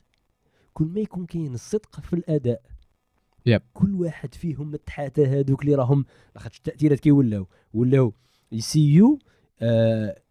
كل 0.72 0.84
ما 0.84 1.00
يكون 1.00 1.26
كاين 1.26 1.54
الصدق 1.54 2.00
في 2.00 2.12
الأداء. 2.12 2.62
yep. 3.46 3.62
كل 3.72 3.94
واحد 3.94 4.34
فيهم 4.34 4.68
من 4.68 4.74
التحاتة 4.74 5.40
هذوك 5.40 5.62
اللي 5.62 5.74
راهم 5.74 6.04
لاخاطش 6.34 6.58
التأثيرات 6.58 7.00
كي 7.00 7.10
ولاو. 7.10 7.46
ولاو 7.74 8.14
يسيو 8.52 9.18
آه 9.60 10.22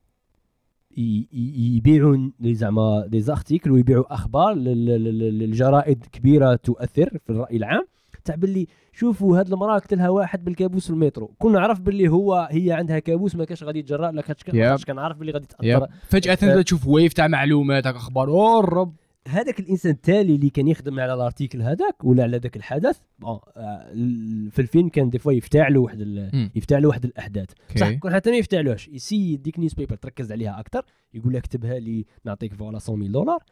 يبيعوا 0.98 2.30
زعما 2.42 3.06
les 3.12 3.22
articles 3.22 3.72
ويبيعوا 3.72 4.14
أخبار 4.14 4.54
لل- 4.54 4.86
لل- 4.86 5.04
لل- 5.20 5.40
للجرائد 5.40 6.06
كبيرة 6.12 6.56
تؤثر 6.56 7.18
في 7.26 7.30
الرأي 7.30 7.58
العام. 7.58 7.86
تاع 8.26 8.36
باللي 8.36 8.68
شوفوا 8.94 9.40
هاد 9.40 9.54
المراه 9.54 9.80
قتلها 9.80 10.10
واحد 10.10 10.44
بالكابوس 10.46 10.84
في 10.88 10.90
المترو. 10.94 11.32
كنا 11.40 11.60
نعرف 11.60 11.80
باللي 11.80 12.08
هو 12.10 12.48
هي 12.52 12.72
عندها 12.72 13.00
كابوس 13.00 13.36
ما 13.36 13.46
كاش 13.46 13.64
غادي 13.64 13.80
يتجرأ 13.80 14.12
لا 14.12 14.22
كاش 14.22 14.36
يب. 14.48 14.56
كاش 14.56 14.86
كنعرف 14.86 15.18
باللي 15.18 15.32
غادي. 15.32 15.48
تأثر. 15.48 15.88
فجأة 16.10 16.34
تبدا 16.36 16.62
تشوف 16.62 16.88
ويف 16.88 17.14
تاع 17.14 17.28
معلومات 17.28 17.88
أخبار. 17.88 18.28
أو 18.30 18.60
الرب. 18.60 18.94
هذاك 19.28 19.60
الإنسان 19.60 19.92
التالي 19.92 20.36
اللي 20.36 20.50
كان 20.50 20.68
يخدم 20.68 21.00
على 21.00 21.14
الأرتيكل 21.14 21.62
هذاك 21.62 22.04
ولا 22.04 22.24
على 22.24 22.38
ذاك 22.38 22.58
الحدث 22.58 23.00
بون 23.20 23.40
آه، 23.58 23.92
ال- 23.92 24.52
في 24.52 24.60
الفيلم 24.62 24.90
كان 24.90 25.10
دي 25.10 25.20
فوا 25.20 25.32
يفتح 25.34 25.70
له 25.70 25.80
واحد 25.80 26.02
له 26.72 26.88
واحد 26.88 27.06
الأحداث. 27.06 27.50
بصح 27.76 27.92
كون 27.92 28.14
حتى 28.14 28.32
ما 28.32 28.38
يفتحلوش 28.38 28.88
يسي 28.88 29.34
يديك 29.34 29.60
نيوز 29.60 29.74
بيبر 29.74 29.96
تركز 29.96 30.32
عليها 30.32 30.60
أكثر 30.60 30.86
يقول 31.14 31.34
لك 31.34 31.40
اكتبها 31.46 31.80
لي 31.80 32.06
نعطيك 32.26 32.54
فوالا 32.54 32.80
100 32.90 33.10
دولار. 33.10 33.44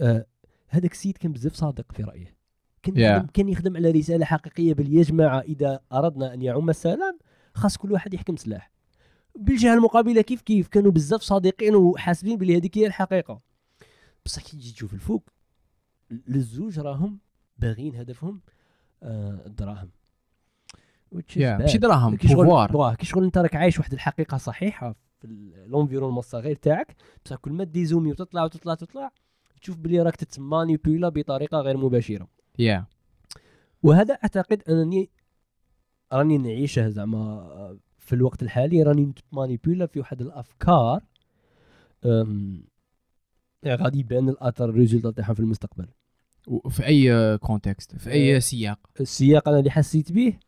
آه 0.00 0.26
هذاك 0.68 0.92
السيد 0.92 1.16
كان 1.18 1.32
بزاف 1.32 1.54
صادق 1.54 1.92
في 1.92 2.02
رأيه. 2.02 2.36
كان 2.82 2.94
Yeah. 2.94 2.98
يخدم 2.98 3.26
كان 3.34 3.48
يخدم 3.48 3.76
على 3.76 3.90
رسالة 3.90 4.24
حقيقية 4.24 4.74
باللي 4.74 4.96
يا 4.96 5.02
جماعة 5.02 5.40
إذا 5.40 5.80
أردنا 5.92 6.34
أن 6.34 6.42
يعم 6.42 6.70
السلام 6.70 7.18
خاص 7.54 7.76
كل 7.76 7.92
واحد 7.92 8.14
يحكم 8.14 8.36
سلاح. 8.36 8.70
بالجهة 9.38 9.74
المقابلة 9.74 10.20
كيف 10.20 10.42
كيف؟ 10.42 10.68
كانوا 10.68 10.90
بزاف 10.92 11.22
صادقين 11.22 11.74
وحاسبين 11.74 12.36
باللي 12.38 12.56
هذيك 12.56 12.78
هي 12.78 12.86
الحقيقة. 12.86 13.40
بصح 14.26 14.42
كي 14.42 14.56
تجي 14.56 14.72
تشوف 14.72 14.94
الفوق 14.94 15.28
للزوج 16.10 16.78
راهم 16.78 17.18
باغيين 17.58 17.96
هدفهم 17.96 18.40
آه 19.02 19.46
الدراهم 19.46 19.90
bad. 21.56 21.60
ماشي 21.60 21.78
دراهم 21.78 22.16
pouvoir 22.16 22.94
كي 22.94 23.06
شغل 23.06 23.24
انت 23.24 23.38
راك 23.38 23.56
عايش 23.56 23.78
واحد 23.78 23.92
الحقيقة 23.92 24.36
صحيحة 24.36 24.94
في 25.18 25.26
ال 25.26 25.33
environnement 25.33 26.18
الصغير 26.18 26.56
تاعك 26.56 26.96
بصح 27.24 27.36
كل 27.36 27.52
ما 27.52 27.64
ديزومي 27.64 28.10
وتطلع 28.10 28.44
وتطلع 28.44 28.72
وتطلع 28.72 29.10
تشوف 29.60 29.76
بلي 29.76 30.02
راك 30.02 30.16
تتمانيبيولا 30.16 31.08
بطريقة 31.08 31.60
غير 31.60 31.76
مباشرة. 31.76 32.28
يا 32.58 32.86
وهذا 33.82 34.14
أعتقد 34.14 34.62
أنني 34.68 35.10
راني 36.12 36.38
نعيشه 36.38 36.88
زعما 36.88 37.78
في 37.98 38.12
الوقت 38.12 38.42
الحالي 38.42 38.82
راني 38.82 39.04
نتمانيبيولا 39.06 39.86
في 39.86 40.00
واحد 40.00 40.20
الأفكار 40.20 41.00
غادي 43.74 43.98
يبان 43.98 44.28
الأثر 44.28 44.64
ال 44.64 44.69
résultat 44.69 45.10
تاعها 45.10 45.34
في 45.34 45.40
المستقبل. 45.40 45.86
في 46.70 46.86
أي 46.86 47.38
contexte 47.38 47.96
في 47.96 48.10
أي 48.10 48.36
آه. 48.36 48.38
سياق؟ 48.38 48.78
السياق 49.00 49.48
أنا 49.48 49.58
اللي 49.58 49.70
حسيت 49.70 50.12
به 50.12 50.38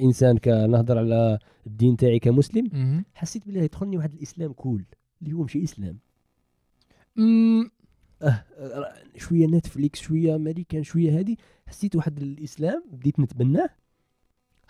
إنسان 0.00 0.38
كنهضر 0.38 0.98
على 0.98 1.38
الدين 1.66 1.96
تاعي 1.96 2.18
كمسلم. 2.18 3.04
حسيت 3.14 3.46
بلي 3.46 3.60
يدخلني 3.60 3.96
واحد 3.96 4.12
الإسلام 4.14 4.52
cool 4.52 4.84
اللي 5.22 5.32
هو 5.32 5.42
ماشي 5.42 5.64
إسلام. 5.64 5.98
مم، 7.16 7.70
أه 8.22 8.44
شوية 9.16 9.46
نتفليكس 9.46 10.00
شوية 10.00 10.36
أمريكان 10.36 10.82
شوية 10.82 11.18
هادي 11.18 11.38
حسيت 11.66 11.96
واحد 11.96 12.22
الإسلام 12.22 12.84
بديت 12.92 13.20
نتبناه. 13.20 13.70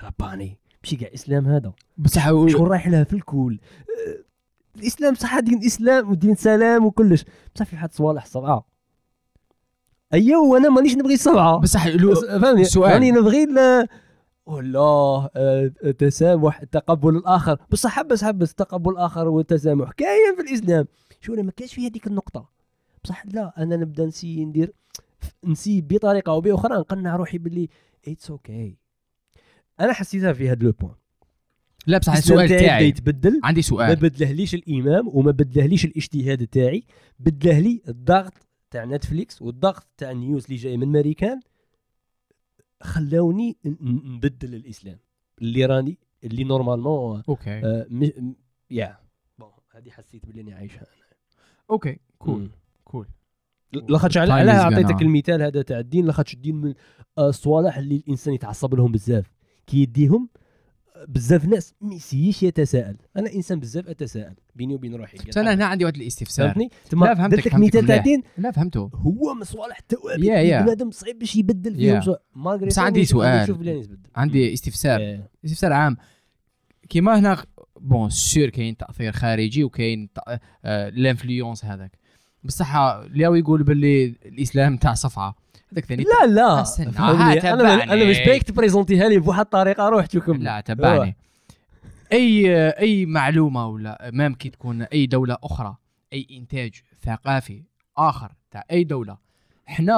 رباني 0.03 0.59
ماشي 0.83 0.97
كاع 0.97 1.11
إسلام 1.15 1.47
هذا. 1.47 1.73
بصح 1.99 2.27
شغل 2.27 2.69
رايح 2.69 2.89
لها 2.89 3.05
في 3.05 3.13
ال 3.13 3.21
cool؟ 3.21 3.61
أه، 3.81 4.25
الإسلام 4.79 5.15
صح 5.15 5.39
دين 5.41 5.65
اسلام 5.65 6.11
ودين 6.11 6.35
سلام 6.35 6.87
وكلش. 6.87 7.25
بصح 7.55 7.65
في 7.67 7.77
واحد 7.77 7.93
صوالح 7.93 8.27
صعبة 8.27 8.67
أيوه 10.15 10.41
وأنا 10.43 10.69
مانيش 10.69 10.95
نبغي 10.97 11.15
الصعبة 11.15 11.59
بصح 11.59 11.87
لو- 11.87 12.15
فهمني؟ 12.15 12.65
سؤال. 12.65 12.93
راني 12.93 13.11
نبغي 13.11 13.45
ال- 13.45 13.89
والله 14.47 15.31
آه، 15.37 15.67
تسامح 15.99 16.65
تقبل 16.65 17.17
الآخر. 17.17 17.59
بصح 17.71 17.91
حبس 17.91 18.25
حبس. 18.25 18.55
تقبل 18.55 18.91
الآخر 18.93 19.29
والتسامح 19.29 19.93
كاين 19.93 20.37
في 20.37 20.43
الإسلام. 20.43 20.87
شو 21.21 21.33
ما 21.35 21.51
كانش 21.51 21.75
في 21.75 21.87
هذيك 21.89 22.07
النقطة. 22.07 22.49
بصح 23.05 23.27
لا 23.27 23.63
أنا 23.63 23.77
نبدأ 23.77 24.07
نسي 24.07 24.45
ندير 24.45 24.73
نسي 25.45 25.81
بطريقة 25.81 26.31
أو 26.33 26.41
بأخرى 26.41 26.75
نقنع 26.79 27.17
روحي 27.17 27.39
باللي 27.39 27.69
it's 28.09 28.31
okay 28.31 28.71
okay. 28.71 29.41
أنا 29.81 29.93
حسيتها 29.93 30.33
في 30.33 30.51
هذا 30.51 30.65
le 30.65 30.73
point 30.73 30.95
لا 31.87 31.99
بصح 31.99 32.13
السؤال 32.13 32.49
تاعي. 32.49 32.89
يتبدل. 32.89 33.41
عندي 33.45 33.61
ما 33.61 33.63
سؤال 33.63 33.97
بدلهليش 33.97 34.55
الإمام 34.55 35.09
وما 35.09 35.31
بدلهليش 35.31 35.85
الاجتهاد 35.85 36.47
تاعي. 36.47 36.85
بدله 37.19 37.59
لي 37.59 37.83
الضغط 37.89 38.33
تاع 38.71 38.85
نتفليكس 38.85 39.43
والضغط 39.43 39.87
تاع 39.97 40.11
ال 40.11 40.18
news 40.18 40.45
اللي 40.45 40.57
جاي 40.57 40.77
من 40.77 40.89
ماريكان 40.93 41.41
خلاوني 42.83 43.57
نبدل 43.81 44.55
الإسلام. 44.55 44.99
اللي 45.43 45.65
راني 45.65 45.99
اللي 46.25 46.45
normalement 46.45 47.23
okay. 47.29 47.51
آه 47.51 47.87
م... 47.91 48.33
يا. 48.71 48.99
bon 49.39 49.51
هذه 49.75 49.91
حسيت 49.91 50.27
باللي 50.27 50.41
أني 50.41 50.55
عايشها 50.55 50.87
okay 51.71 51.99
cool. 52.19 52.51
cool. 52.85 53.07
لاخاطش 53.73 54.17
علاه 54.17 54.53
عطيتك 54.53 55.03
المثال 55.03 55.43
هذا 55.43 55.63
تاع 55.63 55.79
الدين 55.79 56.07
لاخاطش 56.07 56.35
الدين 56.35 56.57
من 56.57 56.75
آه، 57.19 57.29
الصوالح 57.29 57.79
اللي 57.79 57.97
الإنسان 57.97 58.35
يتعصب 58.35 58.75
لهم 58.75 58.93
بزاف. 58.93 59.33
كي 59.67 59.83
يديهم 59.83 60.29
آه، 60.37 60.41
بزاف 61.09 61.45
ناس 61.45 61.75
ما 61.81 61.95
يسيش 61.95 62.43
يتساءل. 62.43 62.97
أنا 63.17 63.33
إنسان 63.35 63.61
بزاف 63.61 63.89
أتساءل 63.89 64.35
بيني 64.55 64.75
وبين 64.75 64.95
روحي. 64.95 65.19
أنا 65.37 65.55
هنا 65.55 65.65
عندي 65.67 65.85
واحد 65.85 65.97
الاستفسار. 65.97 66.47
فهمتني؟ 66.47 66.71
تما 66.91 67.07
لا، 67.07 67.15
فهمتك، 67.15 67.37
درت 67.37 67.47
لك 67.47 67.55
مثال. 67.55 67.91
الدين 67.91 68.23
لا 68.39 68.51
فهمته 68.51 68.91
هو 68.95 69.35
من 69.35 69.45
صوالح 69.45 69.79
التوابع 69.79 70.25
يا- 70.25 70.41
يا. 70.41 70.63
بنادم 70.63 70.91
صعيب 70.91 71.19
باش 71.19 71.37
يبدل 71.37 71.75
فيهم. 71.77 72.01
شو- 72.01 72.15
مالغري 72.35 72.67
بس 72.67 72.79
عندي 72.79 73.05
سؤال. 73.05 73.97
عندي 74.17 74.53
استفسار. 74.53 75.01
إيه. 75.01 75.31
استفسار 75.45 75.73
عام. 75.73 75.97
كيما 76.89 77.19
هنا 77.19 77.45
بون 77.81 78.11
سور 78.11 78.49
كاين 78.49 78.77
تأثير 78.77 79.13
خارجي 79.13 79.65
وكاين 79.65 80.09
تأ- 80.19 80.39
آه، 80.65 80.89
الانفلونس 80.89 81.65
هذاك. 81.65 81.99
بصح 82.45 82.77
اللي 82.77 83.27
هو 83.27 83.35
يقول 83.35 83.63
باللي 83.63 84.05
الإسلام 84.27 84.77
تاع 84.77 84.95
صفعة. 84.95 85.35
هذاك 85.73 85.85
ثاني. 85.85 86.05
لا 86.05 86.27
لا. 86.27 86.65
ها، 86.97 87.53
أنا 87.55 87.83
أنا. 87.83 88.11
مش 88.11 88.19
بايك 88.19 88.43
تبريزونتيها 88.43 89.09
لي 89.09 89.19
بواحد 89.19 89.41
الطريقة 89.41 89.89
روح 89.89 90.07
تشوفكم 90.07 90.43
لا 90.43 90.61
تبعني. 90.61 91.17
أي 92.13 92.69
أي 92.71 93.07
معلومة 93.07 93.67
ولا 93.67 94.11
مام 94.13 94.35
كي 94.35 94.51
تكون 94.51 94.83
أي 94.83 95.07
دولة 95.07 95.37
أخرى 95.43 95.77
أي 96.13 96.27
إنتاج 96.31 96.71
ثقافي 97.05 97.63
آخر 97.99 98.33
تاع 98.51 98.65
أي 98.71 98.85
دولة 98.85 99.19
حنا 99.67 99.95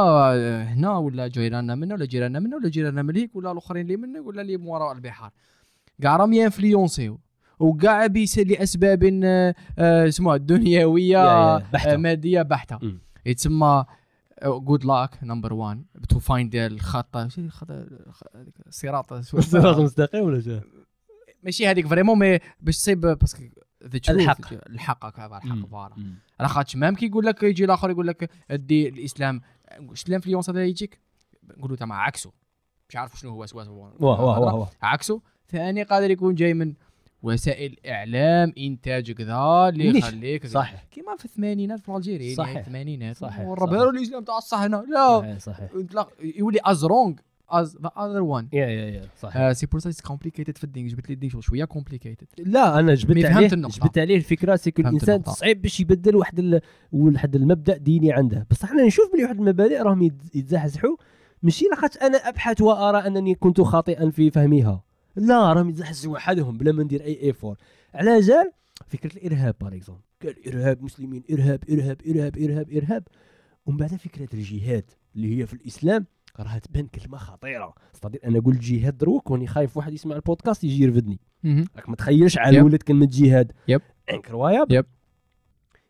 هنا 0.62 0.98
ولا 0.98 1.28
جيراننا 1.28 1.74
منا 1.74 1.94
ولا 1.94 2.04
جيراننا 2.04 2.40
منا 2.40 2.56
ولا 2.56 2.68
جيراننا 2.68 3.02
من 3.02 3.16
هيك 3.16 3.36
ولا 3.36 3.52
الأخرين 3.52 3.82
اللي 3.82 3.96
منا 3.96 4.20
ولا 4.20 4.42
اللي 4.42 4.56
من 4.56 4.66
وراء 4.66 4.92
البحار. 4.92 5.30
كاع 6.02 6.16
راهم 6.16 6.32
ينفلونسيو 6.32 7.20
وكاع 7.58 8.06
بيس 8.06 8.38
لاسباب 8.38 9.20
آه، 9.24 9.54
آه، 9.78 10.08
اسمها 10.08 10.36
دنيويه. 10.36 11.24
آه، 11.26 11.62
مادية 11.96 12.42
بحتة. 12.42 12.78
يتسمى 13.26 13.84
good 14.44 14.84
luck 14.84 15.24
number 15.24 15.52
1 15.53 15.84
to 16.09 16.18
find 16.18 16.54
الخط 16.57 17.16
شو 17.28 17.43
الصراط 18.66 19.12
الصراط 19.12 19.76
المستقيم 19.76 20.24
ولا 20.24 20.41
شو؟ 20.41 20.61
ماشي 21.43 21.66
هذيك 21.66 21.86
فريمون 21.86 22.18
مي 22.18 22.39
باش 22.61 22.76
تصيب 22.76 23.01
باسكو. 23.01 23.43
الحق. 24.09 24.53
الحق 24.70 25.05
هكا 25.05 25.26
الحق. 25.26 25.66
فوالا 25.66 25.95
مم. 25.97 26.14
على 26.41 26.49
خاطش 26.49 26.76
مام 26.76 26.95
كي 26.95 27.07
يقول 27.07 27.26
لك 27.26 27.43
يجي 27.43 27.64
الآخر 27.64 27.91
يقول 27.91 28.07
لك 28.07 28.30
الدين 28.51 28.95
الإسلام 28.95 29.41
واش 29.80 30.09
الانفلونس 30.09 30.51
هذا 30.51 30.64
يجيك 30.64 31.01
نقولوا 31.57 31.76
تما 31.76 31.95
عكسه 31.95 32.32
مش 32.89 32.97
عارف 32.97 33.20
شنو 33.20 33.30
هو 33.30 33.47
سوا 33.47 33.62
واه 33.64 33.93
واه 34.01 34.20
واه 34.20 34.55
واه 34.55 34.70
عكسه 34.82 35.20
ثاني 35.49 35.82
قادر 35.82 36.11
يكون 36.11 36.34
جاي 36.34 36.55
من 36.55 36.74
وسائل 37.22 37.76
إعلام 37.86 38.52
إنتاج 38.58 39.12
كذا 39.12 39.68
اللي. 39.68 39.98
يخليك 39.98 40.46
صحيح. 40.46 40.84
كيما 40.90 41.16
في 41.18 41.24
الثمانينات 41.24 41.80
في 41.80 41.88
الجيري. 41.96 42.34
يعني 42.34 42.60
الثمانينات. 42.60 43.16
صحيح. 43.16 43.46
والربع 43.46 43.78
صحيح. 43.78 43.88
الاسلام 43.88 44.24
تاع 44.24 44.38
الصح 44.38 44.58
هنا 44.58 44.84
لا. 44.88 45.38
صحيح 45.38 45.70
يولي 46.20 46.58
از 46.64 46.84
رونغ 46.84 47.14
as 47.50 47.76
the 47.82 47.90
other 47.98 48.22
one 48.22 48.48
yeah 48.52 48.66
yeah 48.66 48.86
yeah. 48.86 49.02
صحيح. 49.20 49.52
c'est 49.52 49.66
pour 49.66 49.80
ça 49.80 50.02
complicated 50.06 50.59
في 50.58 50.64
الدين 50.64 50.86
جبت 50.86 51.08
لي 51.08 51.14
الدين 51.14 51.30
شوية 51.30 51.64
complicated 51.64 52.26
لا 52.38 52.78
أنا 52.78 52.94
جبت 52.94 53.24
عليه. 53.24 53.48
جبت 53.48 53.98
عليه 53.98 54.16
الفكرة. 54.16 54.56
فهمت 54.56 54.78
الإنسان. 54.78 55.22
صعيب 55.22 55.62
باش 55.62 55.80
يبدل 55.80 56.16
واحد 56.16 56.38
ال... 56.38 56.60
واحد 56.92 57.36
المبدأ 57.36 57.76
ديني 57.76 58.12
عنده. 58.12 58.46
بصح 58.50 58.70
أنا 58.70 58.86
نشوف 58.86 59.12
بلي 59.12 59.24
واحد 59.24 59.38
المبادئ 59.38 59.82
راهم 59.82 60.08
يتز- 60.08 60.36
يتزحزحوا. 60.36 60.96
ماشي 61.42 61.64
لاخاطش 61.64 61.96
أنا 61.96 62.16
أبحث 62.16 62.60
وأرى 62.60 63.06
أنني 63.06 63.34
كنت 63.34 63.60
خاطئا 63.60 64.10
في 64.10 64.30
فهمها 64.30 64.82
لا 65.18 65.52
راهم 65.52 65.68
يتزحزحوا 65.68 66.14
وحدهم 66.14 66.58
بلا 66.58 66.72
ما 66.72 66.82
ندير 66.82 67.04
أي 67.04 67.22
effort 67.22 67.56
على 67.94 68.20
جال 68.20 68.52
فكرة 68.86 69.16
الإرهاب 69.16 69.54
par 69.61 69.74
exemple 69.76 70.02
قال 70.22 70.48
إرهاب 70.48 70.82
مسلمين 70.82 71.22
إرهاب 71.32 71.64
إرهاب 71.70 72.00
إرهاب 72.06 72.38
إرهاب 72.38 72.72
إرهاب. 72.72 73.08
ومن 73.66 73.76
بعد 73.76 73.94
فكرة 73.94 74.28
الجهاد 74.34 74.84
اللي 75.16 75.38
هي 75.40 75.46
في 75.46 75.54
الإسلام 75.54 76.06
راها 76.40 76.58
تبان 76.58 76.86
كلمة 76.86 77.18
خطيرة. 77.18 77.74
استطيع 77.94 78.20
أنا 78.24 78.38
نقول 78.38 78.58
جهاد 78.58 78.98
دروك 78.98 79.30
وأني 79.30 79.46
خايف 79.46 79.76
واحد 79.76 79.92
يسمع 79.92 80.16
البودكاست 80.16 80.64
يجي 80.64 80.82
يرفدني. 80.84 81.20
راك 81.76 81.88
ما 81.88 81.96
تخيلش 81.96 82.38
على. 82.38 82.60
ولد 82.60 82.82
كلمة 82.82 83.08
جهاد. 83.10 83.52
yep. 83.68 83.80
incroyable 84.11 84.74
yep. 84.74 84.84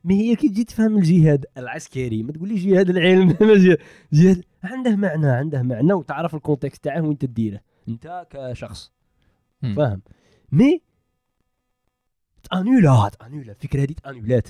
ما 0.04 0.14
هي 0.14 0.36
كي 0.36 0.48
تجي 0.48 0.64
تفهم 0.64 0.96
الجهاد 0.98 1.46
العسكري 1.56 2.22
ما 2.22 2.32
تقوليش 2.32 2.64
جهاد 2.64 2.90
العلم. 2.90 3.32
جهاد- 4.12 4.44
عنده 4.62 4.96
معنى 4.96 5.26
عنده 5.26 5.62
معنى 5.62 5.92
وتعرف 5.92 6.34
ال 6.34 6.41
context 6.41 6.84
تاعه 6.84 7.00
وين 7.02 7.18
تديره. 7.18 7.60
أنت 7.88 8.26
كشخص. 8.30 8.92
فاهم؟ 9.62 10.02
mais 10.52 10.82
تانولات 12.50 13.14
تانولات 13.14 13.56
الفكرة 13.56 13.82
هذه 13.82 13.92
تانولات 13.92 14.48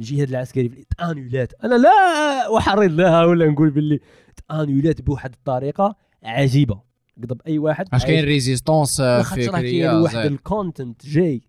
الجهاد 0.00 0.28
العسكري 0.28 0.86
تانولات 0.98 1.52
أنا 1.64 1.74
لا 1.74 2.56
أحرض 2.58 2.90
لها 2.90 3.24
ولا 3.24 3.46
نقول 3.46 3.70
باللي 3.70 4.00
تانولات 4.48 5.02
بواحد 5.02 5.32
الطريقة 5.32 5.96
عجيبة. 6.22 6.80
قضب 7.22 7.40
أي 7.46 7.58
واحد 7.58 7.88
اش 7.92 8.04
كاين 8.04 8.24
résistance 8.24 9.00
راه 9.00 9.34
كاين 9.34 9.52
فكرية 9.52 10.00
واحد 10.00 10.16
ال 10.16 10.27
content 10.27 11.06
جاي 11.06 11.42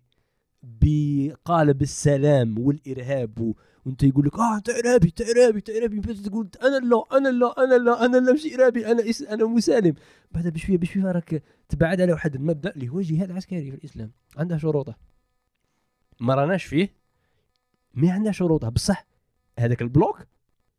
بقالب 0.62 1.82
السلام 1.82 2.58
والإرهاب 2.58 3.40
و... 3.40 3.52
وانت 3.88 4.02
يقول 4.02 4.26
لك 4.26 4.34
آه 4.34 4.56
انت 4.56 4.68
ارهابي 4.68 5.08
انت 5.08 5.20
ارهابي 5.20 5.58
انت 5.58 5.70
ارهابي 5.70 6.00
تقول 6.00 6.48
أنا 6.62 6.76
لا 6.86 7.04
أنا 7.12 7.28
لا 7.28 7.64
أنا 7.64 7.74
لا 7.74 8.04
أنا 8.04 8.16
لا 8.16 8.32
مش 8.32 8.46
ارهابي 8.46 8.86
أنا 8.86 9.10
إس... 9.10 9.22
أنا 9.22 9.44
مسالم. 9.44 9.94
بعدها 10.32 10.50
بشوية 10.50 10.76
بشوية 10.78 11.12
راك 11.12 11.42
تبعد 11.68 12.00
على 12.00 12.12
واحد 12.12 12.34
المبدا 12.34 12.74
اللي 12.74 12.88
هو 12.88 12.98
الجهاد 12.98 13.30
العسكري 13.30 13.70
في 13.70 13.76
الإسلام. 13.76 14.10
عنده 14.36 14.56
شروطه. 14.58 14.96
ما 16.20 16.34
راناش 16.34 16.64
فيه. 16.64 16.94
mais 17.94 18.10
عندها 18.10 18.32
شروطه. 18.32 18.68
بصح 18.68 19.06
هذاك 19.58 19.82
ال 19.82 19.91
bloc 19.91 20.26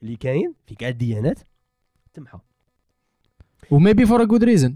اللي 0.03 0.15
كاين 0.15 0.53
في 0.67 0.75
كاع 0.75 0.89
الديانات 0.89 1.39
تمحى. 2.13 2.39
و 3.71 3.77
maybe 3.77 4.05
for 4.05 4.21
a 4.21 4.25
good 4.25 4.43
reason 4.43 4.75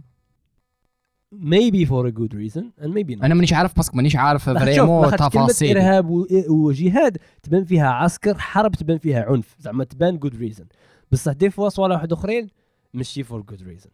maybe 1.41 1.86
for 1.86 2.05
a 2.07 2.11
good 2.19 2.34
reason 2.34 2.63
and 2.84 2.88
maybe 2.93 3.15
not. 3.15 3.23
أنا 3.23 3.34
مانيش 3.34 3.53
عارف 3.53 3.75
parce 3.76 3.89
que 3.89 3.97
مانيش 3.97 4.15
عارف 4.15 4.49
vraiment 4.49 5.11
تفاصيل 5.11 5.77
إرهاب 5.77 6.09
وجهاد 6.49 7.17
تبان 7.43 7.65
فيها 7.65 7.88
عسكر 7.89 8.38
حرب 8.38 8.71
تبان 8.75 8.97
فيها 8.97 9.23
عنف 9.29 9.55
زعما 9.59 9.84
تبان 9.84 10.17
good 10.17 10.36
reason 10.36 10.65
بصح 11.11 11.31
des 11.32 11.49
fois 11.49 11.69
صوالح 11.69 11.95
واحد 11.95 12.13
أخرين 12.13 12.49
ماشي 12.93 13.23
for 13.24 13.41
good 13.41 13.63
reason 13.63 13.89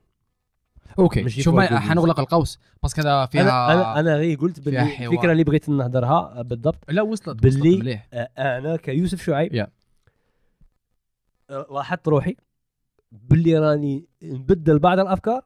okay 0.99 1.29
شوف 1.29 1.55
for 1.55 1.59
good 1.59 1.69
reason. 1.71 1.73
حنغلق 1.73 2.19
القوس 2.19 2.59
parce 2.83 2.95
que 2.95 3.01
هذا 3.01 3.25
فيها 3.25 3.41
أنا 3.41 3.73
أنا 3.73 3.99
أنا 3.99 4.15
غير 4.15 4.37
قلت 4.37 4.59
باللي. 4.59 5.05
الفكرة 5.05 5.31
اللي 5.31 5.43
بغيت 5.43 5.69
نهضرها 5.69 6.41
بالضبط. 6.41 6.91
لا 6.91 7.01
وصلت 7.01 7.41
باللي- 7.43 7.69
وصلت 7.69 7.81
مليح. 7.81 8.07
آه، 8.13 8.29
أنا 8.37 8.75
كيوسف 8.75 9.23
شعيب 9.23 9.53
yeah. 9.55 9.67
آه، 11.49 11.67
لاحظت 11.71 12.07
روحي 12.07 12.35
باللي 13.11 13.57
راني 13.59 14.05
نبدل 14.23 14.79
بعض 14.79 14.99
الأفكار 14.99 15.41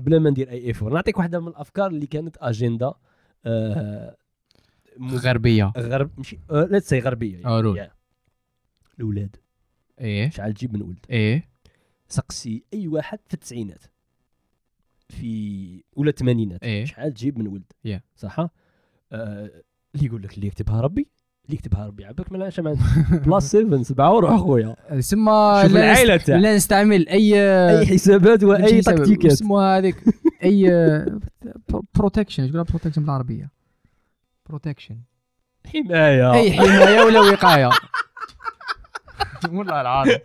بلا 0.00 0.18
ما 0.18 0.30
ندير 0.30 0.50
اي 0.50 0.66
effort 0.66 0.92
نعطيك 0.92 1.18
واحدة 1.18 1.40
من 1.40 1.48
الأفكار 1.48 1.86
اللي 1.86 2.06
كانت 2.06 2.36
أجندة 2.40 2.94
آه 3.46 4.16
غربية. 5.02 5.72
غرب 5.78 6.10
ماشي 6.16 6.38
let's 6.50 6.88
say 6.88 6.98
غربية 6.98 7.46
آه، 7.46 7.60
role. 7.60 7.76
يعني. 7.76 7.92
الأولاد. 8.98 9.36
إيه. 10.00 10.30
شحال 10.30 10.54
تجيب 10.54 10.74
من 10.74 10.82
ولد. 10.82 11.06
إيه. 11.10 11.48
سقسي 12.08 12.64
أي 12.74 12.88
واحد 12.88 13.18
في 13.28 13.34
التسعينات. 13.34 13.84
في 15.08 15.82
ولا 15.96 16.10
الثمانينات. 16.10 16.62
إيه. 16.62 16.84
شحال 16.84 17.14
تجيب 17.14 17.38
من 17.38 17.46
ولد. 17.46 17.72
Yeah. 17.88 18.00
صح؟ 18.16 18.40
آه 18.40 18.50
اللي 19.94 20.06
يقول 20.06 20.22
لك 20.22 20.34
اللي 20.34 20.46
يكتبها 20.46 20.80
ربي. 20.80 21.08
اللي 21.50 21.58
يكتبها 21.64 21.86
ربي 21.86 22.04
عباك 22.04 22.32
ما 22.32 22.48
اش 22.48 22.60
بلس 22.60 23.50
7 23.50 23.82
7 23.82 24.12
وروح 24.12 24.40
خويا. 24.40 24.76
سما 25.00 25.60
شوف 25.62 25.72
لا 25.72 25.80
العائلة 25.80 26.16
تاعك 26.16 26.42
لا 26.42 26.56
نستعمل 26.56 27.08
اي 27.08 27.34
أي 27.78 27.86
حسابات 27.86 28.44
واي 28.44 28.80
تكتيكات. 28.82 29.32
اسمها 29.32 29.78
هذيك. 29.78 29.96
أي 30.44 30.70
protection 31.94 32.42
إيش 32.42 32.52
protection 32.52 33.02
بالعربية؟ 33.02 33.50
protection 34.48 34.96
حماية. 35.66 36.32
أي 36.32 36.52
حماية 36.52 37.00
ولا 37.02 37.20
وقاية. 37.20 37.70
والله 39.52 39.80
العظيم. 39.80 40.18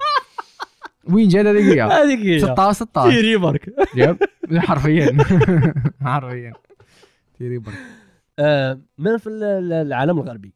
وين 1.10 1.28
جا 1.28 1.42
دقيقه 1.44 1.88
هذيك 2.04 2.20
هي. 2.20 2.40
16 2.40 2.72
16 2.86 3.12
تيري 3.12 3.38
برك 3.38 3.70
yep. 3.96 4.18
حرفيا. 4.58 5.18
حرفيا. 6.06 6.54
تيري 7.38 7.58
برك 7.58 7.76
آه، 8.40 8.80
من 8.98 9.18
في 9.18 9.28
ال- 9.28 9.44
ال- 9.44 9.74
العالم 9.74 10.20
الغربي؟ 10.20 10.54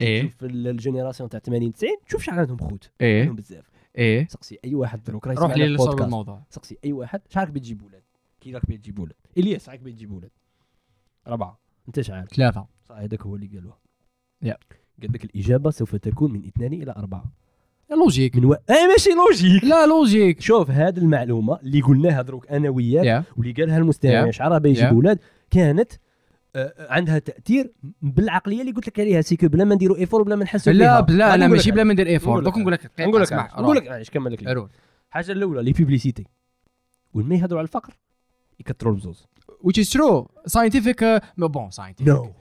إيه. 0.00 0.22
شوف 0.22 0.44
ال- 0.44 0.68
ال 0.68 0.74
génération 0.74 1.28
تاع 1.28 1.40
80 1.40 1.72
90 1.72 1.92
شوف 2.06 2.22
شحال 2.22 2.38
عندهم 2.38 2.58
خوت. 2.58 2.90
إيه. 3.00 3.20
عندهم 3.20 3.36
بزاف. 3.36 3.64
إيه. 3.98 4.26
سقسي 4.28 4.58
أي 4.64 4.74
واحد 4.74 5.02
دروك 5.04 5.26
راه 5.26 5.34
روح 5.34 5.42
يسمع 5.50 5.54
لي 5.54 5.68
لك 5.68 5.74
لصلب 5.74 5.86
بودكاست. 5.88 6.04
الموضوع. 6.06 6.42
سقسي 6.50 6.78
أي 6.84 6.92
واحد 6.92 7.20
شحال 7.28 7.44
راك 7.44 7.52
بتجيب 7.54 7.82
ولاد 7.82 8.02
كي 8.40 8.52
راك 8.52 8.66
بتجيب 8.66 8.98
ولاد 8.98 9.16
إلياس 9.38 9.68
راك 9.68 9.80
بتجيب 9.80 10.12
ولاد 10.12 10.30
اربعه 11.28 11.58
أنت 11.88 12.00
شحال؟ 12.00 12.28
ثلاثة. 12.28 12.66
صح 12.88 12.94
هذاك 12.96 13.22
هو 13.22 13.36
اللي 13.36 13.46
قالوها 13.46 13.78
يا. 14.42 14.56
قال 15.02 15.12
لك 15.12 15.24
الإجابة 15.24 15.70
سوف 15.70 15.96
تكون 15.96 16.32
من 16.32 16.46
اثنان 16.46 16.72
إلى 16.72 16.92
أربعة. 16.92 17.24
لوجيك. 17.90 18.36
من 18.36 18.44
و... 18.44 18.52
اي 18.52 18.86
ماشي 18.88 19.10
لوجيك. 19.10 19.64
لا 19.64 19.86
لوجيك. 19.86 20.40
شوف 20.40 20.70
هذه 20.70 20.98
المعلومة 20.98 21.60
اللي 21.60 21.80
قلناها 21.80 22.22
دروك 22.22 22.48
أنا 22.50 22.70
وياك 22.70 23.04
يا. 23.06 23.24
واللي 23.36 23.52
قالها 23.52 23.78
المستمع 23.78 24.12
يا. 24.26 24.30
شعرها 24.30 24.58
بيجيب 24.58 24.84
يا. 24.84 24.90
أولاد 24.90 25.18
كانت 25.50 25.92
عندها 26.78 27.18
تأثير 27.18 27.72
بالعقلية 28.02 28.60
اللي 28.60 28.72
قلت 28.72 28.88
لك 28.88 29.00
عليها 29.00 29.20
سيكو 29.20 29.48
بلا 29.48 29.64
ما 29.64 29.74
نديروا 29.74 29.96
ايفور 29.96 30.22
بلا 30.22 30.36
ما 30.36 30.44
نحسوا 30.44 30.72
لا 30.72 31.00
بها. 31.00 31.36
لا 31.36 31.46
ماشي 31.46 31.70
بلا 31.70 31.84
ما 31.84 31.92
ندير 31.92 32.06
ايفور 32.06 32.42
دوك 32.44 32.58
نقول 32.58 32.72
لك 32.72 32.90
نقول 33.00 33.22
لك 33.22 33.32
نقول. 33.32 33.76
لك 33.76 33.86
إيش 33.86 34.10
كمل 34.10 34.32
لك. 34.32 34.68
الحاجة 35.08 35.32
الأولى 35.32 35.62
لي 35.62 35.72
بيبليسيتي 35.72 36.26
وين 37.14 37.28
ما 37.28 37.34
يهضروا 37.34 37.58
على 37.58 37.66
الفقر 37.66 37.98
يكثروا 38.60 38.92
البزوز 38.92 39.26
which 39.66 39.78
is 39.82 39.88
true. 39.90 40.26
Scientific 40.48 41.02
uh, 41.02 41.48
bon 41.48 41.70
scientific. 41.70 42.08
نو 42.08 42.32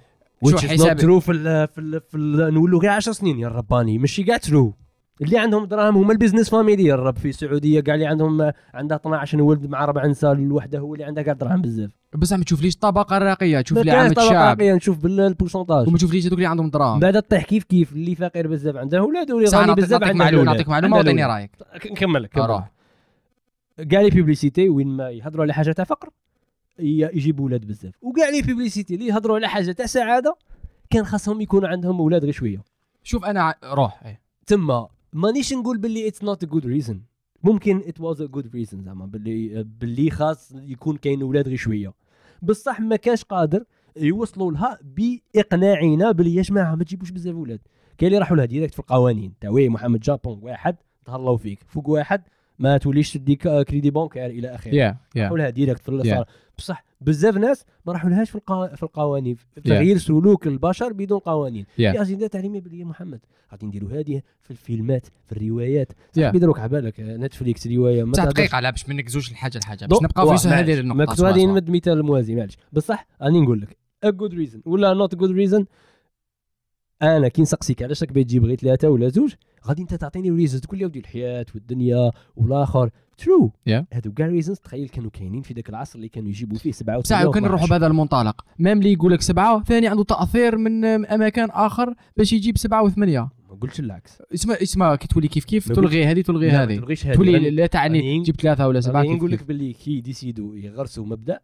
شو 0.45 0.57
which 0.57 0.61
is 0.61 0.81
not 0.81 0.97
true 0.99 1.19
في 1.19 1.31
ال 1.31 1.67
في 1.67 1.81
ال 1.81 2.01
في 2.01 2.17
ال 2.17 2.53
نقولوا 2.53 2.79
غير 2.79 2.91
10 2.91 3.13
سنين 3.13 3.39
يا 3.39 3.47
رباني. 3.47 3.97
ماشي 3.97 4.23
كاع 4.23 4.37
ترو 4.37 4.73
اللي 5.21 5.37
عندهم 5.37 5.65
دراهم 5.65 5.97
هما 5.97 6.13
البيزنس 6.13 6.49
فاميلي 6.49 6.83
يا 6.83 6.95
رب. 6.95 7.17
في 7.17 7.29
السعودية 7.29 7.79
كاع 7.79 7.95
اللي 7.95 8.05
عندهم 8.05 8.51
عندها 8.73 8.97
12 8.97 9.41
ولد 9.41 9.65
مع 9.65 9.85
ربع 9.85 10.05
نساء 10.05 10.31
الوحدة 10.31 10.79
هو 10.79 10.93
اللي 10.93 11.05
عندها 11.05 11.23
كاع 11.23 11.33
دراهم 11.33 11.61
بزاف. 11.61 11.91
بس 12.15 12.33
ما 12.33 12.43
تشوفليش 12.43 12.73
الطبقه 12.75 13.17
الراقيه 13.17 13.61
تشوف 13.61 13.77
لي 13.77 13.91
عامه 13.91 14.15
الشعب. 14.17 14.61
نشوف 14.61 14.97
بالبورسونتاج 14.97 15.87
وما 15.87 15.97
تشوفليش 15.97 16.25
هذوك 16.25 16.33
اللي 16.33 16.45
عندهم 16.45 16.69
دراهم. 16.69 16.99
بعد 16.99 17.21
تطيح 17.21 17.43
كيف؟ 17.43 17.63
كيف 17.63 17.93
اللي 17.93 18.15
فقير 18.15 18.47
بزاف 18.47 18.75
عنده 18.75 18.99
أولاد 18.99 19.31
واللي 19.31 19.47
صح 19.47 19.59
غني 19.59 19.75
بزاف 19.75 20.03
عنده 20.03 20.13
معلومة. 20.13 20.43
نعطيك 20.43 20.69
معلومة 20.69 20.97
وعطيني. 20.97 21.25
رأيك. 21.25 21.51
نكمل 21.91 22.23
لك. 22.23 22.37
روح 22.37 22.71
كاع 23.89 24.01
les 24.01 24.09
publicités 24.09 24.69
وين 24.69 24.87
ما 24.87 25.09
يهضروا 25.09 25.43
على 25.43 25.53
حاجة 25.53 25.71
تاع 25.71 25.85
فقر 25.85 26.09
يجيبوا 26.79 27.45
ولاد 27.45 27.67
بزاف 27.67 27.93
وكاع 28.01 28.29
les 28.29 28.41
publicités 28.41 28.95
اللي 28.95 29.07
يهضروا 29.07 29.35
على 29.35 29.47
حاجة 29.47 29.71
تاع 29.71 29.85
سعادة 29.85 30.35
كان 30.89 31.05
خاصهم 31.05 31.41
يكون 31.41 31.65
عندهم 31.65 31.99
أولاد 31.99 32.23
غير 32.23 32.33
شوية. 32.33 32.63
شوف 33.03 33.25
أنا 33.25 33.55
روح 33.63 34.05
إيه. 34.05 34.21
تما 34.47 34.87
مانيش 35.13 35.53
نقول 35.53 35.77
باللي 35.77 36.07
it's 36.07 36.23
not 36.23 36.43
a 36.43 36.47
good 36.47 36.65
reason 36.65 37.01
ممكن 37.43 37.81
it 37.87 38.01
was 38.01 38.21
a 38.21 38.25
good 38.25 38.47
reason 38.55 38.83
زعما 38.83 39.05
باللي 39.05 39.63
باللي 39.63 40.09
خاص 40.09 40.51
يكون 40.55 40.97
كاين 40.97 41.21
أولاد 41.21 41.47
غير 41.47 41.57
شوية. 41.57 42.00
بصح 42.41 42.79
ما 42.79 42.95
كانش 42.95 43.23
قادر 43.23 43.63
يوصلوا 43.97 44.51
لها 44.51 44.79
باقناعنا 44.83 46.11
باللي 46.11 46.35
يا 46.35 46.41
جماعة 46.41 46.75
ما 46.75 46.83
تجيبوش 46.83 47.11
بزاف 47.11 47.35
أولاد 47.35 47.59
كاين 47.97 48.07
اللي 48.07 48.19
راحوا 48.19 48.37
لها 48.37 48.45
direct 48.45 48.73
في 48.73 48.79
القوانين. 48.79 49.33
تاع 49.41 49.49
oui 49.49 49.69
محمد 49.69 49.99
جابون 49.99 50.39
واحد 50.41 50.75
تهلاو 51.05 51.37
فيك. 51.37 51.63
فوق 51.67 51.89
واحد 51.89 52.23
ما 52.61 52.77
توليش 52.77 53.13
تدي 53.13 53.35
كريدي 53.35 53.89
بونكير 53.91 54.25
إلى 54.25 54.55
آخره. 54.55 54.75
يا 54.75 54.97
يا 55.15 55.23
راحوا 55.23 55.37
لها 55.37 55.49
ديريكت 55.49 55.81
في 55.81 55.89
الصالة 55.89 56.25
بصح 56.57 56.83
بزاف 57.01 57.37
ناس 57.37 57.65
ما 57.85 57.93
راحوا 57.93 58.09
لهاش 58.09 58.29
في 58.29 58.35
القا... 58.35 58.75
في 58.75 58.83
القوانين. 58.83 59.35
في 59.35 59.45
Yeah. 59.59 59.63
تغيير 59.63 59.97
سلوك 59.97 60.47
البشر 60.47 60.93
بدون 60.93 61.19
قوانين. 61.19 61.65
Yeah. 61.65 61.79
يا 61.79 62.01
أجندة 62.01 62.27
تعليمية 62.27 62.61
بلي 62.61 62.79
يا 62.79 62.85
محمد. 62.85 63.19
غادي 63.51 63.65
نديروا 63.65 63.91
هذه 63.91 64.21
في 64.41 64.51
الفيلمات 64.51 65.05
في 65.25 65.31
الروايات. 65.31 65.91
Yeah. 65.91 66.15
صاحبي 66.15 66.39
دروك 66.39 66.59
عبالك 66.59 66.93
نتفليكس 66.99 67.67
رواية 67.67 68.03
ما 68.03 68.11
دقيقة 68.11 68.59
لا 68.59 68.69
باش 68.69 68.89
منك 68.89 69.09
زوج 69.09 69.31
لحاجه 69.31 69.57
لحاجه 69.57 69.85
دو- 69.85 69.95
باش 69.95 70.03
نبقاو 70.03 70.37
في 70.37 70.47
هذه. 70.47 70.79
النقطة 70.79 70.97
ما 70.97 71.05
كنت 71.05 71.21
غادي. 71.21 71.45
نمد 71.45 71.69
مثال 71.69 72.03
موازي 72.03 72.35
معليش. 72.35 72.57
بصح 72.73 73.07
راني 73.21 73.41
نقول 73.41 73.61
لك 73.61 73.77
ا 74.03 74.09
جود 74.09 74.33
ريزن 74.33 74.61
ولا 74.65 74.93
نوت 74.93 75.15
جود 75.15 75.31
ريزن 75.31 75.65
أنا 77.01 77.27
كي 77.27 77.41
نسقسيك 77.41 77.83
علاش 77.83 78.03
راك 78.03 78.11
باغي 78.11 78.23
تجيب 78.23 78.45
غير 78.45 78.55
ثلاثة 78.57 78.89
ولا 78.89 79.09
زوج؟ 79.09 79.33
غادي 79.67 79.81
انت 79.81 79.93
تعطيني 79.93 80.29
reasons 80.31 80.61
تقول 80.61 80.79
لي 80.79 80.85
ودي 80.85 80.99
الحياة 80.99 81.45
والدنيا 81.55 82.11
والآخر. 82.35 82.89
true 83.17 83.51
Yeah. 83.69 83.83
هادو 83.93 84.11
كاع 84.11 84.27
reasons 84.27 84.57
تخيل 84.59 84.89
كانوا 84.89 85.09
كاينين 85.09 85.41
في 85.41 85.53
ذاك 85.53 85.69
العصر 85.69 85.95
اللي 85.95 86.09
كانوا 86.09 86.29
يجيبوا 86.29 86.57
فيه 86.57 86.71
سبعة 86.71 86.97
بصح 86.99 87.15
وثمانية 87.15 87.31
كان 87.33 87.43
نروحوا 87.43 87.67
و12. 87.67 87.69
بهذا 87.69 87.87
المنطلق. 87.87 88.41
même 88.59 88.77
اللي 88.77 88.93
يقول 88.93 89.11
لك 89.11 89.21
سبعة 89.21 89.63
ثاني 89.63 89.87
عنده 89.87 90.03
تأثير 90.03 90.57
من 90.57 90.85
أماكن 90.85 91.47
آخر 91.51 91.93
باش 92.17 92.33
يجيب 92.33 92.57
سبعة 92.57 92.83
وثمانية. 92.83 93.29
ما 93.49 93.55
قلتش 93.61 93.79
العكس. 93.79 94.21
اسمع 94.33 94.53
اسمع 94.61 94.95
كي 94.95 95.07
تولي 95.07 95.27
كيف 95.27 95.45
كيف 95.45 95.71
تلغي 95.71 96.05
هذه 96.05 96.21
تلغي 96.21 96.49
هذه. 96.49 96.79
تولي 97.13 97.49
لا 97.49 97.65
تعني 97.65 97.99
غادي- 97.99 98.23
جيب 98.23 98.35
ثلاثة 98.35 98.67
ولا 98.67 98.79
سبعة 98.81 99.03
نقول 99.03 99.31
لك. 99.31 99.43
باللي 99.43 99.73
كي 99.73 100.01
ديسيدو 100.01 100.55
يغرسوا 100.55 101.05
مبدأ 101.05 101.39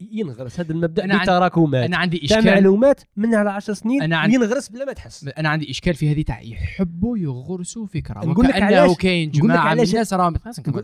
ينغرس. 0.00 0.60
هذا 0.60 0.72
المبدأ 0.72 1.04
أنا 1.04 1.22
بتراكمات. 1.22 1.84
أنا 1.84 1.96
عندي 1.96 2.24
إشكال. 2.24 2.44
معلومات 2.44 3.00
من 3.16 3.34
على 3.34 3.50
10 3.50 3.74
سنين 3.74 4.02
أنا 4.02 4.16
عن- 4.18 4.32
ينغرس 4.32 4.68
بلا 4.68 4.84
ما 4.84 4.92
تحس. 4.92 5.28
أنا 5.38 5.48
عندي 5.48 5.70
إشكال 5.70 5.94
في 5.94 6.12
هذه 6.12 6.22
تاع 6.22 6.40
يحبوا 6.42 7.18
يغرسوا 7.18 7.86
فكرة. 7.86 8.24
نقول 8.24 8.46
لك 8.46 8.62
علاش- 8.62 8.96
كاين 8.96 9.30
جماعة 9.30 9.62
من 9.62 9.68
علاش- 9.68 9.90
الناس 9.90 10.14
راهم 10.14 10.34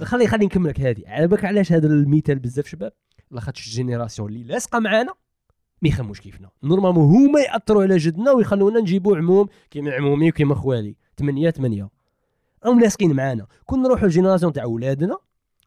خلي 0.05 0.27
خلي 0.27 0.45
نكملك 0.47 0.81
هذه. 0.81 1.03
على 1.07 1.27
بالك 1.27 1.45
علاش 1.45 1.73
هذا 1.73 1.87
المثال 1.87 2.39
بزاف 2.39 2.67
شباب؟ 2.67 2.93
لاخاطش 3.31 3.67
ال 3.67 3.72
génération 3.72 4.29
اللي 4.29 4.45
لاصقة 4.45 4.79
معانا 4.79 5.13
ما 5.83 5.89
يخموش 5.89 6.21
كيفنا. 6.21 6.51
normalement 6.63 7.05
هما 7.17 7.41
يأثروا 7.41 7.83
على 7.83 7.97
جدنا 7.97 8.31
ويخلونا 8.33 8.81
نجيبوا 8.81 9.17
عموم 9.17 9.47
كيما 9.71 9.93
عمومي 9.93 10.29
وكيما 10.29 10.55
خوالي. 10.55 10.97
ثمانية 11.19 11.51
ثمانية 11.51 11.89
راهم 12.65 12.81
لاصقين 12.81 13.13
معانا. 13.13 13.47
كون 13.67 13.83
نروحوا 13.83 14.05
ال 14.07 14.11
génération 14.11 14.53
تاع 14.53 14.65
ولادنا 14.65 15.17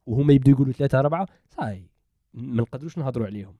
وهما 0.05 0.33
يبداو 0.33 0.53
يقولوا 0.55 0.73
ثلاثة 0.73 0.99
أربعة 0.99 1.27
صاي. 1.57 1.86
ما 2.37 2.61
نقدروش 2.61 2.97
نهضروا 2.97 3.27
عليهم. 3.27 3.57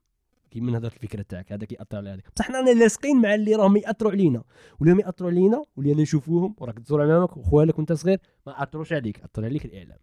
كيما 0.52 0.78
هضرت 0.78 0.94
الفكرة 0.94 1.22
تاعك 1.22 1.52
هذا 1.52 1.66
كيأثر 1.66 1.98
على 1.98 2.10
هذا 2.10 2.22
بصح 2.36 2.46
حنا 2.48 2.74
لاصقين 2.74 3.22
مع 3.22 3.36
اللي 3.36 3.56
راهم 3.56 3.78
يأثروا 3.78 4.12
علينا. 4.12 4.44
واللي 4.80 5.02
يأثروا 5.02 5.30
علينا 5.30 5.64
واللي 5.76 5.94
أنا 5.94 6.02
نشوفوهم 6.02 6.56
وراك 6.58 6.80
تزور 6.80 7.04
امامك 7.04 7.38
وخوالك 7.38 7.78
وأنت 7.78 7.94
صغير 7.94 8.20
ما 8.48 8.64
أثروش 8.64 8.94
عليك 8.94 9.20
أثر 9.20 9.46
عليك 9.46 9.66
الإعلام. 9.66 9.98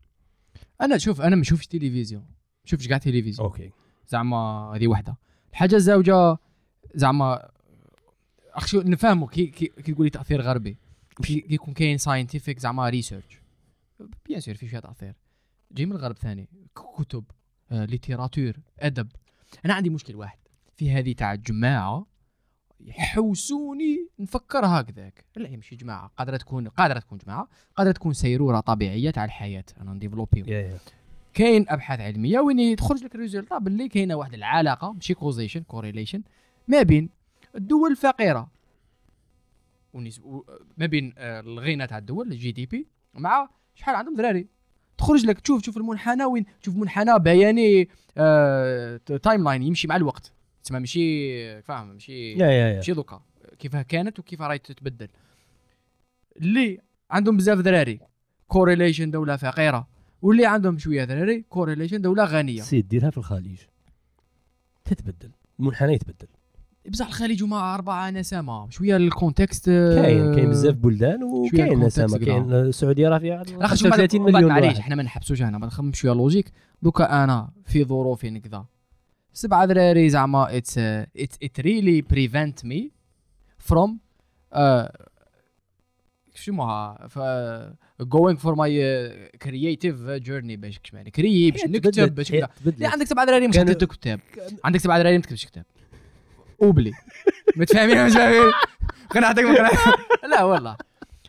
أنا 0.81 0.99
شوف 0.99 1.21
أنا 1.21 1.37
ما 1.37 1.41
نشوفش 1.41 1.67
تلفزيون. 1.67 2.23
ما 2.23 2.29
نشوفش 2.67 2.89
كاع 2.89 2.99
تلفزيون. 2.99 3.47
okay. 3.47 3.71
زعما 4.09 4.37
هذه 4.77 4.89
وحدة. 4.89 5.17
الحاجة 5.51 5.77
الزوجة 5.77 6.37
زعما 6.95 7.49
اخ 8.53 8.67
شو 8.67 8.81
نفهموا 8.81 9.29
كي 9.29 9.47
كي, 9.47 9.67
كي 9.67 9.93
تقولي 9.93 10.11
تأثير 10.11 10.41
غربي. 10.41 10.79
كي 11.23 11.47
يكون 11.49 11.75
كاين 11.75 11.99
scientific 11.99 12.59
زعما 12.59 12.89
research 12.89 13.43
bien 14.27 14.41
sûr 14.41 14.55
في 14.55 14.69
شوية 14.69 14.81
تأثير. 14.81 15.15
جاي 15.73 15.87
من 15.87 15.93
الغرب 15.93 16.19
ثاني. 16.19 16.49
كتب. 16.75 17.25
littérature 17.75 18.53
أدب. 18.79 19.09
أنا 19.65 19.75
عندي 19.75 19.91
مشكل 19.91 20.17
واحد. 20.17 20.39
في 20.77 20.91
هذه 20.91 21.13
تاع 21.13 21.33
الجماعة 21.33 22.07
يحوسوني 22.81 24.09
نفكر 24.19 24.67
هكذاك. 24.67 25.25
لا 25.37 25.49
هي 25.49 25.57
ماشي 25.57 25.77
جماعة 25.77 26.13
قادرة 26.17 26.37
تكون 26.37 26.69
قادرة 26.69 26.99
تكون 26.99 27.19
جماعة 27.19 27.49
قادرة 27.77 27.93
تكون 27.93 28.13
سيرورة 28.13 28.61
طبيعية 28.61 29.11
تاع 29.11 29.25
الحياة. 29.25 29.65
أنا 29.81 29.93
ن 29.93 29.97
développe 29.97 30.41
yeah 30.53 30.61
yeah. 30.61 30.79
كاين 31.35 31.67
أبحاث 31.69 32.01
علمية 32.01 32.41
وين 32.41 32.77
تخرج 32.77 33.05
لك 33.05 33.17
résultat 33.17 33.59
باللي 33.59 33.89
كاينة 33.89 34.15
واحد 34.15 34.35
العلاقة 34.35 34.93
ماشي 34.93 35.15
causation 35.15 35.61
correlation 35.61 36.23
ما 36.69 36.83
بين 36.83 37.11
الدول 37.55 37.91
الفقيرة. 37.91 38.51
ونس... 39.93 40.21
و... 40.21 40.43
ما 40.77 40.87
بين 40.87 41.15
آه، 41.19 41.41
الغنى 41.41 41.87
تاع 41.87 41.99
الدول 41.99 42.33
ال 42.33 42.53
GDP 42.53 42.89
مع 43.15 43.49
شحال 43.75 43.95
عندهم 43.95 44.17
دراري. 44.17 44.49
تخرج 44.99 45.27
لك 45.27 45.41
تشوف 45.41 45.61
تشوف 45.61 45.77
المنحنى 45.77 46.25
وين؟ 46.25 46.45
تشوف 46.63 46.77
منحنى 46.77 47.19
بياني 47.19 47.89
آه... 48.17 48.97
timeline 49.23 49.63
يمشي 49.63 49.89
مع 49.89 49.97
الوقت. 49.97 50.33
تسمى 50.63 50.81
ماشي 50.81 51.63
فاهم؟ 51.63 51.89
ماشي 51.89 52.33
yeah 52.33 52.47
yeah 52.47 52.69
yeah. 52.69 52.77
ماشي 52.77 52.93
دوكا. 52.93 53.23
كيفاه 53.59 53.83
كانت 53.83 54.19
وكيف 54.19 54.43
راهي 54.43 54.59
تتبدل. 54.59 55.09
اللي 56.37 56.81
عندهم 57.11 57.37
بزاف 57.37 57.59
دراري 57.59 58.01
correlation 58.49 59.11
دولة 59.11 59.37
فقيرة. 59.37 59.89
واللي 60.23 60.47
عندهم 60.47 60.79
شوية 60.79 61.05
دراري 61.05 61.43
correlation 61.43 62.01
دولة 62.01 62.25
غنية. 62.25 62.63
سيد 62.63 62.89
ديرها 62.89 63.11
في 63.11 63.19
الخليج. 63.19 63.59
تتبدل. 64.85 65.31
المنحنى 65.61 65.93
يتبدل. 65.93 66.29
بصح 66.91 67.07
الخليج 67.07 67.43
هما 67.43 67.75
أربعة 67.75 68.11
نسامه 68.11 68.71
شوية 68.71 68.97
الكونتكست 68.97 69.67
كاين 69.71 70.35
كاين 70.35 70.51
بزاف 70.51 70.75
بلدان 70.75 71.23
وكاين 71.23 71.81
نسامه. 71.81 72.19
كاين 72.19 72.53
السعودية 72.53 73.09
راه 73.09 73.19
فيها 73.19 73.43
أخي 73.61 73.77
شوف 73.77 73.89
35 73.91 74.21
بعد- 74.21 74.33
بعد 74.33 74.35
مليون 74.45 74.53
معليش 74.53 74.79
إحنا 74.79 74.95
ما 74.95 75.03
نحبسوش 75.03 75.43
هنا 75.43 75.59
ما 75.59 75.67
نخمم 75.67 75.93
شوية 75.93 76.13
لوجيك 76.13 76.53
دوكا 76.83 77.25
أنا 77.25 77.51
في 77.65 77.85
ظروفي 77.85 78.31
نكذا. 78.31 78.65
سبعة 79.33 79.65
دراري 79.67 80.09
زعما 80.09 80.57
اتس 80.57 80.79
ات 80.79 81.61
ريلي 81.61 82.03
بريفنت 82.03 82.65
مي 82.65 82.91
فروم 83.59 83.99
شو 86.35 86.53
اسمها؟ 86.53 87.07
ف 87.09 87.19
going 88.03 88.37
for 88.37 88.55
my 88.55 88.71
uh, 88.71 89.47
creative 89.47 90.25
journey 90.27 90.57
باش 90.59 90.79
كش 90.79 90.95
معنى 90.95 91.11
كري 91.11 91.51
باش 91.51 91.65
نكتب 91.65 92.15
باش 92.15 92.31
كذا. 92.33 92.49
عندك 92.83 93.07
سبعة 93.07 93.27
دراري 93.27 93.49
مش 93.49 93.59
حتكتب 93.59 93.89
كتاب. 93.89 94.21
عندك 94.65 94.81
سبعة 94.81 94.99
دراري 94.99 95.17
ما 95.17 95.23
تكتبش 95.23 95.47
كتاب. 95.47 95.65
oublie 96.63 96.93
متفاهمين 97.57 98.07
مش 98.07 98.13
فاهمين؟ 98.13 98.53
قنعتك 99.11 99.45
لا 100.33 100.43
والله. 100.45 100.77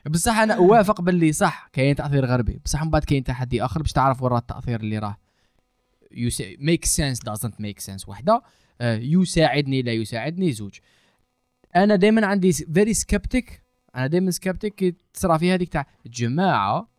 بصح 0.05 0.38
أنا 0.38 0.53
أوافق 0.53 1.01
باللي 1.01 1.32
صح 1.32 1.69
كاين 1.73 1.95
تأثير 1.95 2.26
غربي. 2.26 2.59
بصح 2.65 2.84
من 2.84 2.89
بعد 2.89 3.03
كاين 3.03 3.23
تحدي 3.23 3.65
آخر 3.65 3.82
باش 3.82 3.91
تعرف 3.91 4.21
ورا 4.23 4.38
التأثير 4.38 4.80
اللي 4.80 4.99
راه. 4.99 5.17
make 6.60 6.86
sense 6.86 7.20
doesn't 7.20 7.62
make 7.62 7.80
sense 7.80 8.10
وحده. 8.09 8.41
آه، 8.82 8.95
يساعدني 8.97 9.82
لا 9.82 9.91
يساعدني 9.91 10.51
زوج. 10.51 10.73
أنا 11.76 11.95
دائما 11.95 12.26
عندي 12.28 12.53
very 12.53 12.93
skeptic 12.93 13.62
أنا 13.95 14.07
دائما 14.07 14.32
skeptic 14.32 14.76
كي 14.76 14.95
تصرى 15.13 15.39
في 15.39 15.53
هذيك 15.53 15.69
تاع 15.69 15.86
الجماعه 16.05 16.89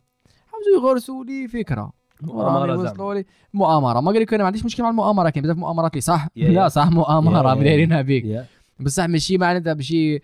حاولوا 0.47 0.89
يغرسوا 0.89 1.25
لي 1.25 1.49
فكرة. 1.49 1.93
زعما. 2.25 2.75
وصلوا 2.75 3.15
لي 3.15 3.25
مؤامرة. 3.55 4.01
ما 4.01 4.13
قال 4.13 4.21
لك 4.23 4.35
أنا 4.35 4.43
ما 4.43 4.47
عنديش 4.47 4.65
مشكل 4.65 4.83
مع 4.83 4.91
المؤامره 4.91 5.31
كاين 5.31 5.43
بزاف 5.45 5.57
مؤامرات 5.57 5.91
اللي 5.93 6.01
صح؟ 6.01 6.29
yeah- 6.37 6.49
yeah. 6.49 6.53
لا 6.53 6.69
صح 6.69 6.91
مؤامرة 6.91 7.55
yeah- 7.57 7.63
دايرينها 7.63 8.03
بيك 8.03 8.25
yeah. 8.25 8.47
بصح 8.81 9.05
ماشي 9.05 9.39
معناتها 9.39 9.75
ماشي 9.75 10.21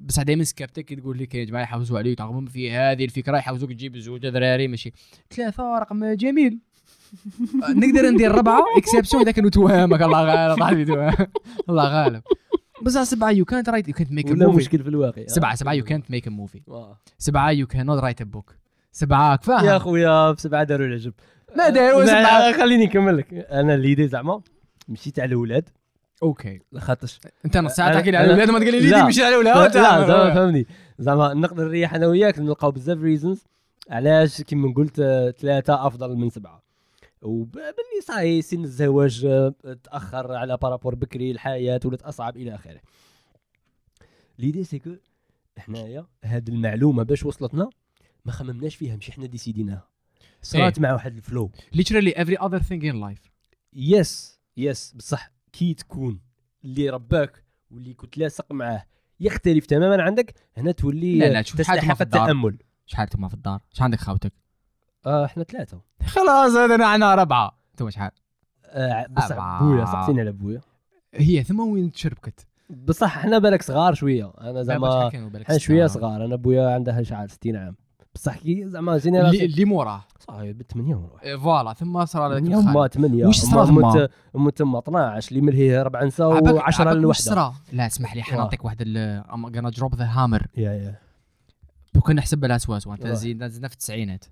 بصح 0.00 0.22
دائما 0.22 0.44
skeptic 0.44 0.84
كي 0.84 0.96
تقول 0.96 1.18
لك 1.18 1.34
يا 1.34 1.44
جماعة 1.44 1.62
يحوسوا 1.62 1.98
عليك 1.98 2.18
ترغبهم 2.18 2.46
في 2.46 2.70
هذه 2.70 3.04
الفكرة 3.04 3.36
يحوسوك 3.38 3.72
تجيب 3.72 3.96
زوج 3.98 4.28
دراري 4.28 4.68
ماشي 4.68 4.92
ثلاثة 5.30 5.78
رقم 5.78 6.12
جميل. 6.14 6.58
نقدر 7.76 8.10
ندير 8.10 8.32
ربعة 8.32 8.62
exception 8.76 9.22
إذا 9.22 9.30
كانوا 9.32 9.50
توهمك. 9.50 10.02
الله 10.02 10.22
غالب 10.24 10.58
صاحبي 10.58 10.82
الله 11.68 11.84
غالب. 11.88 12.22
بصح 12.82 13.02
سبعة 13.02 13.30
يو 13.30 13.44
كانت 13.44 13.68
رايت 13.68 13.88
يو 13.88 13.94
كانت 13.94 14.12
ميك 14.12 14.32
موفي 14.32 14.56
مشكل 14.56 14.82
في 14.82 14.88
الواقع. 14.88 15.22
سبعة 15.26 15.54
سبعة 15.54 15.72
يو 15.72 15.84
كانت 15.84 16.10
ميك 16.10 16.28
موفي. 16.28 16.60
سبعة 17.18 17.50
يو 17.50 17.66
كان 17.66 17.86
نوت 17.86 17.98
رايت 17.98 18.20
ا 18.20 18.24
بوك 18.24 18.54
سبعه 18.92 19.36
فاهم؟ 19.42 19.66
يا 19.66 19.78
خويا 19.78 20.30
بسبعة 20.32 20.64
داروا 20.64 20.86
العجب. 20.86 21.12
ما 21.56 21.68
داروا 21.68 22.04
سبعه 22.04 22.52
خليني 22.52 22.86
نكمل 22.86 23.16
لك. 23.16 23.34
أنا 23.34 23.74
l'idée 23.74 24.08
زعما 24.08 24.42
مشيت 24.88 25.18
على 25.18 25.28
الأولاد. 25.28 25.68
okay. 26.22 26.60
لاخاطش 26.72 27.20
أنت 27.44 27.56
نص 27.56 27.72
ساعة 27.72 27.92
تحكي 27.94 28.10
لي 28.10 28.16
على 28.16 28.26
الأولاد 28.26 28.50
ما 28.50 28.58
تقول 28.58 28.72
لي 28.72 28.80
لي 28.80 28.90
لا. 28.90 29.06
مشي 29.06 29.24
على 29.24 29.34
لا 29.36 29.40
الاولاد 29.40 29.72
زعما 29.72 30.34
فهمني. 30.34 30.66
زعما 30.98 31.34
نقدر 31.34 31.64
نريح 31.64 31.94
أنا 31.94 32.06
وياك 32.06 32.38
نلقاو 32.38 32.70
بزاف 32.70 32.98
reasons 32.98 33.44
علاش؟ 33.90 34.42
كيما 34.42 34.74
قلت 34.74 35.00
آه، 35.00 35.30
ثلاثة 35.30 35.86
أفضل 35.86 36.16
من 36.16 36.30
سبعة. 36.30 36.62
وباللي 37.22 38.00
صاي 38.02 38.42
سن 38.42 38.64
الزواج 38.64 39.24
آه، 39.24 39.54
تأخر 39.84 40.32
على 40.32 40.56
par 40.56 40.67
rapport 40.67 40.94
بكري 40.94 41.30
الحياة 41.30 41.80
ولات 41.84 42.02
أصعب 42.02 42.36
إلى 42.36 42.54
آخره. 42.54 42.80
l'idée 44.38 44.64
c'est 44.64 44.78
que 44.78 44.90
حنايا 45.58 46.06
هاد 46.24 46.48
المعلومة 46.48 47.02
باش 47.02 47.24
وصلتنا 47.24 47.70
ما 48.24 48.32
خممناش 48.32 48.76
فيها 48.76 48.96
مش 48.96 49.10
حنا 49.10 49.26
ديسيديناها 49.26 49.88
صارت 50.42 50.80
مع 50.80 50.92
واحد 50.92 51.16
ال 51.16 51.22
flow. 51.22 51.50
Literally 51.76 52.14
every 52.14 52.36
other 52.42 52.60
thing 52.60 52.82
in 52.82 52.94
life. 52.94 53.30
yes 53.72 54.40
yes 54.56 54.92
بصح 54.92 55.30
كي 55.52 55.74
تكون 55.74 56.20
اللي 56.64 56.90
رباك 56.90 57.44
واللي 57.70 57.94
كنت 57.94 58.18
لاصق 58.18 58.52
معاه 58.52 58.86
يختلف 59.20 59.66
تماما 59.66 60.02
عندك 60.02 60.34
هنا 60.56 60.72
تولي 60.72 61.18
لا، 61.18 61.32
لا، 61.32 61.42
شوف 61.42 61.58
تستحق. 61.58 62.02
التأمل. 62.02 62.58
شحال 62.86 63.06
أنتم 63.06 63.28
في 63.28 63.34
الدار. 63.34 63.60
شحال 63.72 63.84
عندك 63.84 64.00
خاوتك 64.00 64.32
آه 65.06 65.24
إحنا 65.24 65.44
ثلاثة. 65.44 65.80
خلاص 66.06 66.52
هذا 66.52 66.74
أنا 66.74 67.12
اربعه 67.12 67.58
أنتم 67.70 67.90
شحال؟ 67.90 68.10
آه 68.64 69.06
بصح. 69.06 69.62
بويا 69.62 69.84
سقسيني 69.84 70.20
على 70.20 70.32
بويا. 70.32 70.60
هي 71.14 71.44
ثم 71.44 71.60
وين 71.60 71.92
تشربكت؟ 71.92 72.46
بصح 72.70 73.18
إحنا 73.18 73.38
بالك 73.38 73.62
صغار 73.62 73.94
شوية. 73.94 74.32
أنا 74.40 74.62
زعما 74.62 75.10
شوية. 75.58 75.86
صغار. 75.86 76.24
أنا 76.24 76.36
بويا 76.36 76.74
عنده 76.74 77.02
شحال؟ 77.02 77.30
60 77.30 77.56
عام. 77.56 77.76
بصح 78.14 78.36
كي 78.38 78.68
زعما 78.68 78.90
اللي, 78.92 79.02
جينيراسيون 79.02 79.44
اللي 79.44 79.64
موراه. 79.64 80.04
صاحبي 80.26 80.52
بثمانية 80.52 80.94
وروح 80.94 81.22
إيه، 81.22 81.36
فوالا 81.36 81.72
ثم 81.74 81.96
هذاك 81.96 82.42
هما 82.42 82.70
الخال. 82.70 82.90
ثمانية. 82.90 83.26
وش 83.26 83.40
صرا 83.40 83.64
ثما؟ 83.66 84.08
ام 84.36 84.50
تما 84.50 84.78
12 84.78 85.30
اللي 85.30 85.40
ملهي 85.42 85.82
ربع 85.82 86.04
نساء 86.04 86.32
عباك- 86.32 86.54
و10 86.54 86.80
عباك 86.80 86.92
وش 86.92 86.98
للوحده 86.98 87.22
صرا؟ 87.22 87.54
لا 87.72 87.86
اسمح 87.86 88.16
لي. 88.16 88.22
حنعطيك 88.22 88.64
واحد 88.64 88.82
ام 89.34 89.46
غانا 89.46 89.70
دروب 89.70 89.94
ذا 89.94 90.04
هامر 90.04 90.46
يا 90.56 90.72
يا. 90.72 90.98
كنا 92.00 92.14
نحسب 92.14 92.44
لها 92.44 92.58
وانت 92.86 93.04
واه. 93.04 93.12
زيد- 93.12 93.42
نزلنا 93.42 93.68
في 93.68 93.74
التسعينات. 93.74 94.24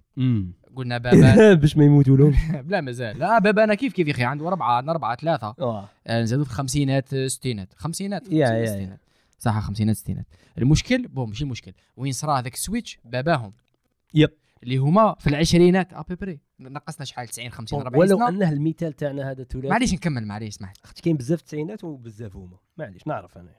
قلنا 0.76 0.98
بابا 0.98 1.54
باش 1.60 1.76
ما 1.76 1.84
يموتوا 1.84 2.16
لهم 2.16 2.34
لا 2.68 2.80
مازال. 2.80 3.18
لا 3.18 3.38
بابا 3.38 3.64
أنا 3.64 3.74
كيف 3.74 3.92
كيف 3.92 4.08
يا 4.08 4.12
أخي؟ 4.12 4.24
عنده 4.24 4.48
اربعه 4.48 4.72
عندنا 4.76 4.92
اربعه 4.92 5.16
ثلاثة. 5.16 5.54
آه. 5.60 5.88
آه، 6.06 6.22
نزادوا 6.22 6.44
في 6.44 6.50
الخمسينات 6.50 7.14
آه، 7.14 7.26
ستينات. 7.26 7.72
خمسينات 7.76 8.32
يا- 8.32 8.46
خمسينات، 8.66 9.00
صح 9.38 9.60
خمسينات 9.60 9.96
ستينات. 9.96 10.26
المشكل؟ 10.58 11.08
بو 11.08 11.26
ماشي 11.26 11.44
المشكل. 11.44 11.72
وين 11.96 12.12
صرا 12.12 12.38
هذاك 12.38 12.54
ال 12.54 12.60
switch؟ 12.60 12.98
باباهم. 13.04 13.52
yep. 14.14 14.30
اللي 14.62 14.76
هما 14.76 15.16
في 15.18 15.26
العشرينات 15.26 15.92
à 15.92 15.98
peu 15.98 16.16
près 16.16 16.40
نقصنا 16.60 17.04
شحال؟ 17.04 17.28
90 17.28 17.50
50 17.50 17.80
40 17.80 18.00
ولو 18.00 18.18
سنة؟ 18.18 18.28
أنه 18.28 18.52
المثال 18.52 18.92
تاعنا 18.92 19.30
هذا 19.30 19.44
تولي 19.44 19.68
معليش 19.68 19.94
نكمل 19.94 20.26
معليش 20.26 20.54
اسمح 20.54 20.72
خاطر 20.84 21.02
كاين 21.02 21.16
بزاف 21.16 21.40
التسعينات 21.40 21.84
وبزاف 21.84 22.36
هما. 22.36 22.56
معليش 22.76 23.06
نعرف 23.06 23.38
أنا. 23.38 23.50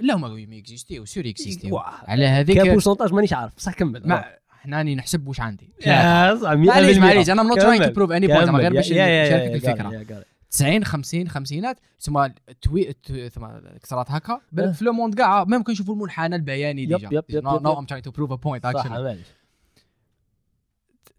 لا 0.00 0.14
هما 0.14 0.28
ما 0.28 0.58
اكزيستيو 0.58 1.04
sorry 1.04 1.30
اكزيستيو. 1.30 1.78
على 1.78 2.26
هذيك 2.26 2.68
pourcentage 2.68 3.12
مانيش 3.12 3.32
عارف 3.32 3.54
بصح 3.56 3.74
كمل. 3.74 4.08
ما 4.08 4.24
إحنا 4.52 4.76
راني 4.76 4.94
نحسب 4.94 5.28
واش 5.28 5.40
عندي. 5.40 5.72
معليش 5.86 6.98
معليش 6.98 7.30
أنا 7.30 7.42
not 7.42 7.60
trying 7.60 7.86
to. 7.86 7.92
prove 7.92 8.10
any 8.10 8.26
point 8.26 8.50
غير 8.50 8.72
باش 8.72 8.92
نشاركك 8.92 9.54
الفكرة. 9.54 9.88
الفكرة 9.88 10.24
90 10.50 10.84
50 10.84 11.28
خمسينات 11.28 11.80
ثم 12.00 12.18
التوي 12.18 12.94
ثم 13.32 13.46
صارت 13.84 14.10
هكا. 14.10 14.40
في 14.72 14.84
le 14.84 14.92
monde 14.92 15.14
كاع 15.14 15.44
ما 15.44 15.56
يمكن 15.56 15.72
نشوفوا 15.72 15.94
المنحنى 15.94 16.36
البياني 16.36 16.82
yep، 16.82 16.88
déjà. 16.88 17.08
yep، 17.12 17.24
yep، 17.28 17.44
no 17.44 17.56
yep، 17.56 17.62
no 17.62 17.72
yep. 17.72 17.78
I'm 17.78 17.84
trying 17.84 18.04
to 18.04 18.10
prove 18.10 18.32
a 18.32 18.34
point 18.34 18.64
actually 18.64 19.18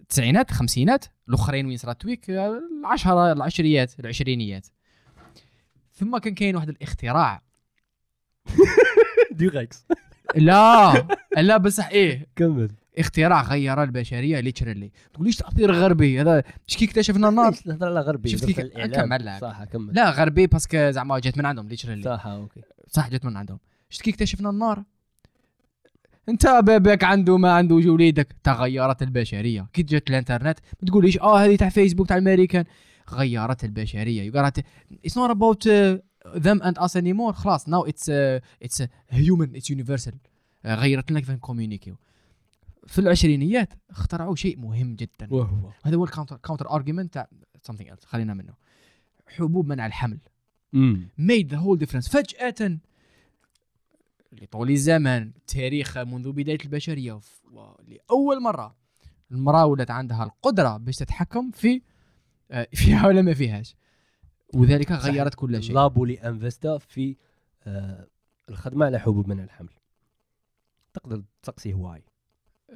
التسعينات 0.10 0.52
خمسينات 0.52 1.06
الأخرين 1.30 1.66
وين 1.66 1.78
صارت؟ 1.78 2.02
تويك 2.02 2.30
العشرة 2.30 3.32
العشريات 3.32 4.00
العشرينيات. 4.00 4.68
ثم 5.94 6.18
كان 6.18 6.34
كاين 6.34 6.56
واحد 6.56 6.70
الاختراع. 6.70 7.42
Durex 9.32 9.86
لا 10.36 11.08
لا 11.38 11.58
بصح 11.58 11.88
إيه. 11.88 12.28
كمل. 12.36 12.72
اختراع 12.98 13.42
غير 13.44 13.84
البشرية 13.84 14.40
literally 14.40 14.92
تقوليش 15.14 15.36
تأثير 15.36 15.72
غربي؟ 15.72 16.22
هذا 16.22 16.44
اش 16.70 16.78
كي 16.78 16.86
اكتشفنا 16.86 17.30
النار؟ 17.30 17.56
نهضر 17.66 17.88
على 17.88 18.00
غربي؟ 18.00 18.30
شفت 18.30 18.60
الإعلام. 18.60 19.08
كمل. 19.08 19.38
صح 19.42 19.64
كمل. 19.64 19.94
لا 19.94 20.10
غربي 20.10 20.48
parce 20.48 20.75
que 20.75 20.92
زعما 20.92 21.20
جات 21.20 21.38
من 21.38 21.46
عندهم 21.46 21.68
littéralement 21.68 22.04
صح 22.04 22.28
okay. 22.28 22.62
صح 22.88 23.10
جات 23.10 23.26
من 23.26 23.38
عندهم. 23.38 23.60
شفت 23.90 24.02
كي 24.02 24.12
اكتشفنا 24.12 24.50
النار؟ 24.50 24.84
انت 26.30 26.48
باباك 26.48 27.04
عنده 27.04 27.38
ما 27.38 27.52
عنده 27.52 27.76
وليدك 27.76 28.36
تغيرت 28.44 29.02
البشرية. 29.02 29.68
كي 29.74 29.84
جات 29.84 30.10
الانترنت 30.10 30.60
ما 30.82 30.88
تقوليش 30.88 31.18
آه 31.18 31.40
هذه 31.46 31.56
تاع 31.56 31.70
فيسبوك 31.70 32.08
تاع 32.08 32.18
الأمريكان. 32.18 32.66
غيرت 33.10 33.64
البشرية. 33.64 34.32
that's 34.32 34.58
it's 35.06 35.18
not 35.18 35.30
about 35.30 35.68
them 36.38 36.62
and 36.64 36.78
us 36.78 36.98
anymore 36.98 37.34
خلاص 37.34 37.70
now 37.70 37.86
it's 37.86 38.10
it's 38.10 38.84
human 39.10 39.56
it's 39.56 39.70
universal 39.70 40.14
غيرت 40.66 41.12
لنا 41.12 41.20
كيف 41.20 41.32
ن 41.32 41.37
communiquer. 41.37 41.96
في 42.88 43.00
العشرينيات 43.00 43.74
اخترعوا 43.90 44.36
شيء 44.36 44.58
مهم 44.58 44.96
جدا. 44.96 45.28
وهو 45.30 45.70
هذا 45.84 45.96
هو 45.96 46.04
ال 46.04 46.08
counter 46.08 46.38
counter 46.38 46.70
argument 46.70 47.14
تاع 47.14 47.28
something 47.72 47.86
else. 47.86 48.06
خلينا 48.06 48.34
منه. 48.34 48.54
حبوب 49.28 49.68
منع 49.68 49.86
الحمل. 49.86 50.20
made 51.20 51.48
the 51.52 51.58
whole 51.58 51.86
difference. 51.86 52.10
فجأة 52.10 52.80
لطول 54.32 54.70
الزمن 54.70 55.32
تاريخ 55.48 55.98
منذ 55.98 56.32
بداية 56.32 56.58
البشرية. 56.66 57.14
ف- 57.20 57.42
لأول 57.88 58.42
مرة 58.42 58.76
المرأة 59.32 59.66
ولات 59.66 59.92
عندها 59.92 60.24
القدرة 60.24 60.78
باش 60.78 60.96
تتحكم 60.96 61.52
في 61.52 61.82
آه، 62.52 62.68
فيها 62.74 63.08
ولا 63.08 63.22
ما 63.22 63.34
فيهاش. 63.34 63.76
وذلك. 64.54 64.92
غيرت 64.92 65.36
كل 65.36 65.64
شيء. 65.64 65.76
لابو 65.76 66.06
اللي 66.06 66.14
investa 66.14 66.78
في 66.78 67.16
آه 67.64 68.08
الخدمة 68.50 68.86
على 68.86 69.00
حبوب 69.00 69.28
منع 69.28 69.44
الحمل. 69.44 69.70
تقدر 70.94 71.24
تسقسي 71.44 71.74
هواي. 71.74 72.04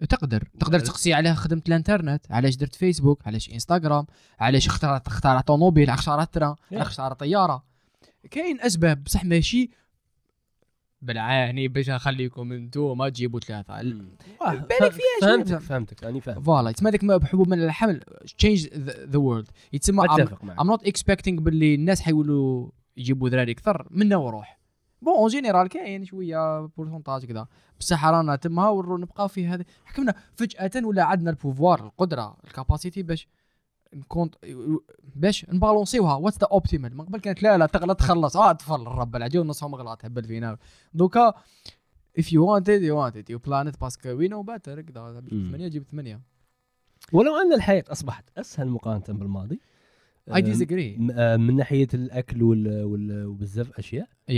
تقدر. 0.09 0.43
تقدر 0.59 0.79
تسقسي 0.79 1.13
على 1.13 1.35
خدمة 1.35 1.61
الانترنت. 1.67 2.31
علاش 2.31 2.55
درت 2.55 2.75
فيسبوك؟ 2.75 3.27
علاش 3.27 3.49
انستغرام؟ 3.49 4.05
علاش 4.39 4.67
اخترعت 4.67 5.07
اخترع 5.07 5.41
tomobile؟ 5.41 5.89
علاش 5.89 5.99
اخترعت 5.99 6.33
train 6.33 6.55
علاش 6.71 6.87
اخترع 6.87 7.13
طيارة؟ 7.13 7.63
كاين 8.31 8.61
أسباب. 8.61 9.03
بصح 9.03 9.25
ماشي 9.25 9.69
بالعاني 11.03 11.67
باش 11.67 11.89
نخليكم 11.89 12.51
أنتم 12.51 12.97
ما 12.97 13.09
تجيبوا 13.09 13.39
ثلاثة. 13.39 13.81
بالك 13.81 14.91
فيها. 14.91 15.01
فهمتك 15.21 15.57
فهمتك 15.57 16.03
راني 16.03 16.21
فاهم. 16.21 16.41
voilà 16.41 16.69
يتسمى 16.69 16.89
هذيك 16.89 17.23
حبوب 17.23 17.47
من 17.47 17.63
الحمل 17.63 18.01
changed 18.37 18.67
the 18.83 19.17
world 19.17 19.47
يتسمى 19.73 20.07
I'm, 20.07 20.11
أتفق 20.11 20.43
معك. 20.43 20.59
I'm 20.59 20.79
not 20.79 20.83
expecting 20.87 21.41
باللي 21.41 21.75
الناس 21.75 22.01
حيولوا 22.01 22.69
يجيبوا 22.97 23.29
ذراري 23.29 23.51
أكثر 23.51 23.87
منا 23.91 24.17
وروح 24.17 24.59
بون 25.01 25.13
اون 25.13 25.27
جينيرال 25.27 25.67
كاين 25.67 26.05
شوية 26.05 26.65
بورسونتاج 26.65 27.25
كذا. 27.25 27.47
بصح 27.79 28.05
رانا 28.05 28.35
تما 28.35 28.69
ورو 28.69 28.97
نبقاو 28.97 29.27
في 29.27 29.47
هذا. 29.47 29.63
حكمنا 29.85 30.13
فجأة 30.35 30.71
ولا 30.85 31.03
عندنا 31.03 31.29
البوفوار 31.29 31.85
القدرة 31.85 32.37
الكاباسيتي 32.43 33.03
باش 33.03 33.27
نكون 33.95 34.31
باش 35.15 35.45
نبالونسيوها. 35.49 36.15
واتس 36.15 36.37
ذا 36.37 36.47
اوبتيمال 36.51 36.97
من 36.97 37.05
قبل 37.05 37.19
كانت 37.19 37.43
لا 37.43 37.57
لا 37.57 37.65
تغلط 37.65 37.99
تخلص. 37.99 38.37
آه 38.37 38.51
طفل 38.51 38.87
رب 38.87 39.15
العجول 39.15 39.47
نصهم 39.47 39.75
غلط. 39.75 40.05
هبل 40.05 40.23
فينا 40.23 40.57
دوكا 40.93 41.33
if 42.19 42.23
you 42.23 42.39
want 42.47 42.63
it 42.63 42.81
you 42.81 42.95
want 42.95 43.15
it. 43.15 43.33
You 43.33 43.39
plan 43.49 43.73
it 43.73 43.79
باسكو 43.81 44.19
we 44.19 44.29
know 44.29 44.43
better. 44.43 44.79
كذا. 44.79 45.23
ثمانية 45.29 45.67
جيب 45.67 45.83
ثمانية 45.83 46.21
ولو 47.13 47.35
أن 47.35 47.53
الحياة 47.53 47.83
أصبحت 47.87 48.25
أسهل 48.37 48.69
مقارنة 48.69 49.19
بالماضي. 49.19 49.59
Disagree. 50.31 50.99
م- 50.99 51.11
آه، 51.11 51.37
من 51.37 51.55
ناحية 51.55 51.87
الأكل 51.93 52.43
وال- 52.43 52.83
وال- 52.83 53.25
وبزاف 53.25 53.71
أشياء. 53.79 54.07
Yeah. 54.31 54.33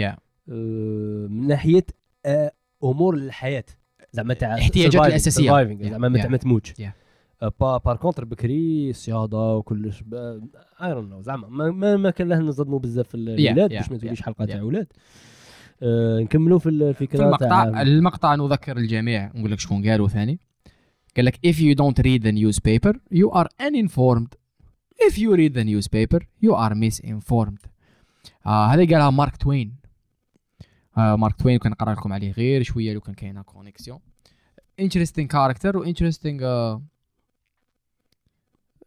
آه، 0.50 1.28
من 1.30 1.48
ناحية 1.48 1.86
آه، 2.26 2.52
أمور 2.84 3.16
الحياة. 3.16 3.64
زعما 4.12 4.34
تاع 4.34 4.56
الاحتياجات 4.56 5.12
Yeah, 5.12 5.84
زعما 5.84 6.10
ما 6.10 6.38
تموتش. 6.38 6.72
Yeah. 6.72 7.05
آه، 7.42 7.52
با 7.60 7.78
بار 7.78 7.98
كونتر 7.98 8.26
بكري 8.26 8.90
الصياده 8.90 9.56
وكلش 9.56 10.04
اي 10.84 10.94
دون 10.94 11.10
نو 11.10 11.22
زعما 11.22 11.48
ما, 11.48 11.72
ما, 11.72 11.98
ما 11.98 12.10
كان 12.10 12.30
له 12.30 12.40
نصدموا 12.40 12.80
بزاف 12.80 13.08
في 13.08 13.16
الولاد 13.16 13.74
yeah, 13.74 13.78
باش 13.78 13.92
ما 13.92 13.98
توليش 13.98 14.22
حلقة. 14.22 14.46
تاع 14.46 14.60
أولاد 14.60 14.88
آه، 15.84 16.20
نكملوا 16.20 16.60
في 16.60 16.70
الفكرة 16.70 17.18
في 17.18 17.24
المقطع 17.24 17.48
تاع 17.48 17.82
المقطع 17.82 18.36
نذكر 18.36 18.78
الجميع 18.78 19.32
نقول 19.36 19.52
لك 19.52 19.60
شكون 19.60 19.90
قالوا 19.90 20.08
ثاني 20.08 20.40
قال 21.18 21.26
لك 21.26 21.36
if 21.48 21.56
you 21.56 21.76
don't 21.76 22.04
read 22.04 22.22
the 22.24 22.32
newspaper 22.32 22.94
you 23.14 23.32
are 23.32 23.48
uninformed. 23.68 24.36
If 25.08 25.18
you 25.18 25.30
read 25.36 25.54
the 25.54 25.64
newspaper 25.64 26.20
you 26.46 26.54
are 26.54 26.74
misinformed. 26.76 27.68
آه 28.46 28.66
هذا 28.68 28.86
قالها 28.86 29.10
مارك 29.10 29.38
توين. 29.38 29.76
آه 30.98 31.16
مارك 31.16 31.36
توين 31.36 31.58
كان 31.60 31.72
نقرأ 31.72 31.94
لكم 31.94 32.14
عليه 32.14 32.32
غير 32.32 32.64
شوية 32.64 32.94
لو 32.94 33.02
كان 33.02 33.14
كاينة 33.16 33.42
connexion 33.42 34.00
interesting 34.82 35.28
character 35.28 35.76
و 35.76 35.86
interesting 35.86 36.42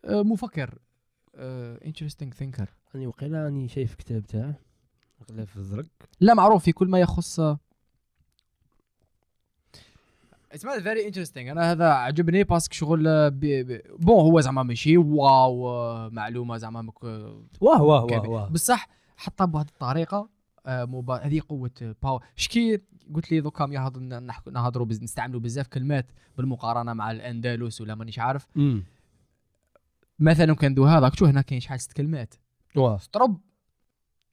مفكر. 0.09 0.79
آه 1.35 1.77
interesting 1.79 2.31
thinker. 2.41 2.67
راني 2.95 3.07
وقيلا 3.07 3.45
راني 3.45 3.69
شايف 3.69 3.95
كتاب 3.95 4.23
تاعه. 4.27 4.55
غلاف 5.31 5.57
الزرق. 5.57 5.87
لا 6.21 6.35
معروف 6.35 6.65
في 6.65 6.73
كل 6.73 6.89
ما 6.89 7.01
يخص 7.01 7.41
اسمه 10.55 10.79
فيري 10.81 11.07
انترستينغ 11.07 11.53
أنا 11.53 11.71
هذا 11.73 11.89
عجبني 11.93 12.45
باسكو 12.45 12.75
شغل 12.75 13.09
آه، 13.09 13.29
بي 13.29 13.63
بي 13.63 13.83
بون 13.99 14.15
هو 14.21 14.41
زعما 14.41 14.63
ماشي 14.63 14.97
واو 14.97 15.69
آه، 15.69 16.09
معلومة 16.09 16.57
زعما 16.57 16.83
مك- 16.83 17.05
واه 17.05 17.43
واه 17.61 18.05
واه. 18.05 18.29
واه 18.29 18.49
بصح 18.49 18.89
حطها 19.17 19.45
بهذه 19.45 19.67
الطريقة 19.69 20.29
آه، 20.67 20.85
مبا... 20.85 21.15
هذه 21.27 21.41
قوة 21.49 21.95
باور 22.03 22.25
شكي 22.37 22.79
قلت 23.15 23.33
لي 23.33 23.41
دوكا 23.41 23.67
نهضروا. 24.47 24.87
نستعملوا 24.87 25.41
بزاف 25.41 25.67
كلمات 25.69 26.07
بالمقارنة 26.37 26.93
مع 26.93 27.11
الأندلس 27.11 27.81
ولا 27.81 27.95
مانيش 27.95 28.19
عارف. 28.19 28.49
مثلا 30.19 30.55
كان 30.55 30.75
دو 30.75 30.85
هذاك 30.87 31.15
شو 31.17 31.27
هنا 31.27 31.43
كاين 31.43 31.61
شحال 31.61 31.81
ست 31.81 31.93
كلمات 31.93 32.35
طرب 33.13 33.41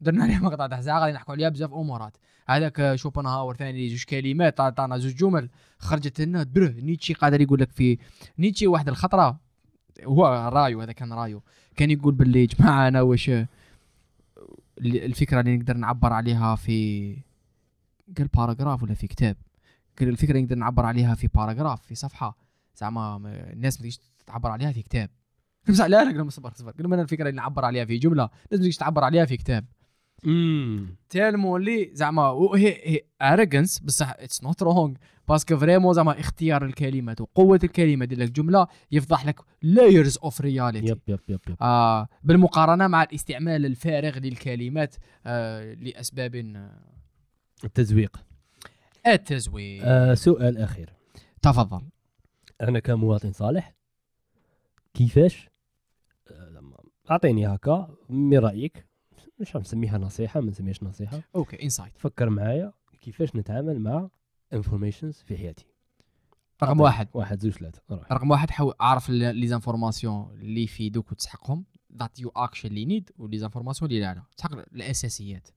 درنا 0.01 0.23
عليه 0.23 0.38
مقطع 0.38 0.67
تاع 0.67 0.81
ساعه 0.81 0.99
غادي 0.99 1.13
نحكوا 1.13 1.33
عليها 1.33 1.49
بزاف 1.49 1.73
أمورات. 1.73 2.17
هذاك 2.47 2.79
آه، 2.79 2.95
شوبنهاور 2.95 3.55
ثاني 3.55 3.88
جوج 3.88 4.03
كلمات 4.03 4.59
عطانا 4.59 4.97
زوج 4.97 5.15
جمل. 5.15 5.49
خرجت 5.79 6.21
لنا 6.21 6.43
بره 6.43 6.67
نيتشي 6.69 7.13
قادر 7.13 7.41
يقول 7.41 7.59
لك 7.61 7.71
في 7.71 7.97
نيتشي 8.39 8.67
واحد 8.67 8.88
الخطرة. 8.89 9.39
هو 10.03 10.49
رايو 10.53 10.81
هذا 10.81 10.91
كان 10.91 11.13
رايو. 11.13 11.43
كان 11.75 11.91
يقول 11.91 12.13
باللي 12.15 12.45
جماعة 12.45 12.88
أنا 12.88 13.01
واش 13.01 13.29
آه، 13.29 13.47
الفكرة 14.81 15.39
اللي 15.39 15.57
نقدر 15.57 15.77
نعبر 15.77 16.13
عليها 16.13 16.55
في 16.55 17.17
قال 18.17 18.27
paragraphe 18.27 18.83
ولا 18.83 18.93
في 18.93 19.07
كتاب؟ 19.07 19.38
قال 19.99 20.09
الفكرة 20.09 20.31
اللي 20.31 20.41
نقدر 20.43 20.55
نعبر 20.55 20.86
عليها 20.86 21.15
في 21.15 21.27
paragraphe 21.27 21.81
في 21.81 21.95
صفحة. 21.95 22.38
زعما 22.75 23.17
ما- 23.17 23.53
الناس 23.53 23.81
ما 23.81 23.89
تعبر 24.27 24.49
عليها 24.51 24.71
في 24.71 24.81
كتاب. 24.81 25.09
قلت 25.68 25.80
لا 25.80 25.88
لا 25.88 26.09
قلنا 26.09 26.30
صبر 26.30 26.51
صبر. 26.55 26.72
قلنا 26.72 27.01
الفكرة 27.01 27.30
اللي 27.30 27.38
نعبر 27.41 27.66
عليها 27.66 27.86
في 27.86 27.97
جملة. 27.97 28.30
لازم 28.51 28.70
تعبر 28.78 29.03
عليها 29.03 29.26
في 29.26 29.38
كتاب. 29.38 29.66
امم 30.26 30.95
تالمون 31.09 31.61
لي 31.61 31.89
زعما 31.93 32.49
هي 32.55 32.68
هي 32.84 33.01
بصح 33.80 34.13
اتس 34.20 34.43
نوت 34.43 34.63
رونغ 34.63 34.93
باسكو 35.28 35.57
فريمون 35.57 35.93
زعما 35.93 36.20
اختيار 36.20 36.66
الكلمات 36.66 37.22
وقوه 37.22 37.59
الكلمة 37.63 38.05
ديال 38.05 38.20
لك 38.20 38.32
جمله 38.32 38.68
يفضح 38.91 39.26
لك 39.26 39.39
لايرز 39.61 40.18
اوف 40.24 40.41
رياليتي 40.41 40.91
يب 40.91 40.99
يب 41.07 41.20
يب 41.28 41.39
يب. 41.49 41.55
آه 41.61 42.07
بالمقارنة 42.24 42.88
مع 42.88 43.03
الاستعمال 43.03 43.66
الفارغ 43.66 44.18
للكلمات 44.18 44.95
آه 45.26 45.74
لأسباب 45.74 46.36
آه، 46.36 46.72
التزويق. 47.63 48.18
التزوير 49.07 49.82
آه 49.84 50.13
سؤال 50.13 50.57
أخير. 50.57 50.93
تفضل. 51.41 51.82
أنا 52.61 52.80
كمواطن 52.80 53.32
صالح 53.32 53.76
كيفاش 54.93 55.49
أعطيني 57.11 57.47
هكا 57.47 57.95
من 58.09 58.37
رأيك. 58.37 58.85
مش 59.39 59.55
نسميها 59.55 59.97
نصيحة 59.97 60.41
ما 60.41 60.49
نسميهاش 60.49 60.83
نصيحة. 60.83 61.21
okay 61.36 61.63
insight 61.63 61.97
فكر 61.97 62.29
معايا 62.29 62.73
كيفاش 63.01 63.35
نتعامل 63.35 63.79
مع 63.79 64.09
informations 64.53 65.23
في 65.27 65.37
حياتي. 65.37 65.65
رقم. 66.63 66.79
واحد. 66.79 67.07
واحد 67.13 67.39
زوج 67.39 67.51
ثلاثة. 67.51 67.81
رقم 67.91 68.31
واحد 68.31 68.49
حاول 68.49 68.73
أعرف 68.81 69.09
les 69.09 69.47
informations 69.47 70.31
اللي 70.33 70.63
يفيدوك 70.63 71.11
وتسحقهم. 71.11 71.65
that 71.99 72.19
you 72.19 72.29
actually 72.36 72.86
need 72.86 73.11
و 73.17 73.38
les 73.38 73.48
informations 73.48 73.91
اللي 73.91 74.01
لا 74.01 74.13
لا. 74.13 74.23
تسحق 74.37 74.51
الأساسيات. 74.53 75.47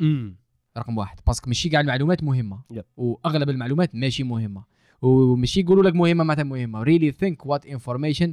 امم 0.00 0.36
رقم 0.78 0.98
واحد. 0.98 1.20
parce 1.26 1.40
que 1.40 1.48
ماشي 1.48 1.68
كاع 1.68 1.80
المعلومات 1.80 2.22
مهمة. 2.22 2.62
Yep. 2.72 2.82
واغلب 2.96 3.50
المعلومات 3.50 3.94
ماشي 3.94 4.22
مهمة. 4.22 4.64
وماشي 5.02 5.60
يقولوا 5.60 5.82
لك 5.82 5.94
مهمة 5.94 6.24
معناتها 6.24 6.42
مهمة. 6.42 6.84
Really 6.84 7.12
think 7.12 7.48
what 7.48 7.68
information 7.68 8.32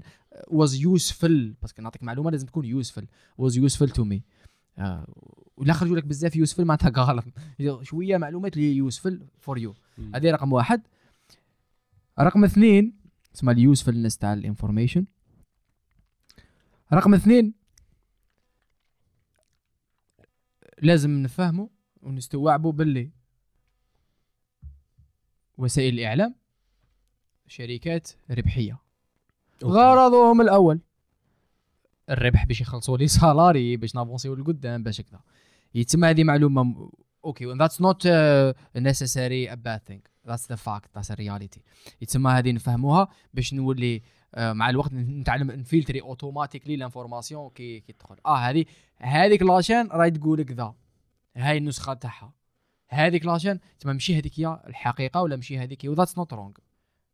was 0.49 0.71
useful. 0.71 1.53
parce 1.61 1.74
que 1.74 1.81
نعطيك 1.81 2.03
معلومة 2.03 2.31
لازم 2.31 2.47
تكون 2.47 2.83
was 3.41 3.51
useful 3.53 3.89
to 3.89 4.03
me. 4.03 4.19
آه 4.77 5.07
ولا 5.57 5.73
خرجوا 5.73 5.97
لك 5.97 6.05
بزاف 6.05 6.33
useful 6.37 6.59
معناتها 6.59 7.03
غلط. 7.03 7.25
شوية 7.87 8.17
معلومات 8.17 8.57
اللي 8.57 8.91
useful 8.91 9.13
for 9.45 9.59
you. 9.59 9.73
هذه 10.15 10.31
رقم 10.31 10.53
واحد. 10.53 10.81
رقم 12.19 12.43
اثنين 12.43 12.93
اسمها 13.35 13.53
ال 13.53 13.59
usefulness 13.59 14.17
تاع 14.17 14.33
ال 14.33 14.39
information 14.39 15.05
رقم 16.93 17.13
اثنين 17.13 17.53
لازم 20.81 21.11
نفهموا 21.11 21.67
ونستوعبوا 22.01 22.71
باللي 22.71 23.11
وسائل 25.57 25.93
الإعلام. 25.93 26.35
شركات 27.47 28.07
ربحية. 28.31 28.77
okay. 29.63 29.73
غرضهم 29.73 30.41
الأول 30.41 30.79
الربح 32.09 32.45
باش 32.45 32.61
يخلصوا 32.61 32.97
les 32.97 33.07
salaires 33.17 33.77
باش 33.77 33.95
ن 33.95 33.99
avancer 33.99 34.31
و 34.31 34.35
لقدام 34.35 34.83
باش 34.83 35.01
كذا 35.01 35.19
يتسمى 35.75 36.07
هذه 36.07 36.23
معلومة 36.23 36.63
م- 36.63 36.89
okay 37.25 37.55
uh, 37.55 38.53
necessary 38.79 39.51
a 39.51 39.55
bad 39.55 39.81
thing. 39.89 40.01
That's 40.27 40.47
the 40.47 40.57
fact. 40.57 40.89
That's 40.93 41.09
a 41.09 41.15
reality. 41.15 41.61
يتسمى 42.01 42.31
هذه 42.31 42.51
نفهموها 42.51 43.07
باش 43.33 43.53
نولي 43.53 44.01
آه، 44.35 44.53
مع 44.53 44.69
الوقت 44.69 44.93
نتعلم 44.93 45.51
ن 45.51 45.57
filtrer 45.57 46.01
automatically 46.01 46.75
l'information 46.75 47.49
كي 47.49 47.79
كي 47.79 47.93
تدخل. 47.93 48.15
آه 48.25 48.37
هذه 48.37 48.65
هذيك 48.99 49.41
la 49.41 49.53
chaîne 49.53 49.87
راهي 49.87 50.11
تقول 50.11 50.43
كذا 50.43 50.73
هاي 51.35 51.57
النسخة 51.57 51.93
تاعها. 51.93 52.33
هذيك 52.87 53.25
la 53.25 53.34
chaîne 53.34 53.59
تسمى 53.79 53.93
ماشي 53.93 54.19
هذيك 54.19 54.39
هي 54.39 54.59
الحقيقة 54.67 55.21
ولا 55.21 55.35
ماشي 55.35 55.57
هذيك 55.59 55.85
هي 55.85 55.89
و 55.89 55.93
that's 55.93 56.17
not 56.17 56.33
wrong 56.33 56.51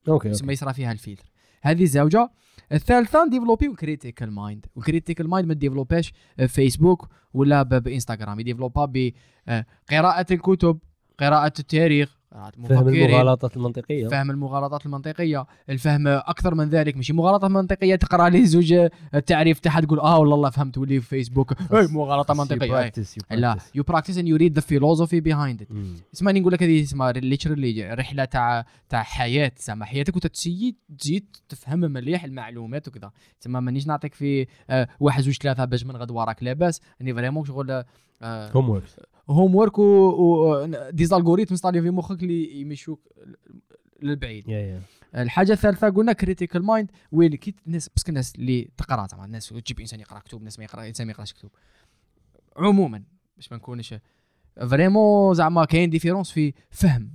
okay. 0.08 0.30
تسمى 0.30 0.54
يصرى 0.54 0.74
فيها 0.74 0.92
الفلتر 0.92 1.32
هذه 1.62 1.86
زوجه 1.86 2.30
الثالثة 2.72 3.30
développer 3.30 3.68
critical 3.68 4.32
mind 4.32 4.66
وال 4.76 4.86
critical 4.86 5.30
mind 5.30 5.48
ما 5.48 5.54
ديفلوباش 5.54 6.14
فيسبوك 6.48 7.08
ولا 7.34 7.64
بانستغرام 7.64 8.40
يديفلوبا 8.40 8.86
بقراءة 8.86 10.34
الكتب 10.34 10.80
قراءة 11.20 11.54
التاريخ. 11.60 12.21
فهم 12.70 12.88
المغالطات 12.88 13.58
المنطقية. 13.58 14.08
فهم 14.08 14.32
المغالطات 14.32 14.86
المنطقية. 14.86 15.46
الفهم 15.70 16.08
أكثر 16.08 16.56
من 16.56 16.70
ذلك. 16.70 16.96
ماشي 16.96 17.14
مغالطة 17.14 17.48
منطقية 17.48 17.96
تقرا 17.96 18.30
لي 18.30 18.46
زوج 18.46 18.74
التعريف 19.16 19.60
تاعها 19.60 19.82
تقول 19.82 20.00
آه 20.00 20.20
والله 20.20 20.36
الله 20.36 20.50
فهمت 20.50 20.78
ولي 20.78 21.02
في 21.02 21.08
فيسبوك 21.08 21.54
اي 21.74 21.88
مغالطة 21.88 22.34
منطقية. 22.34 22.92
أي. 23.32 23.38
لا. 23.38 23.58
you 23.76 23.84
practice 23.84 24.18
and 24.18 24.28
you 24.28 24.36
read 24.36 24.54
the 24.54 24.62
philosophy 24.62 25.20
behind 25.20 25.62
it 25.62 25.68
اسمعني 26.14 26.40
نقول 26.40 26.54
لك 26.54 26.64
هذه 26.64 26.84
اسمها 26.84 27.12
literally 27.12 27.94
رحلة 27.94 28.26
تاع 28.26 28.66
تاع 28.90 29.04
حياة. 29.04 29.52
زعما 29.58 29.86
حياتك 29.86 30.16
وتتسيد 30.16 30.76
تزيد 31.00 31.36
تفهم 31.50 31.80
مليح 31.80 32.24
المعلومات 32.24 32.88
وكذا. 32.88 33.12
تسمى 33.42 33.62
مانيش 33.62 33.88
نعطيك 33.88 34.14
في 34.14 34.48
آه 34.70 34.88
واحد 35.00 35.24
زوج 35.24 35.38
ثلاثة 35.38 35.66
باش 35.66 35.86
من 35.86 35.96
غد 35.96 36.12
وراك. 36.12 36.44
لاباس 36.44 36.82
أني 37.02 37.14
vraiment 37.14 37.46
شغل 37.46 37.84
آه. 38.22 38.52
homework 38.52 38.84
homework 39.30 39.80
و, 39.80 39.84
و 39.84 40.66
des 40.90 41.14
algorithmes 41.14 41.56
installés 41.56 41.82
في 41.82 41.90
مخك 41.90 42.24
اللي 42.24 42.62
يمشوك 42.62 43.08
للبعيد. 44.02 44.50
يا 44.50 44.60
يا 44.60 44.82
الحاجة 45.16 45.52
الثالثة 45.52 45.90
قلنا 45.90 46.14
critical 46.14 46.64
mind 46.64 46.92
وين 47.12 47.36
كي 47.36 47.56
الناس 47.68 47.90
parce 47.90 48.02
que 48.02 48.10
الناس 48.10 48.36
اللي 48.36 48.70
تقرا 48.78 49.08
زعما 49.08 49.26
الناس 49.26 49.50
تجيب 49.50 49.80
إنسان 49.80 50.00
يقرأ 50.00 50.20
كتب 50.20 50.38
الناس 50.38 50.60
ما 50.60 50.66
يقرا 50.66 50.88
انسان 50.88 51.08
ما 51.08 51.12
يقراش 51.12 51.34
كتب. 51.34 51.50
عموما 52.58 53.04
باش 53.36 53.52
ما 53.52 53.58
نكونش 53.58 53.96
vraiment 54.70 55.34
زعما 55.34 55.66
كاين 55.66 55.90
différence 55.90 56.32
في 56.32 56.54
فهم 56.70 57.12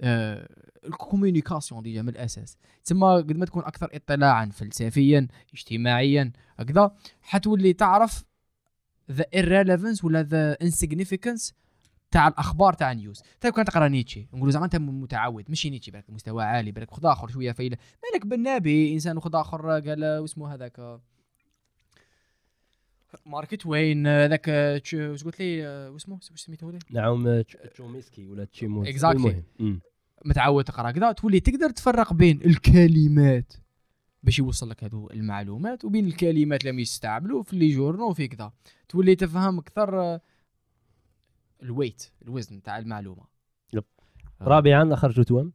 آه 0.00 0.48
ال 0.84 0.91
communication 0.91 1.82
déjà 1.82 2.02
من 2.02 2.08
الأساس. 2.08 2.56
تسمى 2.84 3.16
قد 3.16 3.32
ما 3.32 3.46
تكون 3.46 3.64
أكثر 3.64 3.88
اطلاعا 3.92 4.46
فلسفيا 4.46 5.28
اجتماعيا 5.54 6.32
هكذا 6.58 6.94
حتولي 7.22 7.72
تعرف 7.72 8.24
the 9.10 9.24
irrelevance 9.36 10.04
ولا 10.04 10.22
the 10.22 10.56
insignificance 10.64 11.52
تاع 12.10 12.28
الأخبار 12.28 12.72
تاع 12.72 12.92
news 12.92 13.22
طيب 13.40 13.52
كان 13.52 13.64
تقرأ 13.64 13.88
نيتشي. 13.88 14.28
نقولوا 14.34 14.50
زعما 14.50 14.64
أنت 14.64 14.76
متعود. 14.76 15.44
ماشي 15.48 15.70
نيتشي 15.70 15.90
بالك 15.90 16.10
مستوى 16.10 16.44
عالي 16.44 16.72
بالك 16.72 16.90
خذ 16.90 17.06
آخر 17.06 17.28
شوية 17.28 17.52
voilà. 17.52 17.76
مالك 18.12 18.26
بن 18.26 18.53
نبي 18.53 18.94
إنسان 18.94 19.20
خذ 19.20 19.34
آخر 19.34 19.80
قال 19.80 20.18
واسمه 20.18 20.54
هذاك. 20.54 21.00
مارك 23.26 23.54
توين 23.62 24.06
هذاك 24.06 24.48
واش 24.48 25.24
قلت 25.24 25.40
لي؟ 25.40 25.66
واسمه 25.88 26.14
واش 26.30 26.40
سميته 26.40 26.72
لي 26.72 26.78
نعم 26.90 27.40
تش- 27.40 27.56
تشوميسكي 27.72 28.26
ولا 28.26 28.44
تشيموسكي. 28.44 28.98
Exactly. 28.98 29.04
المهم. 29.04 29.80
متعود 30.24 30.64
تقرأ. 30.64 30.90
كذا 30.90 31.12
تولي 31.12 31.40
تقدر 31.40 31.70
تفرق 31.70 32.12
بين 32.12 32.40
الكلمات 32.44 33.52
باش 34.22 34.38
يوصل 34.38 34.70
لك 34.70 34.84
هذو 34.84 35.10
المعلومات 35.10 35.84
وبين 35.84 36.06
الكلمات 36.06 36.66
اللي 36.66 36.82
يستعملوا 36.82 37.42
في 37.42 37.56
les 37.56 37.74
journaux 37.74 38.10
وفي 38.10 38.28
كذا 38.28 38.52
تولي 38.88 39.14
تفهم 39.14 39.58
أكثر 39.58 40.00
آه، 40.00 40.20
ال 41.62 41.69
weight 41.69 42.10
الوزن 42.22 42.62
تاع 42.62 42.78
المعلومة. 42.78 43.22
yep. 43.72 43.84
آه. 44.40 44.44
رابعا 44.44 44.94
اخرجوا 44.94 45.24
توام 45.24 45.52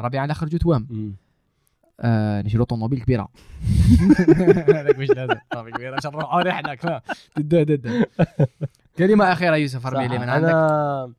رابعا 0.00 0.32
آخر 0.32 0.48
جوتوام 0.48 0.86
مم. 0.90 1.16
آه 2.00 2.42
نشرو 2.42 2.64
طوموبيل 2.64 3.00
كبيرة. 3.00 3.28
هذاك 4.78 4.98
مش 4.98 5.08
لازم. 5.08 5.34
طوموبيل 5.50 5.74
كبيرة 5.74 5.96
عشان 5.96 6.10
نروحوا 6.10 6.42
رحلة 6.42 6.74
كفا 6.74 7.02
دد 7.36 7.72
دد 7.72 8.06
كلمة 8.98 9.32
أخيرة 9.32 9.56
يوسف 9.56 9.80
صح، 9.82 9.86
ارمي 9.86 10.08
لي 10.08 10.18
من 10.18 10.28
عندك. 10.28 10.48
أنا 10.48 11.12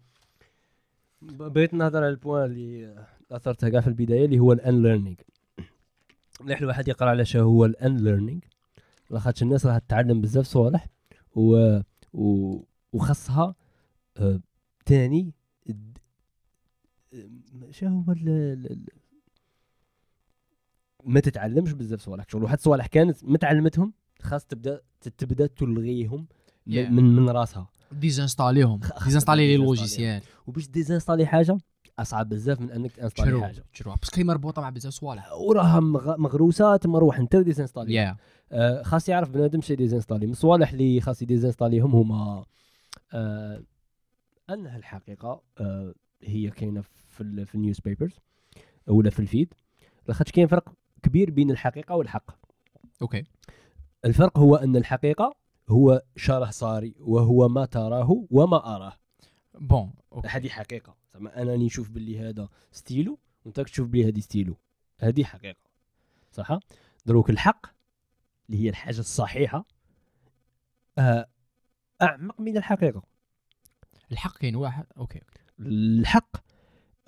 بغيت 1.22 1.74
نهضر 1.74 1.98
على 1.98 2.10
ال 2.10 2.16
point 2.16 2.46
اللي 2.46 2.96
أثرتها 3.32 3.70
كاع 3.70 3.82
في 3.82 3.88
البداية 3.88 4.26
اللي 4.26 4.40
هو 4.40 4.54
ال 4.54 4.82
unlearning 4.84 5.16
مليح 6.42 6.60
الواحد 6.60 6.88
يقرأ 6.88 7.10
على 7.10 7.26
شنو 7.26 7.44
هو 7.44 7.66
ال 7.66 7.98
unlearning 7.98 8.40
لاخاطش 9.10 9.44
الناس 9.44 9.66
راح 9.66 9.78
تتعلم 9.78 10.22
بزاف 10.22 10.46
صوالح 10.46 10.88
و... 11.36 11.80
و... 12.14 12.56
وخاصها 12.94 13.56
آه... 14.18 14.40
تاني 14.86 15.34
د- 15.68 15.98
آه، 17.14 17.72
شنو 17.72 18.02
هو 18.02 18.16
ما 21.06 21.20
تتعلمش 21.20 21.72
بزاف 21.72 22.02
صوالح. 22.02 22.26
شغل 22.30 22.44
واحد 22.44 22.60
صوالح 22.60 22.88
كانت 22.88 23.24
ما 23.24 23.38
تعلمتهم 23.38 23.94
خاص 24.22 24.46
تبدا 24.46 24.82
تبدا 25.18 25.48
تلغيهم 25.48 26.28
Yeah. 26.70 26.72
من 26.72 27.16
من, 27.16 27.30
راسها. 27.30 27.70
ديزانستاليهم 27.92 28.80
désinstaller 29.06 29.48
les. 29.48 29.58
logiciels. 29.64 30.22
وباش 30.48 30.68
désinstaller 30.68 31.26
حاجة 31.26 31.58
أصعب 32.02 32.30
بزاف 32.30 32.62
من 32.62 32.72
أنك 32.72 32.92
تانستالي 32.92 33.42
حاجة. 33.42 33.64
شرو 33.74 33.94
parce 34.02 34.10
que 34.10 34.24
مربوطة 34.24 34.62
مع 34.62 34.70
بزاف 34.70 34.94
صوالح. 34.94 35.32
وراها 35.34 35.80
مغ- 35.80 36.18
مغروسه 36.18 36.76
تما 36.78 37.00
روح 37.00 37.20
انت 37.20 37.36
désinstaller 37.36 37.94
يا 37.94 38.18
آه 38.52 38.82
خاص 38.84 39.10
يعرف 39.10 39.30
بنادم 39.30 39.62
شي 39.62 39.76
désinstaller 39.76 40.26
من 40.26 40.32
الصوالح 40.32 40.72
اللي 40.72 41.02
خاص 41.02 41.22
يديزانستاليهم 41.22 41.96
هما 41.96 42.46
آه 43.14 43.64
أنها 44.50 44.78
الحقيقة 44.78 45.42
آه 45.60 45.94
هي 46.24 46.50
كاينة 46.50 46.82
في 46.82 47.46
في 47.46 47.56
ال 47.56 47.80
newspapers 47.80 48.20
ولا 48.88 49.10
في 49.10 49.20
ال 49.20 49.25
feed. 49.25 49.54
لاخاطش 50.08 50.32
كاين 50.32 50.48
فرق 50.48 50.70
كبير 51.04 51.32
بين 51.32 51.52
الحقيقة 51.52 51.96
والحق. 51.96 52.32
okay. 53.02 53.24
الفرق 54.06 54.38
هو 54.38 54.56
أن 54.56 54.76
الحقيقة 54.76 55.36
هو 55.70 56.02
شو 56.16 56.36
راه 56.36 56.50
صاري 56.50 56.96
وهو 57.00 57.48
ما 57.48 57.66
تراه 57.66 58.26
وما 58.32 58.76
أراه. 58.76 58.94
bon 59.60 59.94
okay. 60.14 60.28
هذه 60.28 60.48
حقيقة. 60.50 60.96
زعما 61.20 61.42
أنا 61.42 61.56
نشوف 61.56 61.90
باللي 61.90 62.20
هذا 62.20 62.50
ستيلو 62.72 63.20
وأنت 63.46 63.60
تشوف 63.60 63.88
باللي 63.88 64.08
هذه 64.08 64.20
ستيلو. 64.20 64.58
هذه 65.00 65.24
حقيقة. 65.24 65.60
صح؟ 66.32 66.60
دروك 67.06 67.30
الحق 67.30 67.66
اللي 68.50 68.64
هي 68.64 68.70
الحاجة 68.70 69.00
الصحيحة 69.00 69.66
آه 70.98 71.30
أعمق 72.02 72.42
من 72.42 72.58
الحقيقة. 72.58 73.04
الحق 74.12 74.38
كاين 74.38 74.56
واحد 74.56 74.86
okay. 74.98 75.22
الحق 75.60 76.38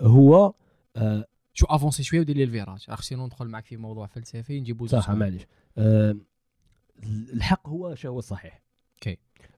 هو 0.02 0.54
آه 0.96 1.26
شو 1.54 1.66
avancer 1.66 2.04
شوية 2.04 2.20
ودير 2.20 2.36
لي 2.36 2.44
ال 2.44 2.49
virage. 2.49 2.86
راك 2.90 3.02
sinon 3.02 3.26
ندخل 3.26 3.48
معك 3.48 3.66
في 3.66 3.78
موضوع 3.78 4.08
فلسفي 4.08 4.60
نجيبو 4.60 4.88
صح. 4.88 5.10
معليش. 5.10 5.46
آه 5.78 6.18
الحق 7.04 7.70
هو 7.70 7.96
شو 7.96 8.10
هو 8.10 8.20
الصحيح 8.20 8.62
okay. 8.94 9.18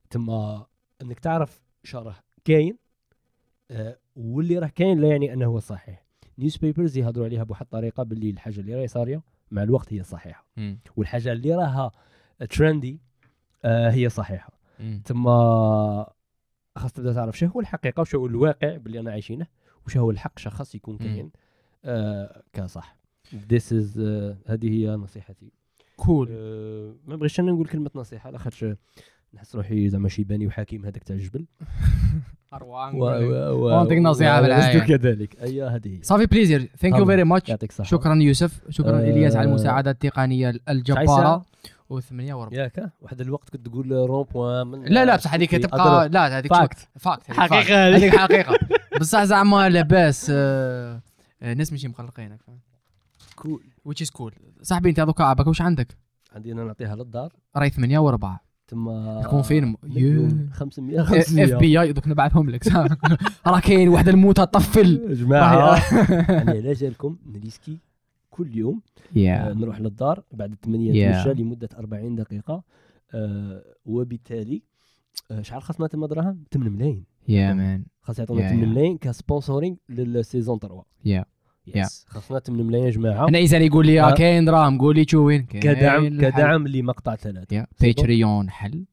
تما 0.10 0.68
إنك 1.02 1.20
تعرف 1.20 1.62
راه 1.94 2.16
كاين 2.46 2.78
آه 3.72 3.98
واللي 4.16 4.60
راه 4.60 4.68
كاين 4.68 5.00
لا 5.02 5.08
يعني 5.08 5.34
أنه 5.34 5.46
هو 5.46 5.58
الصحيح 5.58 6.04
newspapers 6.40 6.98
يهضروا 6.98 7.26
عليها 7.26 7.44
بواحد 7.44 7.62
الطريقة 7.66 8.04
باللي 8.04 8.30
الحاجة 8.30 8.60
اللي 8.60 8.76
راهي 8.76 8.88
صارية 8.88 9.22
مع 9.52 9.64
الوقت 9.64 9.94
هي 9.94 10.00
الصحيحه 10.00 10.46
مم. 10.58 10.80
والحاجة 10.98 11.32
اللي 11.32 11.56
راها 11.56 11.92
trendy 12.50 13.00
آه 13.66 13.90
هي 13.92 14.10
صحيحة. 14.10 14.54
تما 15.06 16.14
خاص 16.76 16.94
تبدأ 16.94 17.14
تعرف 17.14 17.38
شو 17.38 17.46
هو 17.46 17.60
الحقيقة 17.60 18.02
وشو 18.02 18.18
هو 18.20 18.26
الواقع 18.26 18.78
باللي 18.78 19.00
أنا 19.00 19.12
عايشينه 19.12 19.48
وش 19.88 19.98
هو 19.98 20.12
الحق 20.12 20.40
شخص 20.40 20.76
يكون 20.76 20.98
كاين 20.98 21.32
آه 21.86 22.44
كصح. 22.54 22.98
This 23.34 23.72
is 23.72 24.00
آه 24.00 24.38
هذه 24.48 24.70
هي 24.70 24.90
نصيحتي. 24.90 25.52
cool 25.98 26.28
آه 26.32 26.96
ما 27.06 27.16
بغيتش 27.16 27.40
أنا 27.40 27.52
نقول 27.52 27.68
كلمة 27.68 27.92
نصيحة 27.96 28.32
لاخاطش 28.32 28.66
نحس 29.34 29.56
روحي 29.56 29.90
زعما 29.90 30.10
شيباني 30.10 30.48
وحكيم 30.48 30.86
هذاك 30.86 31.04
تاع 31.04 31.16
الجبل. 31.16 31.46
اروان 32.54 32.96
و- 33.02 33.06
بالعافية. 34.42 34.80
لست 34.80 34.88
كذلك؟ 34.88 35.42
أي 35.42 35.64
هذه 35.64 36.00
ça 36.02 36.10
fait 36.10 36.26
plaisir 36.26 36.70
thank 36.78 36.98
you. 36.98 37.06
very 37.06 37.24
much 37.24 37.52
شكرا 37.82 38.16
يوسف. 38.16 38.62
شكرا 38.70 38.98
آه، 39.00 39.04
إلياس 39.10 39.36
على 39.36 39.50
المساعدة 39.50 39.92
التقنية 39.92 40.54
الجبارة. 40.70 41.06
ساعة؟ 41.06 41.46
وثمانية 41.90 42.34
وربع. 42.34 42.58
ياك 42.58 42.90
واحد 43.02 43.22
الوقت 43.22 43.50
كنت 43.50 43.68
تقول 43.68 43.92
rond-point 43.92 44.68
من 44.68 44.84
لا 44.86 45.06
لا 45.06 45.16
بصح 45.16 45.34
هذيك 45.34 45.52
تبقى 45.52 46.10
لا 46.10 46.38
هذيك 46.40 46.54
fact 46.54 46.88
fact 47.00 47.32
حقيقة 47.32 47.88
هذه. 47.88 47.96
هذيك 47.98 48.16
حقيقة. 48.16 48.58
بصح 49.00 49.24
زعما 49.24 49.70
لاباس 49.70 50.28
آه، 50.36 51.02
آه، 51.42 51.52
الناس 51.54 51.72
ماشي 51.72 51.88
مقلقينك 51.88 52.40
cool 53.36 53.64
which 53.86 54.02
is 54.02 54.10
cool 54.10 54.34
صاحبي 54.62 54.90
أنت 54.90 55.00
دوكا 55.00 55.24
عباك 55.24 55.48
واش 55.48 55.62
عندك؟ 55.62 55.98
عندي 56.36 56.52
أنا 56.52 56.64
نعطيها 56.64 56.96
للدار. 56.96 57.34
راهي 57.58 57.70
ثمانية 57.70 58.00
وربع. 58.00 58.38
تما 58.68 59.22
يكون 59.26 59.42
فيلم. 59.42 59.76
مليون 59.84 60.50
500 60.54 61.02
إف 61.02 61.08
500 61.08 61.56
بي 61.58 61.82
آي 61.82 61.94
دوك 61.94 62.08
نبعثهم 62.08 62.50
لك 62.50 62.68
راه 63.48 63.60
كاين 63.60 63.90
واحد 63.90 64.08
الموتى 64.10 64.46
طفل 64.46 65.02
يا 65.10 65.14
جماعة 65.14 65.78
أنا 65.78 66.52
علاش 66.60 66.80
جالكم 66.80 67.18
نريسكي 67.26 67.78
كل 68.30 68.56
يوم 68.58 68.82
آه، 69.16 69.20
يا 69.20 69.54
نروح 69.54 69.80
للدار 69.82 70.24
بعد 70.32 70.56
8 70.66 70.92
Yeah. 70.94 71.18
نتمشى 71.26 71.42
لمدة 71.42 71.70
40 71.78 72.16
دقيقة. 72.16 72.64
آه، 73.14 73.64
وبالتالي 73.86 74.62
آه، 75.32 75.42
شحال 75.42 75.62
خاصنا 75.62 75.88
تما 75.88 76.08
دراهم؟ 76.08 76.44
8 76.52 76.70
ملايين. 76.70 77.04
يا 77.28 77.54
man. 77.54 77.86
خاص 78.02 78.20
يعطونا 78.20 78.42
Yeah, 78.42 78.52
8 78.52 78.66
yeah. 78.66 78.68
ملايين 78.70 78.98
ك 78.98 79.05
sponsoring 79.05 79.76
لل 79.90 80.07
season 80.07 80.60
3 80.60 80.84
Yeah. 81.08 81.24
yes. 81.68 82.06
خاصنا 82.08 82.40
8 82.40 82.64
ملايين 82.64 82.86
يا 82.86 82.92
جماعة. 82.92 83.28
أنا 83.28 83.40
انسان 83.40 83.62
يقول 83.62 83.86
لي 83.86 84.02
آه. 84.02 84.14
كاين 84.14 84.46
دراهم 84.46 84.78
قول 84.78 84.96
لي 84.96 85.06
شو 85.10 85.26
وين؟ 85.26 85.46
كدعم 85.46 86.06
الحل. 86.06 86.32
كدعم 86.32 86.68
لمقطع 86.68 87.16
ثلاثة. 87.16 87.66
Patreon 87.82 88.50
حل. 88.50 88.86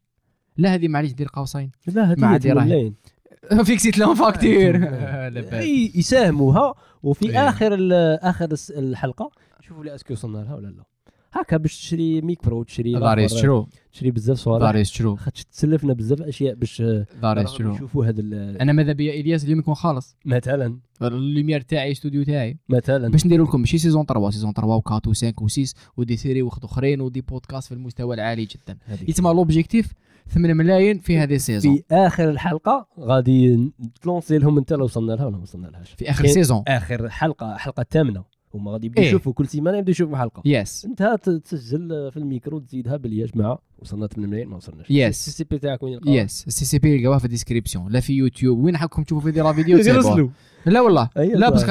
لا 0.57 0.75
هذه 0.75 0.89
معليش 0.89 1.12
دير 1.12 1.29
قوسين. 1.33 1.71
لا 1.87 2.12
هذه 2.12 2.21
ما 2.21 2.29
هي 2.29 2.33
عاد 2.33 2.43
8 2.43 2.55
راهي. 2.55 2.66
ملايين. 2.66 2.95
فيكسيت 3.66 3.99
لهم 3.99 4.14
فاكتير. 4.14 4.93
يساهموها. 5.99 6.75
وفي 7.03 7.31
إيه. 7.31 7.49
آخر 7.49 7.79
آخر 8.23 8.49
الحلقة 8.71 9.31
شوفوا 9.61 9.85
لي 9.85 9.95
اسكو 9.95 10.12
وصلنا 10.12 10.39
لها 10.39 10.55
ولا 10.55 10.66
لا. 10.66 10.85
هكا 11.33 11.57
باش 11.57 11.81
تشري 11.81 12.20
ميكرو 12.20 12.62
تشري 12.62 12.93
ذار 12.93 13.18
از 13.24 13.33
الآخر، 13.33 13.43
ترو 13.43 13.68
تشري 13.93 14.11
بزاف 14.11 14.39
صوالح. 14.39 14.64
ذار 14.64 14.76
از 14.76 14.93
ترو 14.93 15.16
خاطش 15.16 15.45
تسلفنا 15.45 15.93
بزاف 15.93 16.22
أشياء 16.22 16.55
باش 16.55 16.83
ذار 17.22 17.39
از 17.39 17.55
ترو 17.55 17.72
نشوفوا 17.72 18.07
هذا 18.07 18.20
ال- 18.20 18.59
أنا 18.61 18.72
ماذا 18.72 18.93
بيا 18.93 19.12
إلياس 19.20 19.45
اليوم 19.45 19.59
يكون 19.59 19.74
خالص. 19.74 20.16
مثلا. 20.24 20.78
الليمير 21.03 21.61
تاعي 21.61 21.93
استوديو 21.93 22.24
تاعي. 22.24 22.59
مثلا. 22.68 23.09
باش 23.09 23.26
نديروا 23.26 23.47
لكم 23.47 23.61
ماشي 23.61 23.78
سيزون 23.78 24.05
3 24.07 24.31
سيزون 24.31 24.53
3 24.53 24.81
و4 24.81 25.01
و5 25.01 25.33
و6 25.45 25.72
ودي 25.97 26.16
سيري 26.16 26.43
واخد 26.43 26.64
أخرين 26.64 27.01
ودي 27.01 27.20
بودكاست 27.20 27.68
في 27.68 27.74
المستوى 27.74 28.14
العالي 28.14 28.45
جدا. 28.45 28.78
يتما 29.09 29.28
لوبجيكتيف 29.28 29.93
8 30.28 30.55
ملايين 30.55 30.99
في 30.99 31.18
هذه 31.18 31.35
السيزون 31.35 31.76
في 31.76 31.83
آخر 31.93 32.31
الحلقة 32.31 32.87
غادي 33.01 33.70
تلونسي 34.03 34.39
لهم 34.39 34.59
انت 34.59 34.72
لو 34.72 34.85
وصلنا 34.85 35.12
لها 35.12 35.26
ولا 35.26 35.37
ما 35.37 35.43
وصلنا 35.43 35.66
لهاش. 35.66 35.91
في 35.93 36.11
آخر 36.11 36.26
سيزون 36.26 36.62
آخر 36.68 37.09
حلقة 37.11 37.57
حلقة 37.57 37.81
الثامنه 37.81 38.24
هما 38.55 38.70
غادي 38.72 38.86
يبداو 38.86 39.03
إيه. 39.05 39.09
يشوفوا 39.11 39.32
كل 39.32 39.46
سيمانة 39.46 39.78
يبداو 39.78 39.90
يشوفوا 39.90 40.16
حلقة. 40.16 40.42
يس 40.44 40.84
انت 40.84 41.03
تسجل 41.44 42.11
في 42.12 42.16
الميكرو 42.16 42.59
تزيدها 42.59 42.96
باللي 42.96 43.18
يا 43.18 43.26
جماعة 43.26 43.59
وصلنا 43.78 44.07
8 44.07 44.26
ملايين 44.28 44.48
ما 44.48 44.57
وصلناش. 44.57 44.86
Yes. 44.86 44.90
السي 44.90 45.30
سي 45.30 45.44
بي 45.44 45.59
تاعك 45.59 45.82
وين 45.82 45.92
يلقاوها؟ 45.92 46.16
يس 46.22 46.44
السي 46.46 46.64
سي 46.64 46.78
بي 46.78 46.94
يلقاوها 46.94 47.18
في 47.18 47.24
الديسكريبسيون 47.24 47.92
لا 47.92 48.01
في 48.01 48.12
يوتيوب 48.12 48.59
وين 48.59 48.76
حقكم 48.76 49.03
تشوفوا 49.03 49.30
في 49.32 49.40
لا 49.40 49.53
فيديو. 49.53 49.78
يرسلوا 49.78 50.28
لا 50.66 50.80
والله. 50.80 51.09
لا. 51.16 51.51
بس 51.51 51.64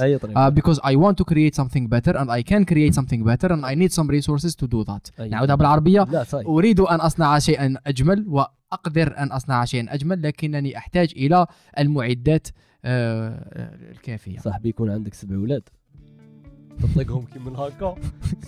أي 0.00 0.18
because 0.50 0.78
I 0.78 0.94
want 0.96 1.16
to 1.16 1.24
create 1.24 1.54
something 1.54 1.86
better 1.88 2.14
and 2.16 2.30
I 2.30 2.42
can 2.42 2.64
create 2.64 2.94
something 2.94 3.22
better 3.24 3.48
and 3.52 3.64
I 3.64 3.74
need 3.74 3.92
some 3.92 4.08
resources 4.08 4.54
to 4.54 4.66
do 4.66 4.84
that. 4.84 5.20
أي. 5.20 5.28
نعودها 5.28 5.54
بالعربية. 5.54 6.02
لا 6.10 6.24
صحيح. 6.24 6.46
أريد 6.46 6.80
أن 6.80 7.00
أصنع 7.00 7.38
شيئا 7.38 7.74
أجمل 7.86 8.26
وأقدر 8.28 9.18
أن 9.18 9.32
أصنع 9.32 9.64
شيئا 9.64 9.94
أجمل 9.94 10.22
لكنني 10.22 10.76
أحتاج 10.78 11.12
إلى 11.16 11.46
المعدات 11.78 12.48
آه، 12.84 13.90
الكافية. 13.90 14.38
صاحبي 14.38 14.68
يكون 14.68 14.90
عندك 14.90 15.14
سبع 15.14 15.36
أولاد 15.36 15.62
تطلقهم 16.82 17.24
كي 17.32 17.38
من 17.38 17.56
هكا. 17.56 17.94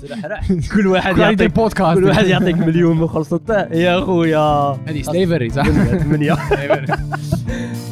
سلاح 0.01 0.25
رح 0.33 0.53
كل 0.75 0.87
واحد 0.87 1.19
يعطيك 1.19 1.55
بودكاست 1.55 1.99
كل 1.99 2.05
واحد 2.05 2.27
يعطيك 2.27 2.57
مليون 2.57 2.97
من 3.01 3.09
خلصته. 3.09 3.61
يا 3.85 4.01
خويا 4.01 4.79
هذه 4.87 5.03
سليفري 5.03 5.51
صح؟ 5.51 5.67
ثمانية. 6.03 6.35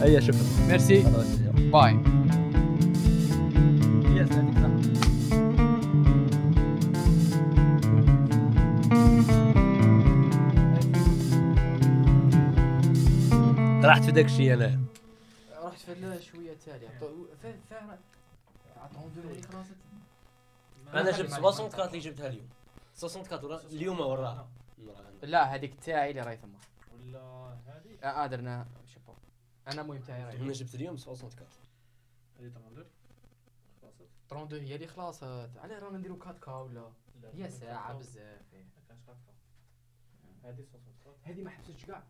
هيا 0.03 0.21
شكرا. 0.21 0.39
ميرسي 0.69 1.03
خلاص،. 1.03 1.27
باي. 1.73 1.99
رحت 13.85 14.05
في 14.05 14.13
داك 14.13 14.25
الشيء 14.25 14.55
أنا. 14.55 14.79
رحت 15.65 15.79
في 15.79 15.95
شوية 16.33 16.55
تالي 16.67 16.87
أنا 21.01 21.11
جبت 21.11 21.31
60 21.31 21.71
كارت 21.71 21.89
اللي 21.89 21.99
جبتها 21.99 22.27
اليوم. 22.29 22.49
60 22.95 23.23
كارت 23.25 23.45
ورا- 23.45 23.61
اليوم 23.61 24.01
وراها 24.01 24.49
لا 25.23 25.55
هذيك 25.55 25.75
تاعي 25.75 26.11
اللي 26.11 26.23
راهي 26.23 26.37
ثم. 26.37 26.55
ولا 26.95 27.57
هذه؟ 27.67 27.99
آه 28.03 28.27
درنا 28.27 28.67
شوفوا 28.87 29.15
أنا 29.69 29.83
المهم 29.83 29.99
تاعي 29.99 30.25
راهي. 30.25 30.37
أنا 30.37 30.53
جبت 30.53 30.75
اليوم 30.75 30.97
60 30.97 31.31
كارت 31.31 31.59
32 34.27 34.65
هي 34.67 34.75
اللي 34.75 34.87
خلاص 34.87 35.23
علاه 35.23 35.79
رانا 35.79 35.99
نديرو 35.99 36.15
4 36.15 36.33
كا 36.39 36.53
ولا؟ 36.53 36.91
هي 37.35 37.51
ساعة 37.51 37.99
بزاف. 37.99 38.41
هذه 41.25 41.43
ما 41.43 41.51
حبستش 41.51 41.85
كاع. 41.85 42.03